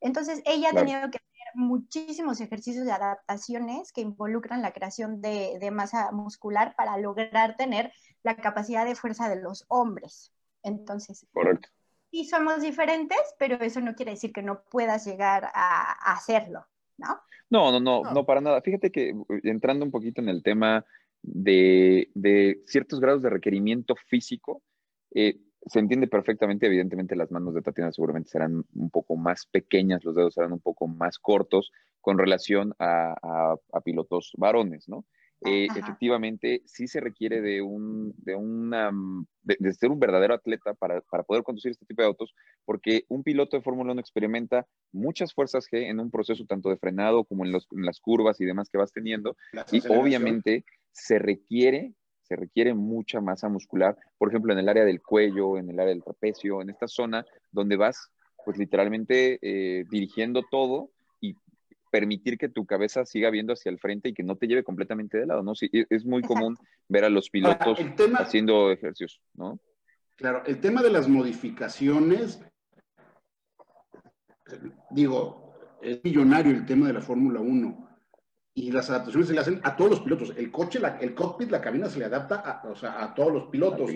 [0.00, 1.18] Entonces, ella ha tenido que
[1.54, 8.36] muchísimos ejercicios de adaptaciones que involucran la creación de, masa muscular para lograr tener la
[8.36, 10.32] capacidad de fuerza de los hombres.
[10.62, 11.68] Entonces, Correcto.
[12.10, 16.66] sí somos diferentes, pero eso no quiere decir que no puedas llegar a, hacerlo,
[16.98, 17.20] ¿no?
[17.50, 17.70] ¿no?
[17.72, 18.60] No, no, no, para nada.
[18.62, 19.14] Fíjate que eh,
[19.44, 20.84] entrando un poquito en el tema
[21.22, 24.62] de, de ciertos grados de requerimiento físico,
[25.14, 30.04] eh, se entiende perfectamente, evidentemente las manos de Tatiana seguramente serán un poco más pequeñas,
[30.04, 31.70] los dedos serán un poco más cortos
[32.00, 35.04] con relación a, pilotos varones, ¿no?
[35.42, 38.90] Eh, efectivamente, sí se requiere de, un, de, una,
[39.42, 42.34] de, ser un verdadero atleta para, poder conducir este tipo de autos,
[42.66, 46.76] porque un piloto de Fórmula 1 experimenta muchas fuerzas G en un proceso tanto de
[46.76, 49.34] frenado como en, las curvas y demás que vas teniendo,
[49.72, 51.94] y obviamente se requiere
[52.30, 55.92] se requiere mucha masa muscular, por ejemplo, en el área del cuello, en el área
[55.92, 58.12] del trapecio, en esta zona donde vas,
[58.44, 60.90] pues literalmente eh, dirigiendo todo
[61.20, 61.34] y
[61.90, 65.18] permitir que tu cabeza siga viendo hacia el frente y que no te lleve completamente
[65.18, 65.56] de lado, ¿no?
[65.56, 66.56] Sí, e, es muy común
[66.88, 67.80] ver a los pilotos
[68.16, 69.58] haciendo ejercicios, ¿no?
[70.14, 72.44] Claro, el tema de las modificaciones,
[74.90, 75.52] digo,
[75.82, 77.89] es millonario el tema de la Fórmula 1
[78.54, 80.32] y las adaptaciones se le hacen a todos los pilotos.
[80.36, 83.46] El coche, el cockpit, la cabina se le adapta a, o sea, a todos los
[83.48, 83.90] pilotos.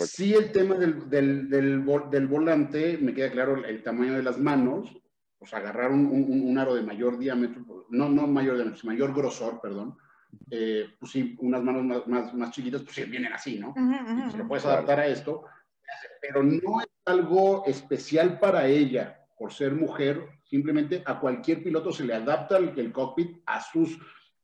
[0.00, 4.94] sí, el tema del, del, del, volante, me queda claro el, tamaño de las manos,
[5.38, 9.60] o sea, agarrar un, un, aro de mayor diámetro, no, no mayor diámetro, mayor grosor,
[9.60, 9.96] perdón.
[10.50, 13.74] Eh, pues sí, unas manos más, más, más, chiquitas, pues sí, vienen así, ¿no?
[14.30, 15.44] Se lo puedes adaptar a esto,
[16.20, 22.04] pero no es algo especial para ella por ser mujer, simplemente a cualquier piloto se
[22.04, 23.98] le adapta el, cockpit a sus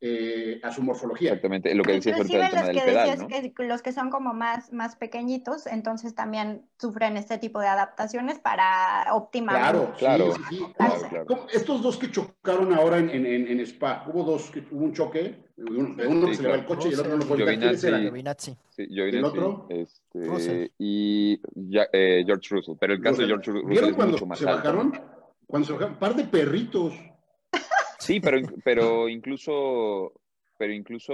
[0.04, 1.28] eh, a su morfología.
[1.28, 3.28] Exactamente, lo que decías ahorita del tema del pedal, ¿no?
[3.28, 8.40] que los que son como más, más pequeñitos, entonces también sufren este tipo de adaptaciones
[8.40, 9.54] para optimar.
[9.54, 14.50] Claro, claro, sí, claro, Estos dos que chocaron ahora en, en, en, Spa, hubo dos,
[14.50, 17.12] que hubo un choque, uno, uno que se le va el coche y el otro
[17.12, 18.56] no lo puede Giovinazzi.
[18.70, 19.18] Sí, Giovinazzi.
[19.18, 19.66] ¿El otro?
[19.68, 24.12] Este, y ya, eh, George Russell, pero el caso de George Russell ¿Vieron es cuando
[24.14, 25.21] mucho más se bajaron?
[25.52, 26.94] Cuando se bajaron, par de perritos.
[27.98, 30.14] Sí, pero, pero incluso,
[30.58, 31.12] pero incluso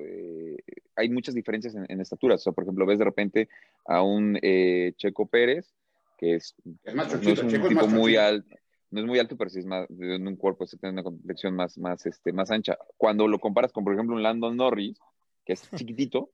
[0.00, 0.56] eh,
[0.96, 2.40] hay muchas diferencias en, estaturas.
[2.40, 3.48] O sea, por ejemplo, ves de repente
[3.84, 5.72] a un eh, Checo Pérez,
[6.18, 6.56] que es,
[6.92, 8.56] no es un tipo muy alto,
[8.90, 11.78] no es muy alto, pero sí es más de un cuerpo, tiene una complexión más,
[11.78, 12.76] más, este, más ancha.
[12.96, 14.98] Cuando lo comparas con, por ejemplo, un Landon Norris,
[15.44, 16.32] que es chiquitito,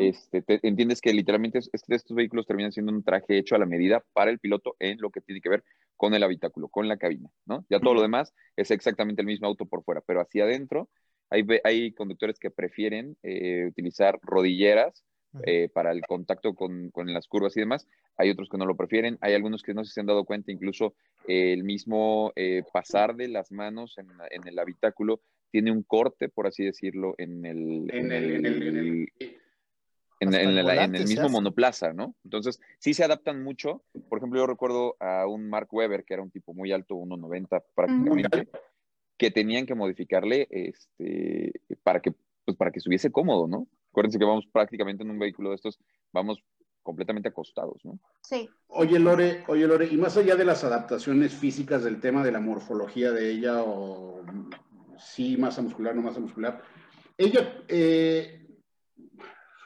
[0.00, 4.32] este, entiendes que literalmente estos vehículos terminan siendo un traje hecho a la medida para
[4.32, 5.64] el piloto en lo que tiene que ver
[6.02, 7.64] con el habitáculo, con la cabina, ¿no?
[7.70, 10.88] Ya todo lo demás es exactamente el mismo auto por fuera, pero hacia adentro
[11.30, 15.04] hay, hay conductores que prefieren eh, utilizar rodilleras
[15.44, 17.86] eh, para el contacto con, con, las curvas y demás.
[18.16, 19.16] Hay otros que no lo prefieren.
[19.20, 20.96] Hay algunos que no se han dado cuenta, incluso
[21.28, 22.32] eh, el mismo
[22.72, 25.20] pasar de las manos en, en, el habitáculo
[25.52, 29.08] tiene un corte, por así decirlo, en el, en el
[30.22, 32.14] en, el mismo monoplaza, ¿no?
[32.24, 33.82] Entonces, sí se adaptan mucho.
[34.08, 37.62] Por ejemplo, yo recuerdo a un Mark Webber, que era un tipo muy alto, 1,90
[37.74, 38.48] prácticamente,
[39.16, 43.66] que tenían que modificarle este, para, que, pues, para que estuviese cómodo, ¿no?
[43.90, 45.78] Acuérdense que vamos prácticamente en un vehículo de estos,
[46.12, 46.42] vamos
[46.82, 47.98] completamente acostados, ¿no?
[48.22, 48.48] Sí.
[48.68, 52.40] Oye, Lore, oye, Lore, y más allá de las adaptaciones físicas del tema de la
[52.40, 54.24] morfología de ella, o
[54.98, 56.62] sí, masa muscular, no masa muscular,
[57.18, 58.41] ella, eh,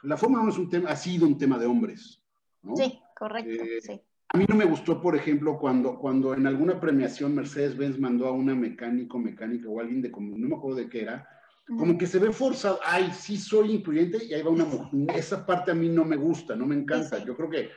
[0.07, 2.23] la Fórmula 1 es un tema, ha sido un tema de hombres.
[2.63, 2.77] ¿no?
[2.77, 3.65] Sí, correcto.
[3.65, 4.01] Eh, sí.
[4.29, 8.33] A mí no me gustó, por ejemplo, cuando, cuando en alguna premiación Mercedes-Benz mandó a
[8.33, 11.29] una mecánico, mecánica o alguien de, no me acuerdo de qué era,
[11.67, 15.17] como que se ve forzado, ay, sí soy incluyente y ahí va una mujer.
[15.17, 17.25] Esa parte a mí no me gusta, no me encanta.
[17.25, 17.71] Yo creo que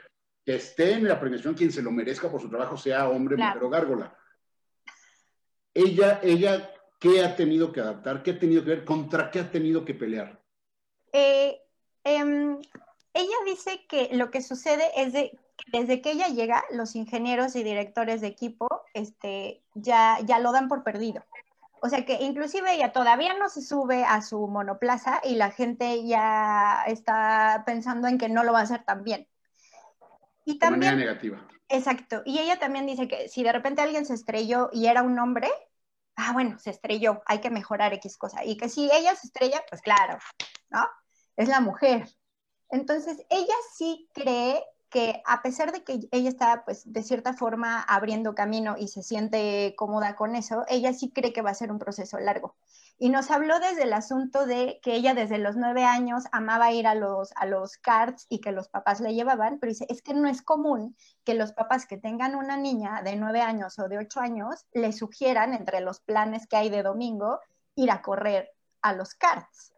[0.46, 3.64] que esté en la premiación quien se lo merezca por su trabajo, sea hombre, mujer
[3.64, 4.18] o gárgola.
[5.74, 8.24] Ella, ella, ¿qué ha tenido que adaptar?
[8.24, 8.86] ¿Qué ha tenido que ver?
[8.86, 10.42] ¿Contra qué ha tenido que pelear?
[11.14, 11.58] Eh,
[12.16, 12.60] Em,
[13.14, 15.38] ella dice que lo que sucede es de
[15.68, 20.68] desde que ella llega, los ingenieros y directores de equipo este, ya, ya lo dan
[20.68, 21.24] por perdido.
[21.82, 26.06] O sea que inclusive ella todavía no se sube a su monoplaza y la gente
[26.06, 29.28] ya está pensando en que no lo va a hacer tan bien.
[30.46, 31.48] Y también, de manera negativa.
[31.70, 32.22] Exacto.
[32.26, 35.50] Y ella también dice que si de repente alguien se estrelló y era un hombre,
[36.16, 38.44] ah, bueno, se estrelló, hay que mejorar X cosa.
[38.44, 40.18] Y que si ella se estrella, pues claro,
[40.70, 40.86] ¿no?
[41.40, 42.10] Es la mujer.
[42.70, 47.82] Entonces, ella sí cree que a pesar de que ella está, pues, de cierta forma
[47.82, 51.72] abriendo camino y se siente cómoda con eso, ella sí cree que va a ser
[51.72, 52.56] un proceso largo.
[52.98, 56.88] Y nos habló desde el asunto de que ella desde los nueve años amaba ir
[56.88, 60.14] a los, a los carts y que los papás le llevaban, pero dice, es que
[60.14, 64.00] no es común que los papás que tengan una niña de nueve años o de
[64.00, 67.40] ocho años le sugieran entre los planes que hay de domingo
[67.76, 68.52] ir a correr
[68.82, 69.72] a los carts.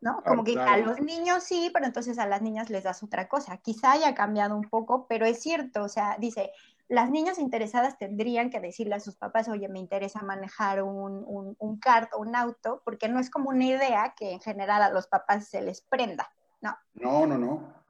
[0.00, 0.22] ¿No?
[0.24, 3.58] Como que a los niños sí, pero entonces a las niñas les das otra cosa.
[3.58, 6.52] Quizá haya cambiado un poco, pero es cierto, o sea, dice,
[6.88, 11.56] las niñas interesadas tendrían que decirle a sus papás, oye, me interesa manejar un, un,
[11.58, 14.90] un kart o un auto, porque no es como una idea que en general a
[14.90, 16.76] los papás se les prenda, ¿no?
[16.94, 17.80] No, no, no.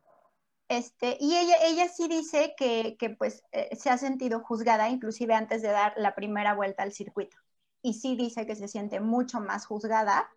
[0.68, 5.34] Este, y ella, ella sí dice que, que pues eh, se ha sentido juzgada inclusive
[5.34, 7.36] antes de dar la primera vuelta al circuito.
[7.82, 10.28] Y sí dice que se siente mucho más juzgada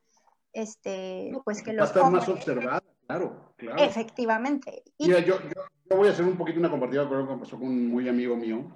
[0.54, 3.54] este, pues que los Va a estar más observada, claro.
[3.78, 4.84] Efectivamente.
[5.00, 7.68] Mira, yo, yo, voy a hacer un poquito una compartida con lo que pasó con
[7.68, 8.72] un muy amigo mío,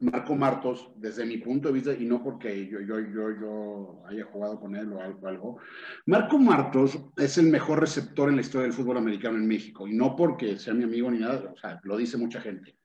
[0.00, 4.24] Marco Martos, desde mi punto de vista, y no porque yo, yo, yo, yo haya
[4.26, 5.58] jugado con él o algo,
[6.06, 9.94] Marco Martos es el mejor receptor en la historia del fútbol americano en México, y
[9.94, 12.76] no porque sea mi amigo ni nada, o sea, lo dice mucha gente.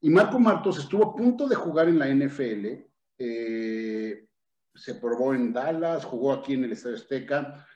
[0.00, 2.66] Y Marco Martos estuvo a punto de jugar en la NFL,
[3.18, 4.25] eh,
[4.76, 7.66] se probó en Dallas, jugó aquí en el Estadio Azteca.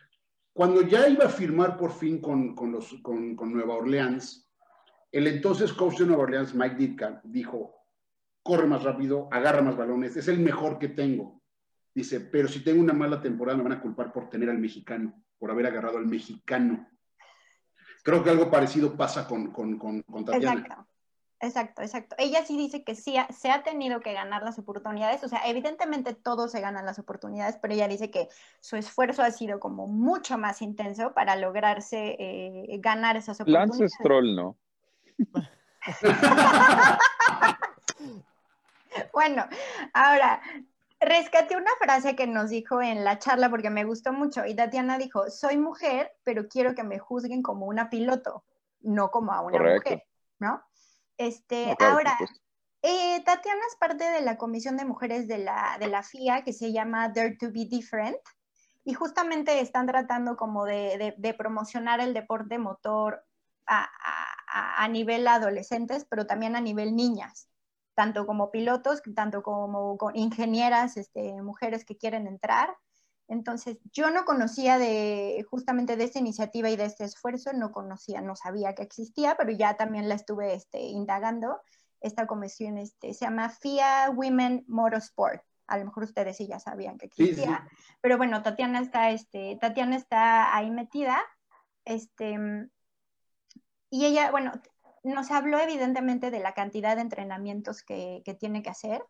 [0.53, 4.51] Cuando ya iba a firmar por fin con, con, los, con, con Nueva Orleans,
[5.13, 7.75] el entonces coach de Nueva Orleans, Mike Ditka, dijo,
[8.43, 11.41] corre más rápido, agarra más balones, es el mejor que tengo.
[11.95, 15.25] Dice, pero si tengo una mala temporada me van a culpar por tener al mexicano,
[15.39, 16.89] por haber agarrado al mexicano.
[18.03, 20.87] Creo que algo parecido pasa con, con, con, Tatiana.
[21.43, 22.15] Exacto, exacto.
[22.19, 26.15] Ella sí dice que sí se ha tenido que ganar las oportunidades, o sea, evidentemente
[26.15, 28.29] todos se ganan las oportunidades, pero ella dice que
[28.61, 33.81] su esfuerzo ha sido como mucho más intenso para lograrse eh, ganar esas oportunidades.
[33.81, 34.57] Lance Stroll, ¿no?
[39.13, 39.47] Bueno,
[39.93, 40.41] ahora,
[41.01, 44.99] rescaté una frase que nos dijo en la charla porque me gustó mucho y Tatiana
[44.99, 48.45] dijo, soy mujer, pero quiero que me juzguen como una piloto,
[48.81, 50.05] no como a una mujer,
[50.39, 50.63] ¿no?
[51.21, 52.17] Este, ahora,
[52.81, 56.55] eh, Tatiana es parte de la Comisión de Mujeres de la, de la FIA que
[56.55, 58.17] se llama Dare to be Different
[58.85, 63.23] y justamente están tratando como de, de, promocionar el deporte motor
[63.67, 67.51] a, a, a, nivel adolescentes, pero también a nivel niñas
[67.95, 72.75] tanto como pilotos, tanto como ingenieras, este, mujeres que quieren entrar.
[73.31, 78.21] Entonces, yo no conocía de justamente de esta iniciativa y de este esfuerzo, no conocía,
[78.21, 81.61] no sabía que existía, pero ya también la estuve este, indagando.
[82.01, 85.43] Esta comisión este, se llama FIA Women Motorsport.
[85.69, 87.69] A lo mejor ustedes sí ya sabían que existía,
[88.01, 91.17] pero bueno, Tatiana está, este, Tatiana está ahí metida.
[91.85, 92.37] Este,
[93.91, 94.53] y ella, bueno,
[95.05, 99.05] nos habló evidentemente de la cantidad de entrenamientos que, tiene que hacer.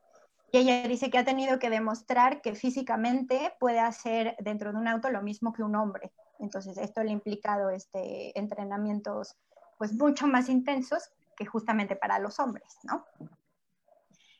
[0.52, 4.88] Y ella dice que ha tenido que demostrar que físicamente puede hacer dentro de un
[4.88, 6.12] auto lo mismo que un hombre.
[6.40, 9.36] Entonces, esto le ha implicado este, entrenamientos
[9.78, 13.06] pues mucho más intensos que justamente para los hombres, ¿no?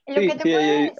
[0.06, 0.94] Lo que te puedo decir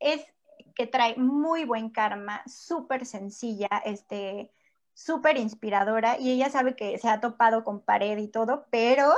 [0.00, 0.26] es
[0.74, 4.50] que trae muy buen karma, súper sencilla, este,
[4.92, 9.12] súper inspiradora y ella sabe que se ha topado con pared y todo, pero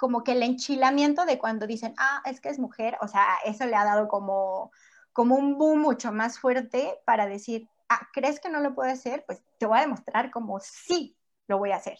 [0.00, 3.66] como que el enchilamiento de cuando dicen, ah, es que es mujer, o sea, eso
[3.66, 4.72] le ha dado como,
[5.12, 9.24] como un boom mucho más fuerte para decir, ah, ¿crees que no lo puedo hacer?
[9.26, 11.18] Pues te voy a demostrar como sí
[11.48, 11.98] lo voy a hacer.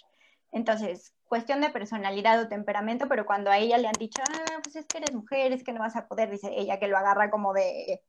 [0.50, 4.76] Entonces, cuestión de personalidad o temperamento, pero cuando a ella le han dicho, ah, pues
[4.76, 7.30] es que eres mujer, es que no vas a poder, dice ella que lo agarra
[7.30, 8.00] como de...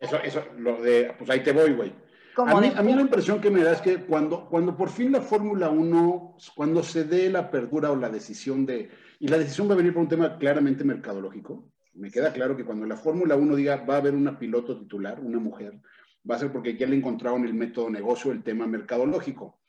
[0.00, 1.94] Eso, eso, lo de, pues ahí te voy, güey.
[2.38, 5.12] A mí, a mí, la impresión que me da es que cuando, cuando por fin
[5.12, 9.68] la Fórmula 1, cuando se dé la apertura o la decisión de, y la decisión
[9.68, 13.36] va a venir por un tema claramente mercadológico, me queda claro que cuando la Fórmula
[13.36, 15.80] 1 diga va a haber una piloto titular, una mujer,
[16.28, 19.60] va a ser porque ya le encontraron el método negocio, el tema mercadológico.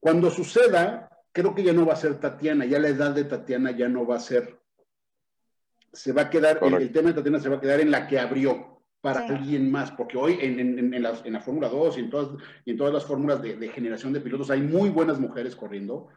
[0.00, 3.72] Cuando suceda, creo que ya no va a ser Tatiana, ya la edad de Tatiana
[3.72, 4.58] ya no va a ser,
[5.92, 8.18] se va a quedar, el, tema de Tatiana se va a quedar en la que
[8.18, 12.00] abrió, para alguien más, porque hoy en, en, en, la, en la Fórmula 2 y
[12.00, 15.20] en todas, y en todas las fórmulas de, de, generación de pilotos hay muy buenas
[15.20, 16.08] mujeres corriendo.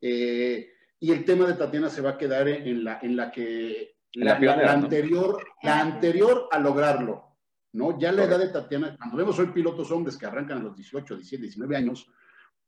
[0.00, 3.96] Eh, y el tema de Tatiana se va a quedar en la, en la que
[4.14, 7.36] la, la, anterior, la anterior a lograrlo,
[7.72, 7.98] ¿no?
[7.98, 11.16] Ya la edad de Tatiana, cuando vemos hoy pilotos hombres que arrancan a los 18,
[11.16, 12.06] 17, 19 años,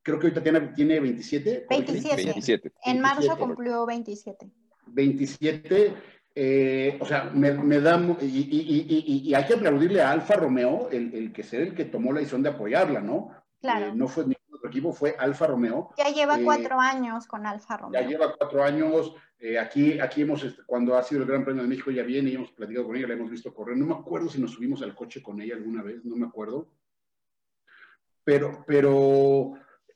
[0.03, 1.67] creo que hoy Tatiana tiene 27.
[1.71, 2.25] 27.
[2.25, 2.73] 27.
[2.85, 4.51] En marzo cumplió 27.
[4.89, 5.95] 27
[6.39, 11.33] eh, o sea, me, me da, y, hay que aplaudirle a Alfa Romeo el, el,
[11.33, 13.31] que ser el que tomó la decisión de apoyarla, ¿no?
[13.59, 13.87] Claro.
[13.87, 15.91] Eh, no fue ningún otro equipo, fue Alfa Romeo.
[15.97, 18.01] Ya lleva eh, cuatro años con Alfa Romeo.
[18.01, 19.15] Ya lleva cuatro años.
[19.61, 22.35] aquí, aquí hemos, este, cuando ha sido el Gran Premio de México, ya viene y
[22.35, 23.77] hemos platicado con ella, la hemos visto correr.
[23.77, 26.69] No me acuerdo si nos subimos al coche con ella alguna vez, no me acuerdo.
[28.25, 29.53] Pero, pero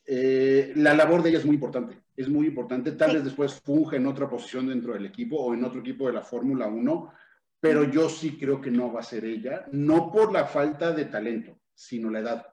[0.07, 2.93] la labor de ella es muy importante es muy importante.
[2.93, 6.13] Tal vez después funge en otra posición dentro del equipo o en otro equipo de
[6.13, 7.13] la Fórmula 1,
[7.59, 11.07] pero yo sí creo que no va a ser ella, no por la falta de
[11.07, 12.47] talento, sino la edad.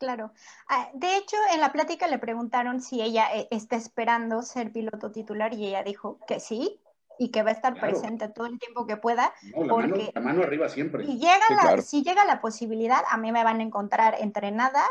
[0.00, 0.32] Claro.
[0.66, 5.12] Ah, de hecho, en la plática le preguntaron si ella eh, está esperando ser piloto
[5.12, 6.80] titular y ella dijo que sí
[7.18, 9.30] y que va a estar presente todo el tiempo que pueda.
[9.54, 11.04] No, la, mano, la mano, arriba siempre.
[11.04, 14.82] Si llega, si llega la posibilidad, a mí me van a encontrar entrenada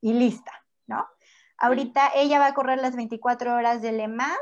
[0.00, 1.06] y lista, ¿no?
[1.58, 4.36] Ahorita ella va a correr las 24 horas de Le Mans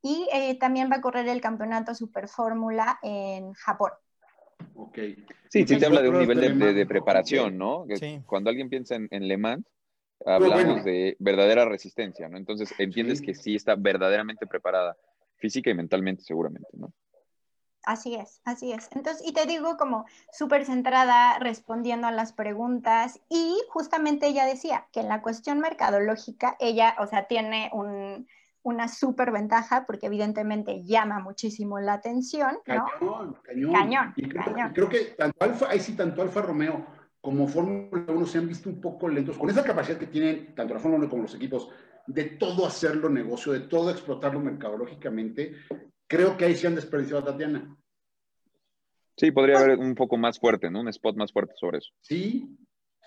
[0.00, 3.90] y eh, también va a correr el campeonato Super Fórmula en Japón.
[4.74, 4.98] Ok.
[5.48, 7.86] Sí, sí te habla de un nivel de, preparación, ¿no?
[8.26, 9.66] Cuando alguien piensa en, Le Mans,
[10.24, 12.36] hablamos de verdadera resistencia, ¿no?
[12.36, 14.96] Entonces entiendes que sí está verdaderamente preparada,
[15.36, 16.92] física y mentalmente seguramente, ¿no?
[17.86, 18.88] Así es, así es.
[18.96, 24.88] Entonces, y te digo como súper centrada, respondiendo a las preguntas, y justamente ella decía
[24.92, 28.26] que en la cuestión mercadológica, ella, o sea, tiene un,
[28.66, 32.84] una súper ventaja porque evidentemente llama muchísimo la atención, ¿no?
[32.98, 33.72] Cañón, cañón.
[33.72, 34.44] Cañón, y creo,
[34.74, 36.84] creo que tanto Alfa, ahí sí, tanto Alfa Romeo
[37.20, 40.74] como Fórmula 1 se han visto un poco lentos, con esa capacidad que tienen tanto
[40.74, 41.70] la Fórmula 1 como los equipos
[42.08, 45.54] de todo hacerlo negocio, de todo explotarlo mercadológicamente,
[46.08, 47.76] creo que ahí se han desperdiciado a Tatiana.
[49.16, 50.80] Sí, podría haber un poco más fuerte, ¿no?
[50.80, 51.92] Un spot más fuerte sobre eso.
[52.00, 52.58] Sí,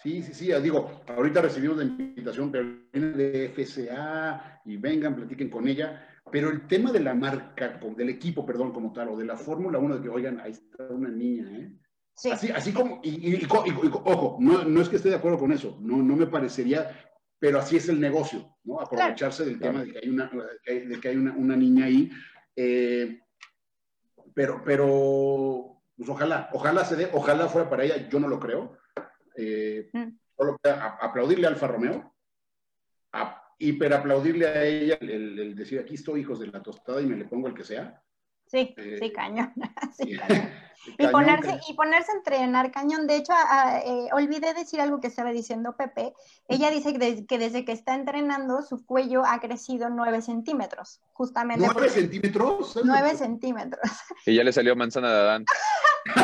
[0.01, 0.51] sí, sí, sí.
[0.61, 6.05] Digo, ahorita recibimos la invitación, pero viene de FCA y vengan, platiquen con ella.
[6.31, 9.79] Pero el tema de la marca, del equipo, perdón, como tal, o de la Fórmula
[9.79, 11.71] 1, de que, oigan, ahí está una niña, ¿eh?
[12.13, 12.29] Sí.
[12.31, 15.97] Así, así como, y, ojo, no, no, es que esté de acuerdo con eso, no,
[15.97, 16.91] no me parecería,
[17.39, 18.81] pero así es el negocio, ¿no?
[18.81, 20.29] Aprovecharse del tema de que hay una,
[20.65, 22.11] de que hay una, una niña ahí.
[22.55, 23.21] Eh,
[24.33, 28.77] pero, pero pues ojalá, ojalá se dé, ojalá fuera para ella, yo no lo creo.
[29.41, 30.17] Eh, mm.
[30.37, 32.13] Solo aplaudirle a Alfa Romeo,
[33.13, 37.25] a, hiperaplaudirle a ella el, decir aquí estoy hijos de la tostada y me le
[37.25, 38.01] pongo el que sea.
[38.47, 39.53] Sí, sí, eh, cañón.
[39.95, 40.49] sí, cañón.
[40.97, 43.07] y, ponerse, y ponerse a entrenar cañón.
[43.07, 43.33] De hecho,
[43.85, 46.13] eh, olvidé decir algo que estaba diciendo Pepe.
[46.47, 51.67] Ella dice que, desde que está entrenando, su cuello ha crecido 9 centímetros, justamente.
[51.67, 52.79] ¿9 centímetros?
[52.83, 53.89] 9 centímetros.
[54.25, 55.45] Y ya le salió manzana de Adán.
[56.15, 56.23] No,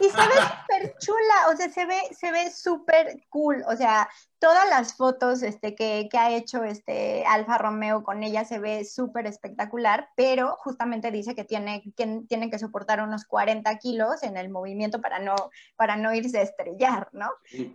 [0.00, 4.08] y se ve súper chula, o sea, se ve, se ve súper cool, o sea,
[4.38, 8.84] todas las fotos este, que, que, ha hecho este Alfa Romeo con ella se ve
[8.84, 14.36] súper espectacular, pero justamente dice que tiene, que tiene que soportar unos 40 kilos en
[14.36, 15.34] el movimiento para no,
[15.76, 17.30] para no irse a estrellar, ¿no?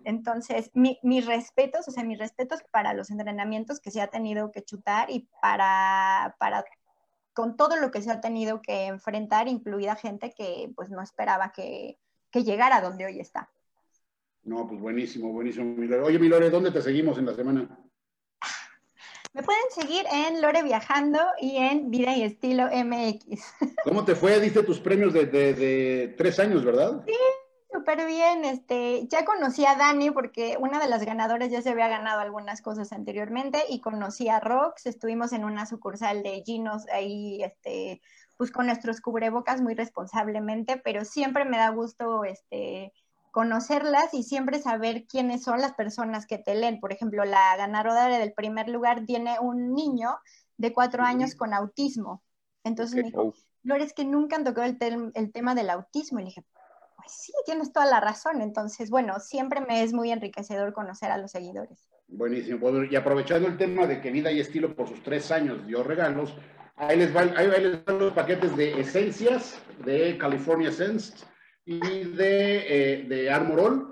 [0.06, 4.52] Entonces, mi, mis respetos, o sea, mis respetos para los entrenamientos que se ha tenido
[4.52, 6.64] que chutar y para, para
[7.34, 11.52] con todo lo que se ha tenido que enfrentar, incluida gente que pues no esperaba
[11.52, 11.98] que,
[12.34, 13.50] que llegara donde hoy está.
[14.44, 15.76] No, pues buenísimo, buenísimo.
[16.04, 17.80] Oye, mi Lore, ¿dónde te seguimos en la semana?
[19.34, 23.54] Me pueden seguir en Lore Viajando y en Vida y Estilo MX.
[23.86, 24.40] ¿Cómo te fue?
[24.40, 27.04] Diste tus premios de, de, de tres años, ¿verdad?
[27.08, 27.14] Sí,
[27.74, 31.88] Súper bien, este, ya conocí a Dani porque una de las ganadoras ya se había
[31.88, 37.42] ganado algunas cosas anteriormente y conocí a Rox, estuvimos en una sucursal de Ginos ahí,
[37.42, 38.00] este,
[38.38, 42.92] pues con nuestros cubrebocas muy responsablemente, pero siempre me da gusto, este,
[43.32, 46.80] conocerlas y siempre saber quiénes son las personas que te leen.
[46.80, 50.18] Por ejemplo, la ganadora del primer lugar tiene un niño
[50.58, 52.22] de cuatro años con autismo.
[52.64, 53.34] Entonces me dijo,
[53.64, 56.20] no, es que nunca han tocado el, el tema del autismo.
[56.20, 56.46] Y le dije,
[56.96, 58.42] pues sí, tienes toda la razón.
[58.42, 61.90] Entonces, bueno, siempre me es muy enriquecedor conocer a los seguidores.
[62.08, 62.70] Buenísimo.
[62.84, 66.36] Y aprovechando el tema de que Vida y Estilo por sus tres años dio regalos,
[66.76, 71.26] ahí les, van, ahí les van los paquetes de esencias de California Sense
[71.66, 73.90] y de, eh, de Armorol.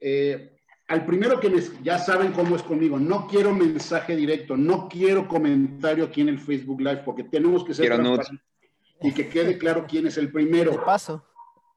[0.00, 0.56] Eh,
[0.88, 5.28] al primero que me, ya saben cómo es conmigo, no quiero mensaje directo, no quiero
[5.28, 7.92] comentario aquí en el Facebook Live, porque tenemos que ser
[9.02, 10.84] y que quede claro quién es el primero.
[10.84, 11.24] paso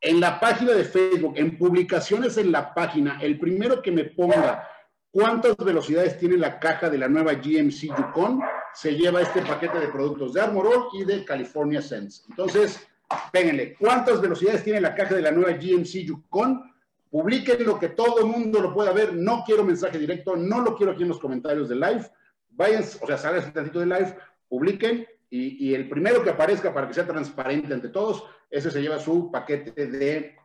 [0.03, 4.67] en la página de Facebook, en publicaciones en la página, el primero que me ponga
[5.09, 8.41] cuántas velocidades tiene la caja de la nueva GMC Yukon,
[8.73, 12.23] se lleva este paquete de productos de Armorol y de California Sense.
[12.29, 12.87] Entonces,
[13.31, 16.73] péguenle, ¿cuántas velocidades tiene la caja de la nueva GMC Yukon?
[17.09, 19.13] Publiquen lo que todo el mundo lo pueda ver.
[19.13, 22.09] No quiero mensaje directo, no lo quiero aquí en los comentarios de live.
[22.49, 24.17] Vayan, o sea, salgan un tantito de live,
[24.47, 28.99] publiquen y, el primero que aparezca para que sea transparente ante todos, ese se lleva
[28.99, 30.35] su paquete de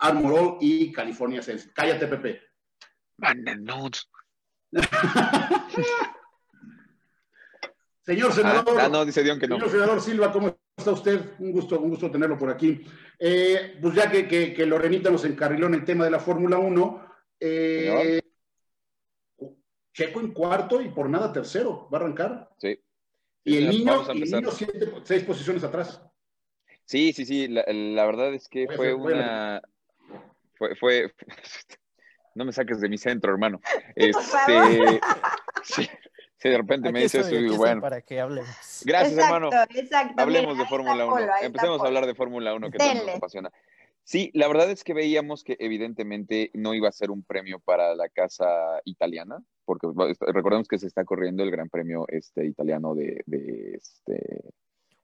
[0.00, 1.70] Armorol y California Sense.
[1.72, 2.42] Cállate, Pepe.
[8.06, 9.56] Señor senador, ah, no, dice Dion que no.
[9.56, 11.20] señor senador Silva, ¿cómo está usted?
[11.40, 12.80] Un gusto, un gusto tenerlo por aquí.
[13.18, 16.56] Eh, pues ya que, que, que Lorenita nos encarriló en el tema de la Fórmula
[16.56, 17.06] 1,
[17.40, 18.20] eh,
[19.92, 22.50] Checo en cuarto y por nada tercero, ¿va a arrancar?
[22.58, 22.78] Sí.
[23.42, 24.04] Y el niño,
[24.52, 26.00] siete, seis posiciones atrás.
[26.84, 27.48] Sí, sí, sí.
[27.48, 29.62] La, verdad es que fue, una.
[30.54, 31.14] Fue, fue,
[32.34, 33.60] No me saques de mi centro, hermano.
[33.94, 35.00] Este.
[35.64, 35.88] sí,
[36.42, 37.80] de repente me dice eso y digo, bueno.
[37.80, 38.82] Para que hablemos.
[38.84, 39.50] Gracias, hermano.
[40.16, 41.26] Hablemos de Fórmula 1.
[41.42, 43.50] Empecemos a hablar de Fórmula 1, que tanto nos apasiona.
[44.06, 47.92] Sí, la verdad es que veíamos que evidentemente no iba a ser un premio para
[47.96, 48.46] la casa
[48.84, 49.88] italiana, porque
[50.28, 54.44] recordemos que se está corriendo el Gran Premio este, italiano de, este,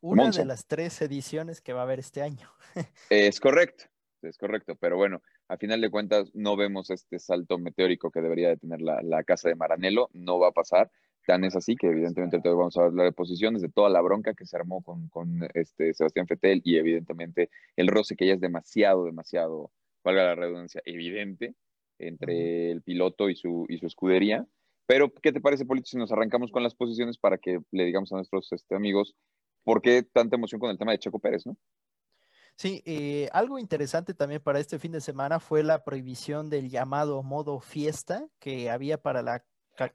[0.01, 2.49] Una de las tres ediciones que va a haber este año.
[3.11, 3.87] es correcto,
[4.23, 8.51] es correcto, pero bueno, a final de cuentas no vemos este salto meteórico que debería
[8.51, 10.93] de tener la, casa de Maranello, no va a pasar.
[11.27, 14.47] Tan es así que evidentemente vamos a hablar de posiciones, de toda la bronca que
[14.47, 19.71] se armó con, este Sebastián Fetel y evidentemente el roce que ya es demasiado, demasiado,
[20.03, 21.55] valga la redundancia, evidente
[21.99, 24.47] entre el piloto y su, y su escudería.
[24.87, 28.13] Pero, ¿qué te parece, Polito, si nos arrancamos con las posiciones para que le digamos
[28.13, 29.15] a nuestros este, amigos
[29.63, 31.57] por qué tanta emoción con el tema de Checo Pérez, ¿no?
[32.57, 37.23] Sí, eh, algo interesante también para este fin de semana fue la prohibición del llamado
[37.23, 39.45] modo fiesta que había para la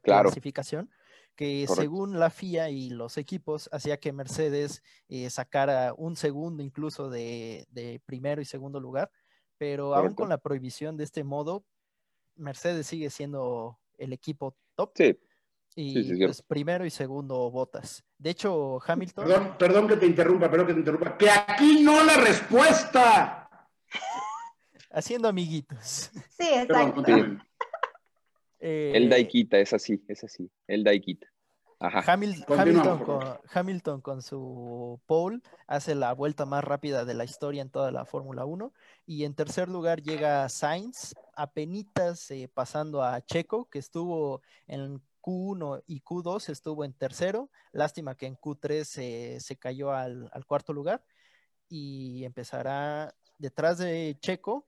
[0.02, 0.90] clasificación,
[1.38, 7.08] que según la FIA y los equipos hacía que Mercedes eh, sacara un segundo incluso
[7.10, 9.08] de, primero y segundo lugar,
[9.56, 11.64] pero aún con la prohibición de este modo,
[12.34, 14.90] Mercedes sigue siendo el equipo top.
[14.96, 15.16] Sí.
[15.76, 18.04] Y pues primero y segundo botas.
[18.18, 19.28] De hecho, Hamilton.
[19.28, 21.16] Perdón, perdón que te interrumpa, perdón que te interrumpa.
[21.16, 23.48] Que aquí no la respuesta.
[24.90, 26.10] Haciendo amiguitos.
[26.36, 27.04] Sí, exacto.
[28.60, 30.50] Eh, el Daikita, es así, es así.
[30.66, 31.26] El Daikita.
[31.80, 37.70] Hamilton, con, Hamilton, con, su pole hace la vuelta más rápida de la historia en
[37.70, 38.72] toda la Fórmula 1
[39.06, 45.84] y en tercer lugar llega Sainz, apenas eh, pasando a Checo, que estuvo en Q1
[45.86, 47.50] y Q2 estuvo en tercero.
[47.72, 51.04] Lástima que en Q3 se cayó al, cuarto lugar.
[51.68, 54.66] Y empezará detrás de Checo,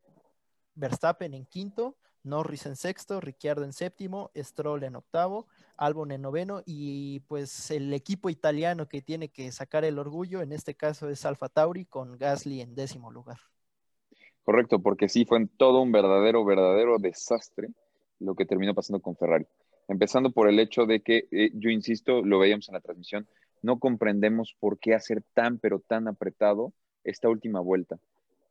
[0.74, 6.62] Verstappen en quinto, Norris en sexto, Ricciardo en séptimo, Stroll en octavo, Albon en noveno
[6.66, 11.24] y pues el equipo italiano que tiene que sacar el orgullo, en este caso es
[11.24, 13.38] Alfa Tauri con Gasly en décimo lugar.
[14.42, 17.68] Correcto, porque sí fue en todo un verdadero, verdadero desastre
[18.18, 19.46] lo que terminó pasando con Ferrari.
[19.88, 23.26] Empezando por el hecho de que, eh, yo insisto, lo veíamos en la transmisión,
[23.62, 26.72] no comprendemos por qué hacer tan, pero tan apretado
[27.04, 27.98] esta última vuelta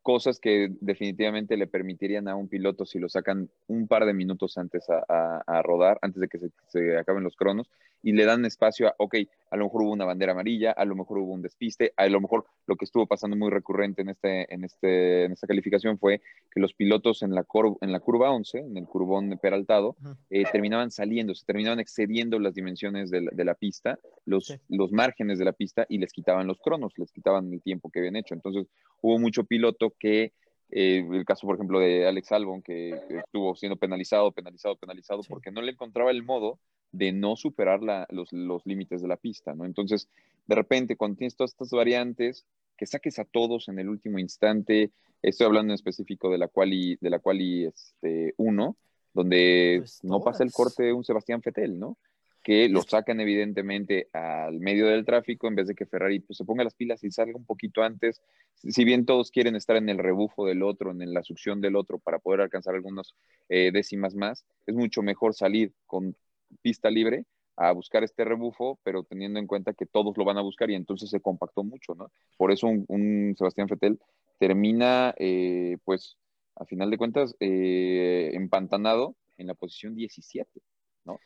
[0.10, 4.57] cosas que definitivamente le permitirían a un piloto si lo sacan un par de minutos
[4.57, 7.69] antes a, rodar, antes de que se, acaben los cronos,
[8.02, 9.18] y le dan espacio a, ok,
[9.52, 12.22] a lo mejor hubo una bandera amarilla, a lo mejor hubo un despiste, a lo
[12.22, 16.22] mejor lo que estuvo pasando muy recurrente en, este, en, este, en esta calificación fue
[16.49, 17.45] que los pilotos en la,
[17.81, 19.95] en la curva 11, en el curvón peraltado,
[20.31, 25.45] eh, terminaban saliendo, se terminaban excediendo las dimensiones de la, pista, los, los márgenes de
[25.45, 28.34] la pista, y les quitaban los cronos, les quitaban el tiempo que habían hecho.
[28.34, 28.65] Entonces,
[29.02, 30.34] hubo mucho piloto que,
[30.72, 35.52] eh, el caso por ejemplo de Alex Albon, que estuvo siendo penalizado, penalizado, penalizado, porque
[35.52, 36.60] no le encontraba el modo
[36.92, 39.66] de no superar los, límites de la pista, ¿no?
[39.66, 40.10] Entonces,
[40.48, 42.46] de repente, cuando tienes todas estas variantes,
[42.78, 46.98] que saques a todos en el último instante, estoy hablando en específico de la quali,
[47.02, 48.78] de la quali este, uno,
[49.14, 51.98] donde pues no pasa el corte un Sebastián Fetel, ¿no?
[52.44, 56.45] Que lo sacan evidentemente al medio del tráfico en vez de que Ferrari pues, se
[56.45, 58.22] ponga las pilas y salga un poquito antes.
[58.56, 61.99] Si bien todos quieren estar en el rebufo del otro, en la succión del otro
[61.99, 63.14] para poder alcanzar algunas
[63.49, 66.16] eh, décimas más, es mucho mejor salir con
[66.61, 67.26] pista libre
[67.56, 70.76] a buscar este rebufo, pero teniendo en cuenta que todos lo van a buscar y
[70.76, 72.10] entonces se compactó mucho, ¿no?
[72.38, 73.99] Por eso un, Sebastián Fetel
[74.38, 76.18] termina, eh, pues,
[76.56, 80.61] a final de cuentas, eh, empantanado en la posición 17.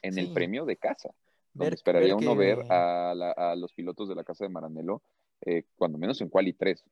[0.02, 1.10] En el premio de casa.
[1.54, 5.02] Donde esperaría uno ver a, los pilotos de la casa de Maranello,
[5.42, 6.84] eh, cuando menos en quali 3.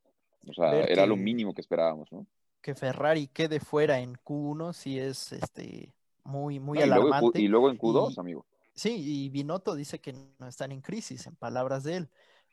[0.48, 2.26] O sea, era lo mínimo que esperábamos, ¿no?
[2.62, 5.94] Que Ferrari quede fuera en Q1 sí es este
[6.24, 7.42] muy, muy y alarmante.
[7.42, 8.46] y luego en Q2, amigo.
[8.74, 12.10] Sí, y Binotto dice que no están en crisis, en palabras de él.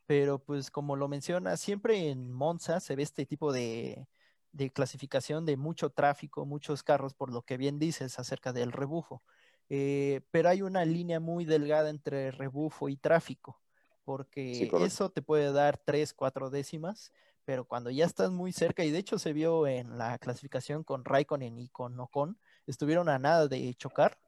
[0.07, 4.07] Pero pues como lo menciona, siempre en Monza se ve este tipo de,
[4.53, 9.23] de clasificación de mucho tráfico, muchos carros, por lo que bien dices acerca del rebufo.
[9.71, 13.61] Eh, pero hay una línea muy delgada entre rebufo y tráfico,
[14.05, 17.13] porque eso te puede dar tres, cuatro décimas,
[17.45, 21.05] pero cuando ya estás muy cerca, y de hecho se vio en la clasificación con
[21.05, 24.19] Raikkonen y con Ocon, estuvieron a nada de chocar,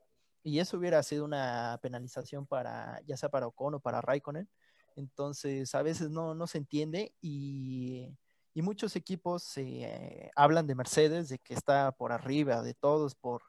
[0.43, 4.49] y eso hubiera sido una penalización para, ya sea para Ocon o para Raikkonen,
[4.97, 8.09] entonces a veces no, no se entiende y,
[8.53, 13.43] y muchos equipos eh, hablan de Mercedes, de que está por arriba de todos, por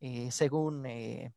[0.00, 1.32] eh, según eh,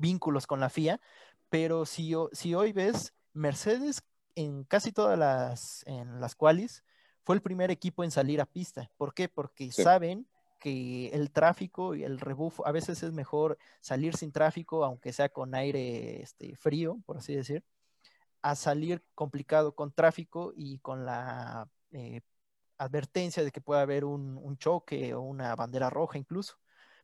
[0.00, 1.00] vínculos con la FIA,
[1.48, 4.02] pero si, si hoy ves, Mercedes
[4.34, 6.84] en casi todas las, en las cuales
[7.22, 8.90] fue el primer equipo en salir a pista.
[8.96, 9.28] ¿Por qué?
[9.28, 10.26] Porque saben
[10.58, 15.28] que el tráfico y el rebufo, a veces es mejor salir sin tráfico, aunque sea
[15.28, 17.64] con aire este, frío, por así decir,
[18.42, 22.20] a salir complicado con tráfico y con la eh,
[22.78, 26.58] advertencia de que puede haber un, choque o una bandera roja incluso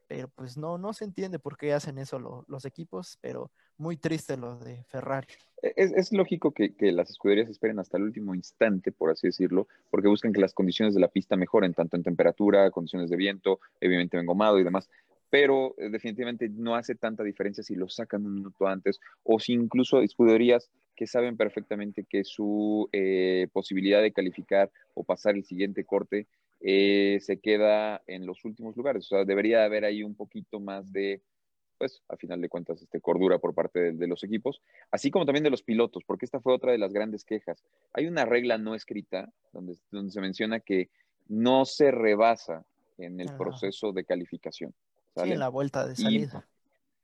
[0.07, 4.37] pero pues no, no se entiende por qué hacen eso los equipos, pero muy triste
[4.37, 5.29] lo de Ferrari.
[5.63, 10.09] E, es, lógico que, las escuderías esperen hasta el último instante, por así decirlo, porque
[10.09, 14.19] buscan que las condiciones de la pista mejoren, tanto en temperatura, condiciones de viento, evidentemente
[14.19, 14.89] engomado y demás,
[15.31, 19.53] pero eh, definitivamente no hace tanta diferencia si lo sacan un minuto antes o si
[19.53, 25.85] incluso escuderías que saben perfectamente que su eh, posibilidad de calificar o pasar el siguiente
[25.85, 26.27] corte
[26.61, 29.05] eh, se queda en los últimos lugares.
[29.07, 31.23] O sea, debería haber ahí un poquito más de,
[31.79, 35.45] pues, a final de cuentas, este, cordura por parte de, los equipos, así como también
[35.45, 37.63] de los pilotos, porque esta fue otra de las grandes quejas.
[37.93, 40.91] Hay una regla no escrita donde, donde se menciona que
[41.29, 42.65] no se rebasa
[42.99, 44.75] en el proceso de calificación.
[45.17, 46.47] Sí, en la vuelta de salida.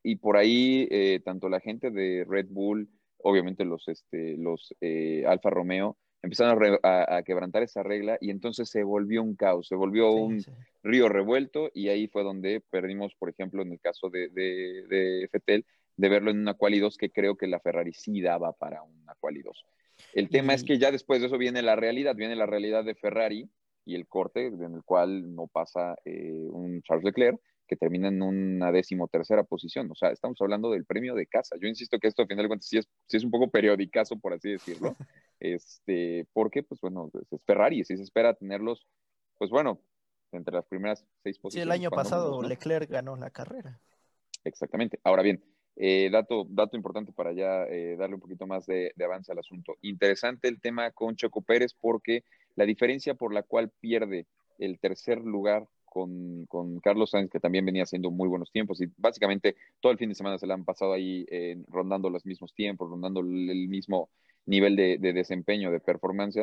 [0.03, 2.89] Y, por ahí, eh, tanto la gente de Red Bull,
[3.19, 8.85] obviamente los, este, los eh, Alfa Romeo, empezaron a, quebrantar esa regla y entonces se
[8.85, 10.43] volvió un caos, se volvió un
[10.83, 15.29] río revuelto y ahí fue donde perdimos, por ejemplo, en el caso de, de, de
[15.31, 15.67] Fetel,
[15.97, 19.15] de verlo en una quali 2 que creo que la Ferrari sí daba para una
[19.21, 19.67] quali 2.
[20.15, 22.95] El tema es que ya después de eso viene la realidad, viene la realidad de
[22.95, 23.51] Ferrari
[23.85, 27.41] y el corte en el cual no pasa eh, un Charles Leclerc
[27.73, 29.91] que termina en una decimotercera posición.
[29.91, 31.57] O sea, estamos hablando del premio de casa.
[31.59, 34.19] Yo insisto que esto, al final de cuentas, sí es, sí es un poco periodicazo,
[34.19, 34.95] por así decirlo.
[35.41, 38.87] este, porque, pues bueno, es Ferrari, si se espera tenerlos,
[39.39, 39.81] pues bueno,
[40.33, 41.55] entre las primeras seis posiciones.
[41.55, 43.81] Sí, el año pasado Leclerc ganó la carrera.
[44.45, 45.01] Exactamente.
[45.03, 45.43] Ahora bien,
[45.77, 49.39] eh, dato, dato importante para ya eh, darle un poquito más de, de, avance al
[49.39, 49.79] asunto.
[49.81, 52.25] Interesante el tema con Choco Pérez porque
[52.55, 54.27] la diferencia por la cual pierde
[54.59, 59.57] el tercer lugar con, Carlos Sainz, que también venía haciendo muy buenos tiempos y básicamente
[59.81, 62.89] todo el fin de semana se le han pasado ahí eh, rondando los mismos tiempos,
[62.89, 64.09] rondando el mismo
[64.47, 66.41] nivel de, desempeño, de performance,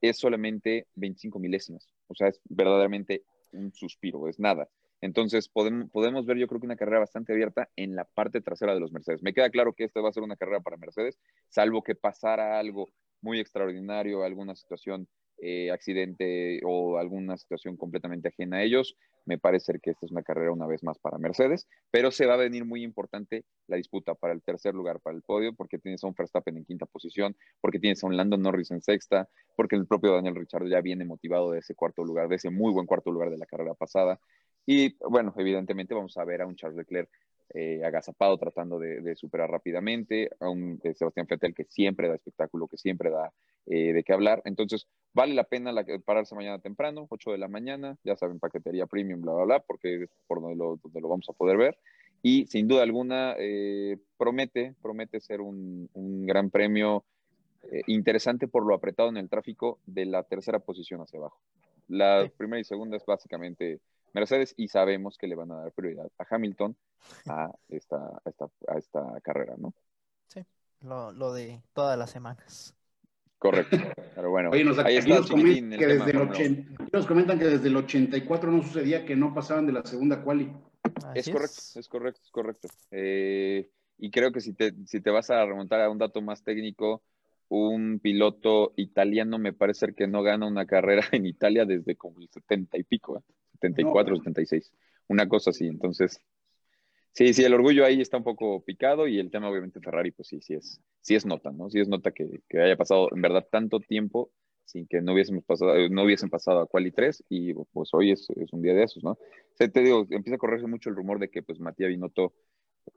[0.00, 1.86] es solamente 25 milésimas.
[2.08, 3.22] O sea, es verdaderamente
[3.52, 4.68] un suspiro, es nada.
[5.00, 8.74] Entonces, podemos, podemos ver, yo creo que una carrera bastante abierta en la parte trasera
[8.74, 9.22] de los Mercedes.
[9.22, 11.18] Me queda claro que esta va a ser una carrera para Mercedes,
[11.48, 12.88] salvo que pasara algo
[13.22, 15.08] muy extraordinario, alguna situación
[15.42, 18.96] eh, accidente o alguna situación completamente ajena a ellos.
[19.24, 22.34] Me parece que esta es una carrera una vez más para Mercedes, pero se va
[22.34, 26.02] a venir muy importante la disputa para el tercer lugar, para el podio, porque tienes
[26.04, 29.76] a un Verstappen en quinta posición, porque tienes a un Landon Norris en sexta, porque
[29.76, 32.86] el propio Daniel Ricciardo ya viene motivado de ese cuarto lugar, de ese muy buen
[32.86, 34.20] cuarto lugar de la carrera pasada.
[34.66, 37.10] Y bueno, evidentemente vamos a ver a un Charles Leclerc
[37.52, 42.76] eh, agazapado tratando de, superar rápidamente, a un Sebastián Vettel que siempre da espectáculo, que
[42.76, 43.32] siempre da
[43.66, 44.40] eh, de qué hablar.
[44.44, 45.74] Entonces, vale la pena
[46.04, 50.04] pararse mañana temprano, 8 de la mañana, ya saben, paquetería premium, bla, bla, bla, porque
[50.04, 51.76] es por donde lo, donde lo vamos a poder ver.
[52.22, 57.04] Y sin duda alguna, eh, promete, promete ser un, un gran premio
[57.86, 61.38] interesante por lo apretado en el tráfico de la tercera posición hacia abajo.
[61.88, 63.80] La primera y segunda es básicamente
[64.14, 66.74] Mercedes y sabemos que le van a dar prioridad a Hamilton
[67.26, 69.74] a esta, a esta, carrera, ¿no?
[70.28, 70.44] Sí,
[70.82, 72.74] lo, de todas las semanas.
[73.38, 73.76] Correcto,
[74.14, 74.50] pero bueno.
[74.50, 78.50] Oye, nos, ahí está nos, comentan que desde el nos comentan que desde el 84
[78.50, 80.52] no sucedía que no pasaban de la segunda quali.
[81.14, 81.88] Es correcto, es.
[81.88, 82.68] correcto, es correcto.
[82.90, 86.42] Eh, y creo que si te, si te vas a remontar a un dato más
[86.42, 87.02] técnico,
[87.48, 92.28] un piloto italiano me parece que no gana una carrera en Italia desde como el
[92.28, 93.18] 70 y pico.
[93.18, 93.22] ¿eh?
[93.54, 94.72] 74, 76,
[95.08, 95.66] una cosa así.
[95.66, 96.20] Entonces,
[97.12, 100.28] sí, sí, el orgullo ahí está un poco picado y el tema obviamente Ferrari, pues
[100.28, 101.70] sí, sí es, sí es nota, ¿no?
[101.70, 104.30] Sí es nota que, haya pasado en verdad tanto tiempo
[104.64, 108.28] sin que no hubiésemos pasado, no hubiesen pasado a Quali 3 y pues hoy es,
[108.52, 109.12] un día de esos, ¿no?
[109.12, 109.18] O
[109.54, 112.34] sea, te digo, empieza a correrse mucho el rumor de que pues Matías Binotto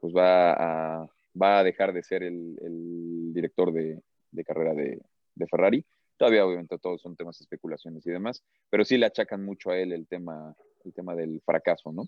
[0.00, 1.08] pues va a,
[1.40, 4.00] va a dejar de ser el, director de,
[4.44, 5.00] carrera de,
[5.34, 5.84] de Ferrari
[6.16, 9.92] Todavía, obviamente, todos son temas especulaciones y demás, pero sí le achacan mucho a él
[9.92, 10.54] el tema,
[10.84, 12.04] el tema del fracaso, ¿no?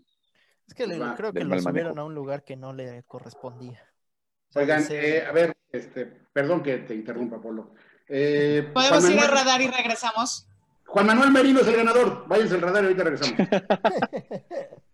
[0.66, 0.84] Es que
[1.16, 3.80] creo que lo subieron a un lugar que no le correspondía.
[4.54, 7.74] Oigan, eh, a ver, este, perdón que te interrumpa, Polo.
[8.08, 10.48] Eh, ¿Podemos ir al radar y regresamos?
[10.86, 12.26] Juan Manuel Merino es el ganador.
[12.28, 13.38] Váyanse al radar y ahorita regresamos.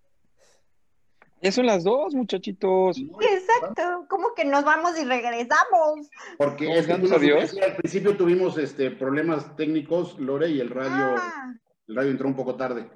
[1.43, 2.97] Ya son las dos, muchachitos.
[2.99, 6.09] Exacto, ¿cómo que nos vamos y regresamos?
[6.39, 11.53] Porque es al principio tuvimos este problemas técnicos, Lore, y el radio, ah.
[11.89, 12.89] el radio entró un poco tarde.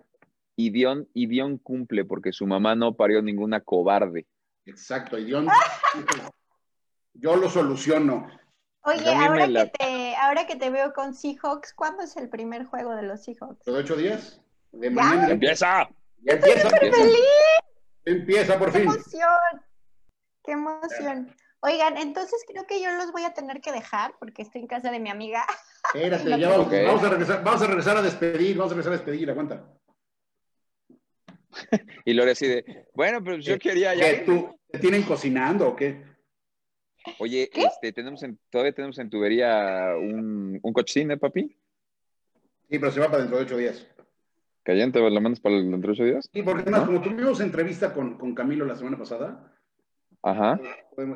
[0.56, 4.26] Y Dion, y Dion cumple porque su mamá no parió ninguna cobarde.
[4.64, 5.46] Exacto, y Dion,
[7.14, 8.26] yo lo soluciono.
[8.82, 12.94] Oye, ahora, que te, ahora que te veo con Seahawks, ¿cuándo es el primer juego
[12.94, 13.66] de los Seahawks?
[13.66, 14.40] ¿Los ocho días?
[14.72, 15.30] De mañana.
[15.30, 15.88] ¡Empieza!
[16.22, 16.70] ¡Ya empieza!
[16.70, 17.18] feliz!
[18.04, 18.82] Empieza por fin.
[18.82, 19.62] ¡Qué emoción!
[20.44, 21.34] ¡Qué emoción!
[21.60, 24.90] Oigan, entonces creo que yo los voy a tener que dejar porque estoy en casa
[24.92, 25.44] de mi amiga.
[25.92, 29.30] Espérate, ya vamos, a regresar, vamos a regresar a despedir, vamos a regresar a despedir,
[29.30, 29.64] aguanta.
[32.04, 34.24] y Lore así de, bueno, pero yo quería ya.
[34.24, 36.02] ¿Tú, ¿Te tienen cocinando o qué?
[37.18, 41.56] Oye, este, tenemos en, todavía tenemos en tubería un, un cochín, ¿eh, papi?
[42.68, 43.86] Sí, pero se va para dentro de ocho días.
[44.64, 46.28] ¿Cayente lo mandas para dentro de ocho días?
[46.32, 49.52] Sí, porque además, como tuvimos entrevista con, con, Camilo la semana pasada,
[50.22, 50.58] Ajá.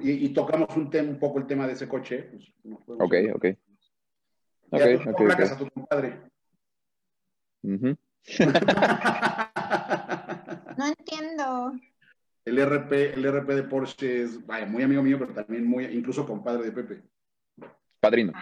[0.02, 2.30] Y, tocamos un, tema, un poco el tema de ese coche.
[2.62, 3.46] Pues, ok, ok.
[4.70, 5.08] Ok, ok.
[5.08, 5.46] okay.
[5.46, 6.20] a tu compadre.
[10.80, 11.72] no entiendo.
[12.44, 16.26] El RP, el RP de Porsche es vaya, muy amigo mío, pero también muy, incluso
[16.26, 17.02] compadre de Pepe.
[18.00, 18.32] Padrino.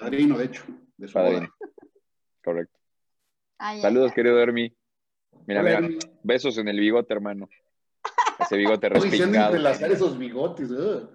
[0.00, 0.64] Padrino, de hecho,
[0.96, 1.54] de su Padrino.
[2.42, 2.78] Correcto.
[3.82, 4.74] Saludos, querido Hermi.
[5.46, 5.80] Mira, mira,
[6.22, 7.48] besos en el bigote, hermano.
[8.40, 9.48] Ese bigote respingado.
[9.48, 10.68] entrelazar esos bigotes.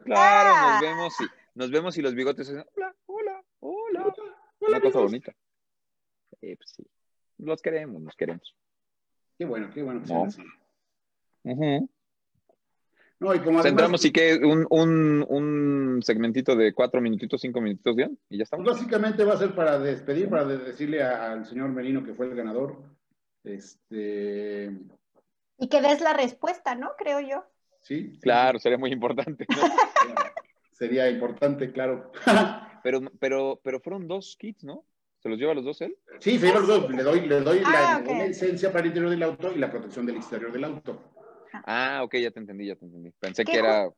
[0.05, 0.79] Claro, nos ah.
[0.81, 1.23] vemos y
[1.55, 4.13] nos vemos y los bigotes hola, hola, hola.
[4.59, 5.33] Una cosa bonita.
[6.41, 6.83] Eh, pues sí.
[7.39, 8.55] Los queremos, los queremos.
[9.39, 10.25] Qué bueno, qué bueno que no.
[10.25, 10.43] así.
[13.21, 17.95] No, y como Centramos y que un, un, un, segmentito de cuatro minutitos, cinco minutitos
[17.95, 18.65] bien, y ya estamos.
[18.65, 22.83] Básicamente va a ser para despedir, para decirle al señor Merino que fue el ganador.
[23.45, 24.77] Este.
[25.57, 26.91] Y que des la respuesta, ¿no?
[26.97, 27.45] Creo yo.
[27.81, 28.19] Sí.
[28.21, 29.47] Claro, sería muy importante.
[30.73, 32.11] sería importante, claro.
[32.83, 34.83] pero, pero, pero fueron dos kits, ¿no?
[35.21, 35.97] ¿Se los lleva los dos él?
[36.19, 36.89] Sí, se lleva los dos.
[36.89, 40.05] Le doy, le doy la, ah, licencia para el interior del auto y la protección
[40.05, 41.01] del exterior del auto.
[41.65, 43.11] Ah, ok, ya te entendí, ya te entendí.
[43.19, 43.89] Pensé que era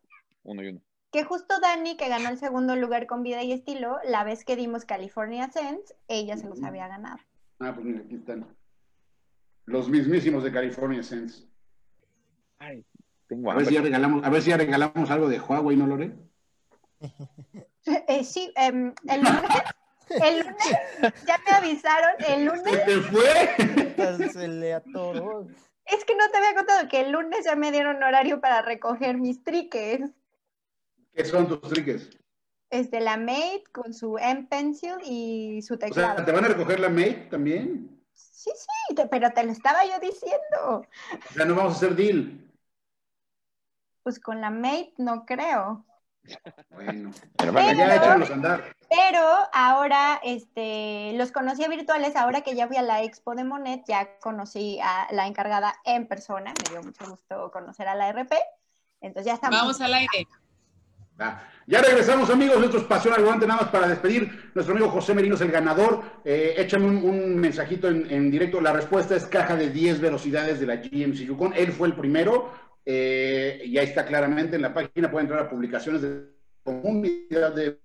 [0.44, 0.82] uno y uno.
[1.12, 4.56] Que justo Dani, que ganó el segundo lugar con vida y estilo, la vez que
[4.56, 7.18] dimos California Sense, ella se los había ganado.
[7.60, 8.48] Ah, pues mira, aquí están.
[9.66, 11.46] Los mismísimos de California Sense.
[12.60, 12.86] Ay,
[13.28, 15.88] tengo a ver, si ya regalamos, a ver si ya regalamos algo de Huawei, ¿no,
[15.88, 16.16] Lore?
[18.08, 19.50] Eh, sí, em, el lunes,
[20.16, 22.64] el lunes, ya me avisaron, el lunes.
[22.64, 24.30] ¿Se te fue?
[24.32, 25.48] Se le atoró.
[25.86, 29.18] Es que no te había contado que el lunes ya me dieron horario para recoger
[29.18, 30.02] mis triques.
[31.14, 32.10] ¿Qué son tus triques?
[32.70, 36.14] Es de la Mate con su M-Pencil y su teclado.
[36.14, 38.02] O sea, ¿te van a recoger la Mate también?
[38.14, 40.86] Sí, sí, pero te lo estaba yo diciendo.
[41.30, 42.50] O sea, no vamos a hacer deal.
[44.04, 45.86] Pues con la Mate no creo.
[46.70, 48.76] Bueno, pero, ya andar.
[48.92, 53.84] Pero ahora este, los conocía virtuales, ahora que ya fui a la expo de Monet,
[53.88, 58.34] ya conocí a la encargada en persona, me dio mucho gusto conocer a la RP,
[59.00, 59.62] entonces ya estamos.
[59.62, 60.28] Vamos al aire.
[61.68, 65.36] Ya regresamos amigos, nuestro Pasión al Volante, nada más para despedir, nuestro amigo José Merino
[65.36, 69.70] es el ganador, eh, échame un, mensajito en, en, directo, la respuesta es caja de
[69.70, 72.52] 10 velocidades de la GMC Yukon, él fue el primero,
[72.86, 76.26] eh, y ahí está claramente en la página, puede entrar a publicaciones de
[76.64, 77.80] comunidad de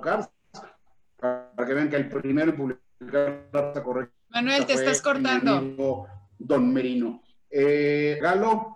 [0.00, 4.14] Para que vean que el primero en publicar la correcta.
[4.30, 6.06] Manuel, te estás cortando.
[6.38, 7.22] Don Merino.
[7.50, 8.74] Eh, Galo,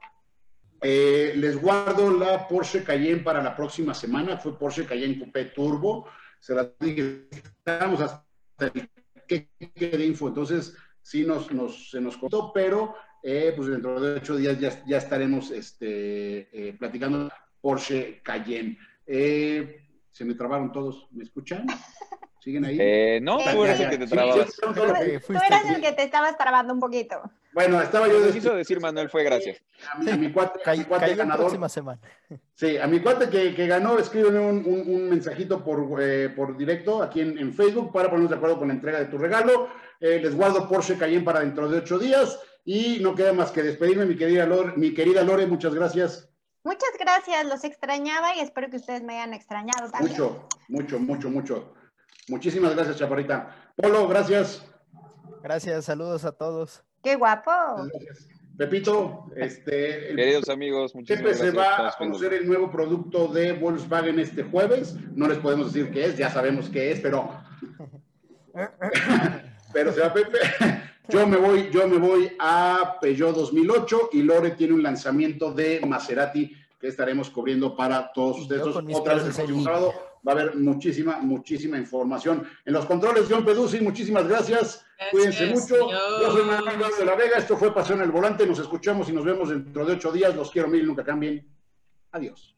[0.80, 4.36] eh, les guardo la Porsche Cayenne para la próxima semana.
[4.36, 6.06] Fue Porsche Cayenne Coupé Turbo.
[6.38, 8.26] Se la dije, estamos hasta
[8.58, 8.88] el
[9.26, 10.28] que de info.
[10.28, 14.84] Entonces, sí nos, nos, se nos contó, pero eh, pues dentro de ocho días ya,
[14.86, 17.30] ya estaremos este, eh, platicando
[17.60, 18.78] Porsche Cayenne.
[19.06, 19.85] Eh,
[20.16, 21.66] se me trabaron todos, ¿me escuchan?
[22.40, 22.78] ¿Siguen ahí?
[22.80, 24.56] Eh, no, tú eres el que te trababas.
[24.56, 27.20] tú eras el que te estabas trabando un poquito.
[27.52, 28.18] Bueno, estaba yo...
[28.20, 29.60] Lo quiso decir Manuel fue gracias.
[29.92, 31.44] A mi, a mi cuate, a mi cuate ganador.
[31.44, 32.00] próxima semana.
[32.54, 36.56] Sí, a mi cuate que, que ganó, escríbeme un, un, un mensajito por, eh, por
[36.56, 39.68] directo aquí en, en, Facebook para ponernos de acuerdo con la entrega de tu regalo.
[40.00, 42.40] Eh, les guardo Porsche Cayenne para dentro de ocho días.
[42.64, 46.30] Y no queda más que despedirme, mi querida Lore, mi querida Lore muchas gracias.
[46.66, 50.10] Muchas gracias, los extrañaba y espero que ustedes me hayan extrañado también.
[50.10, 51.74] Mucho, mucho, mucho, mucho.
[52.26, 53.54] Muchísimas gracias, Chaparita.
[53.76, 54.66] Polo, gracias.
[55.44, 56.82] Gracias, saludos a todos.
[57.04, 57.52] Qué guapo.
[57.76, 58.26] Gracias.
[58.58, 61.50] Pepito, este, queridos amigos, muchísimas gracias.
[61.50, 64.96] se va a conocer el nuevo producto de Volkswagen este jueves.
[65.14, 67.30] No les podemos decir qué es, ya sabemos qué es, pero
[69.72, 70.38] pero se va Pepe.
[71.08, 75.80] Yo me voy, yo me voy a Peugeot 2008 y Lore tiene un lanzamiento de
[75.86, 78.62] Maserati que estaremos cubriendo para todos ustedes.
[78.66, 79.94] Otra vez el sábado
[80.26, 82.46] va a haber muchísima, muchísima información.
[82.64, 84.84] En los controles, John Peduzzi, muchísimas gracias.
[85.10, 85.90] Cuídense mucho.
[85.90, 87.38] Yo soy Manuel de la Vega.
[87.38, 88.46] Esto fue Pasión el Volante.
[88.46, 90.34] Nos escuchamos y nos vemos dentro de ocho días.
[90.34, 91.46] Los quiero mil, nunca cambien.
[92.10, 92.55] Adiós.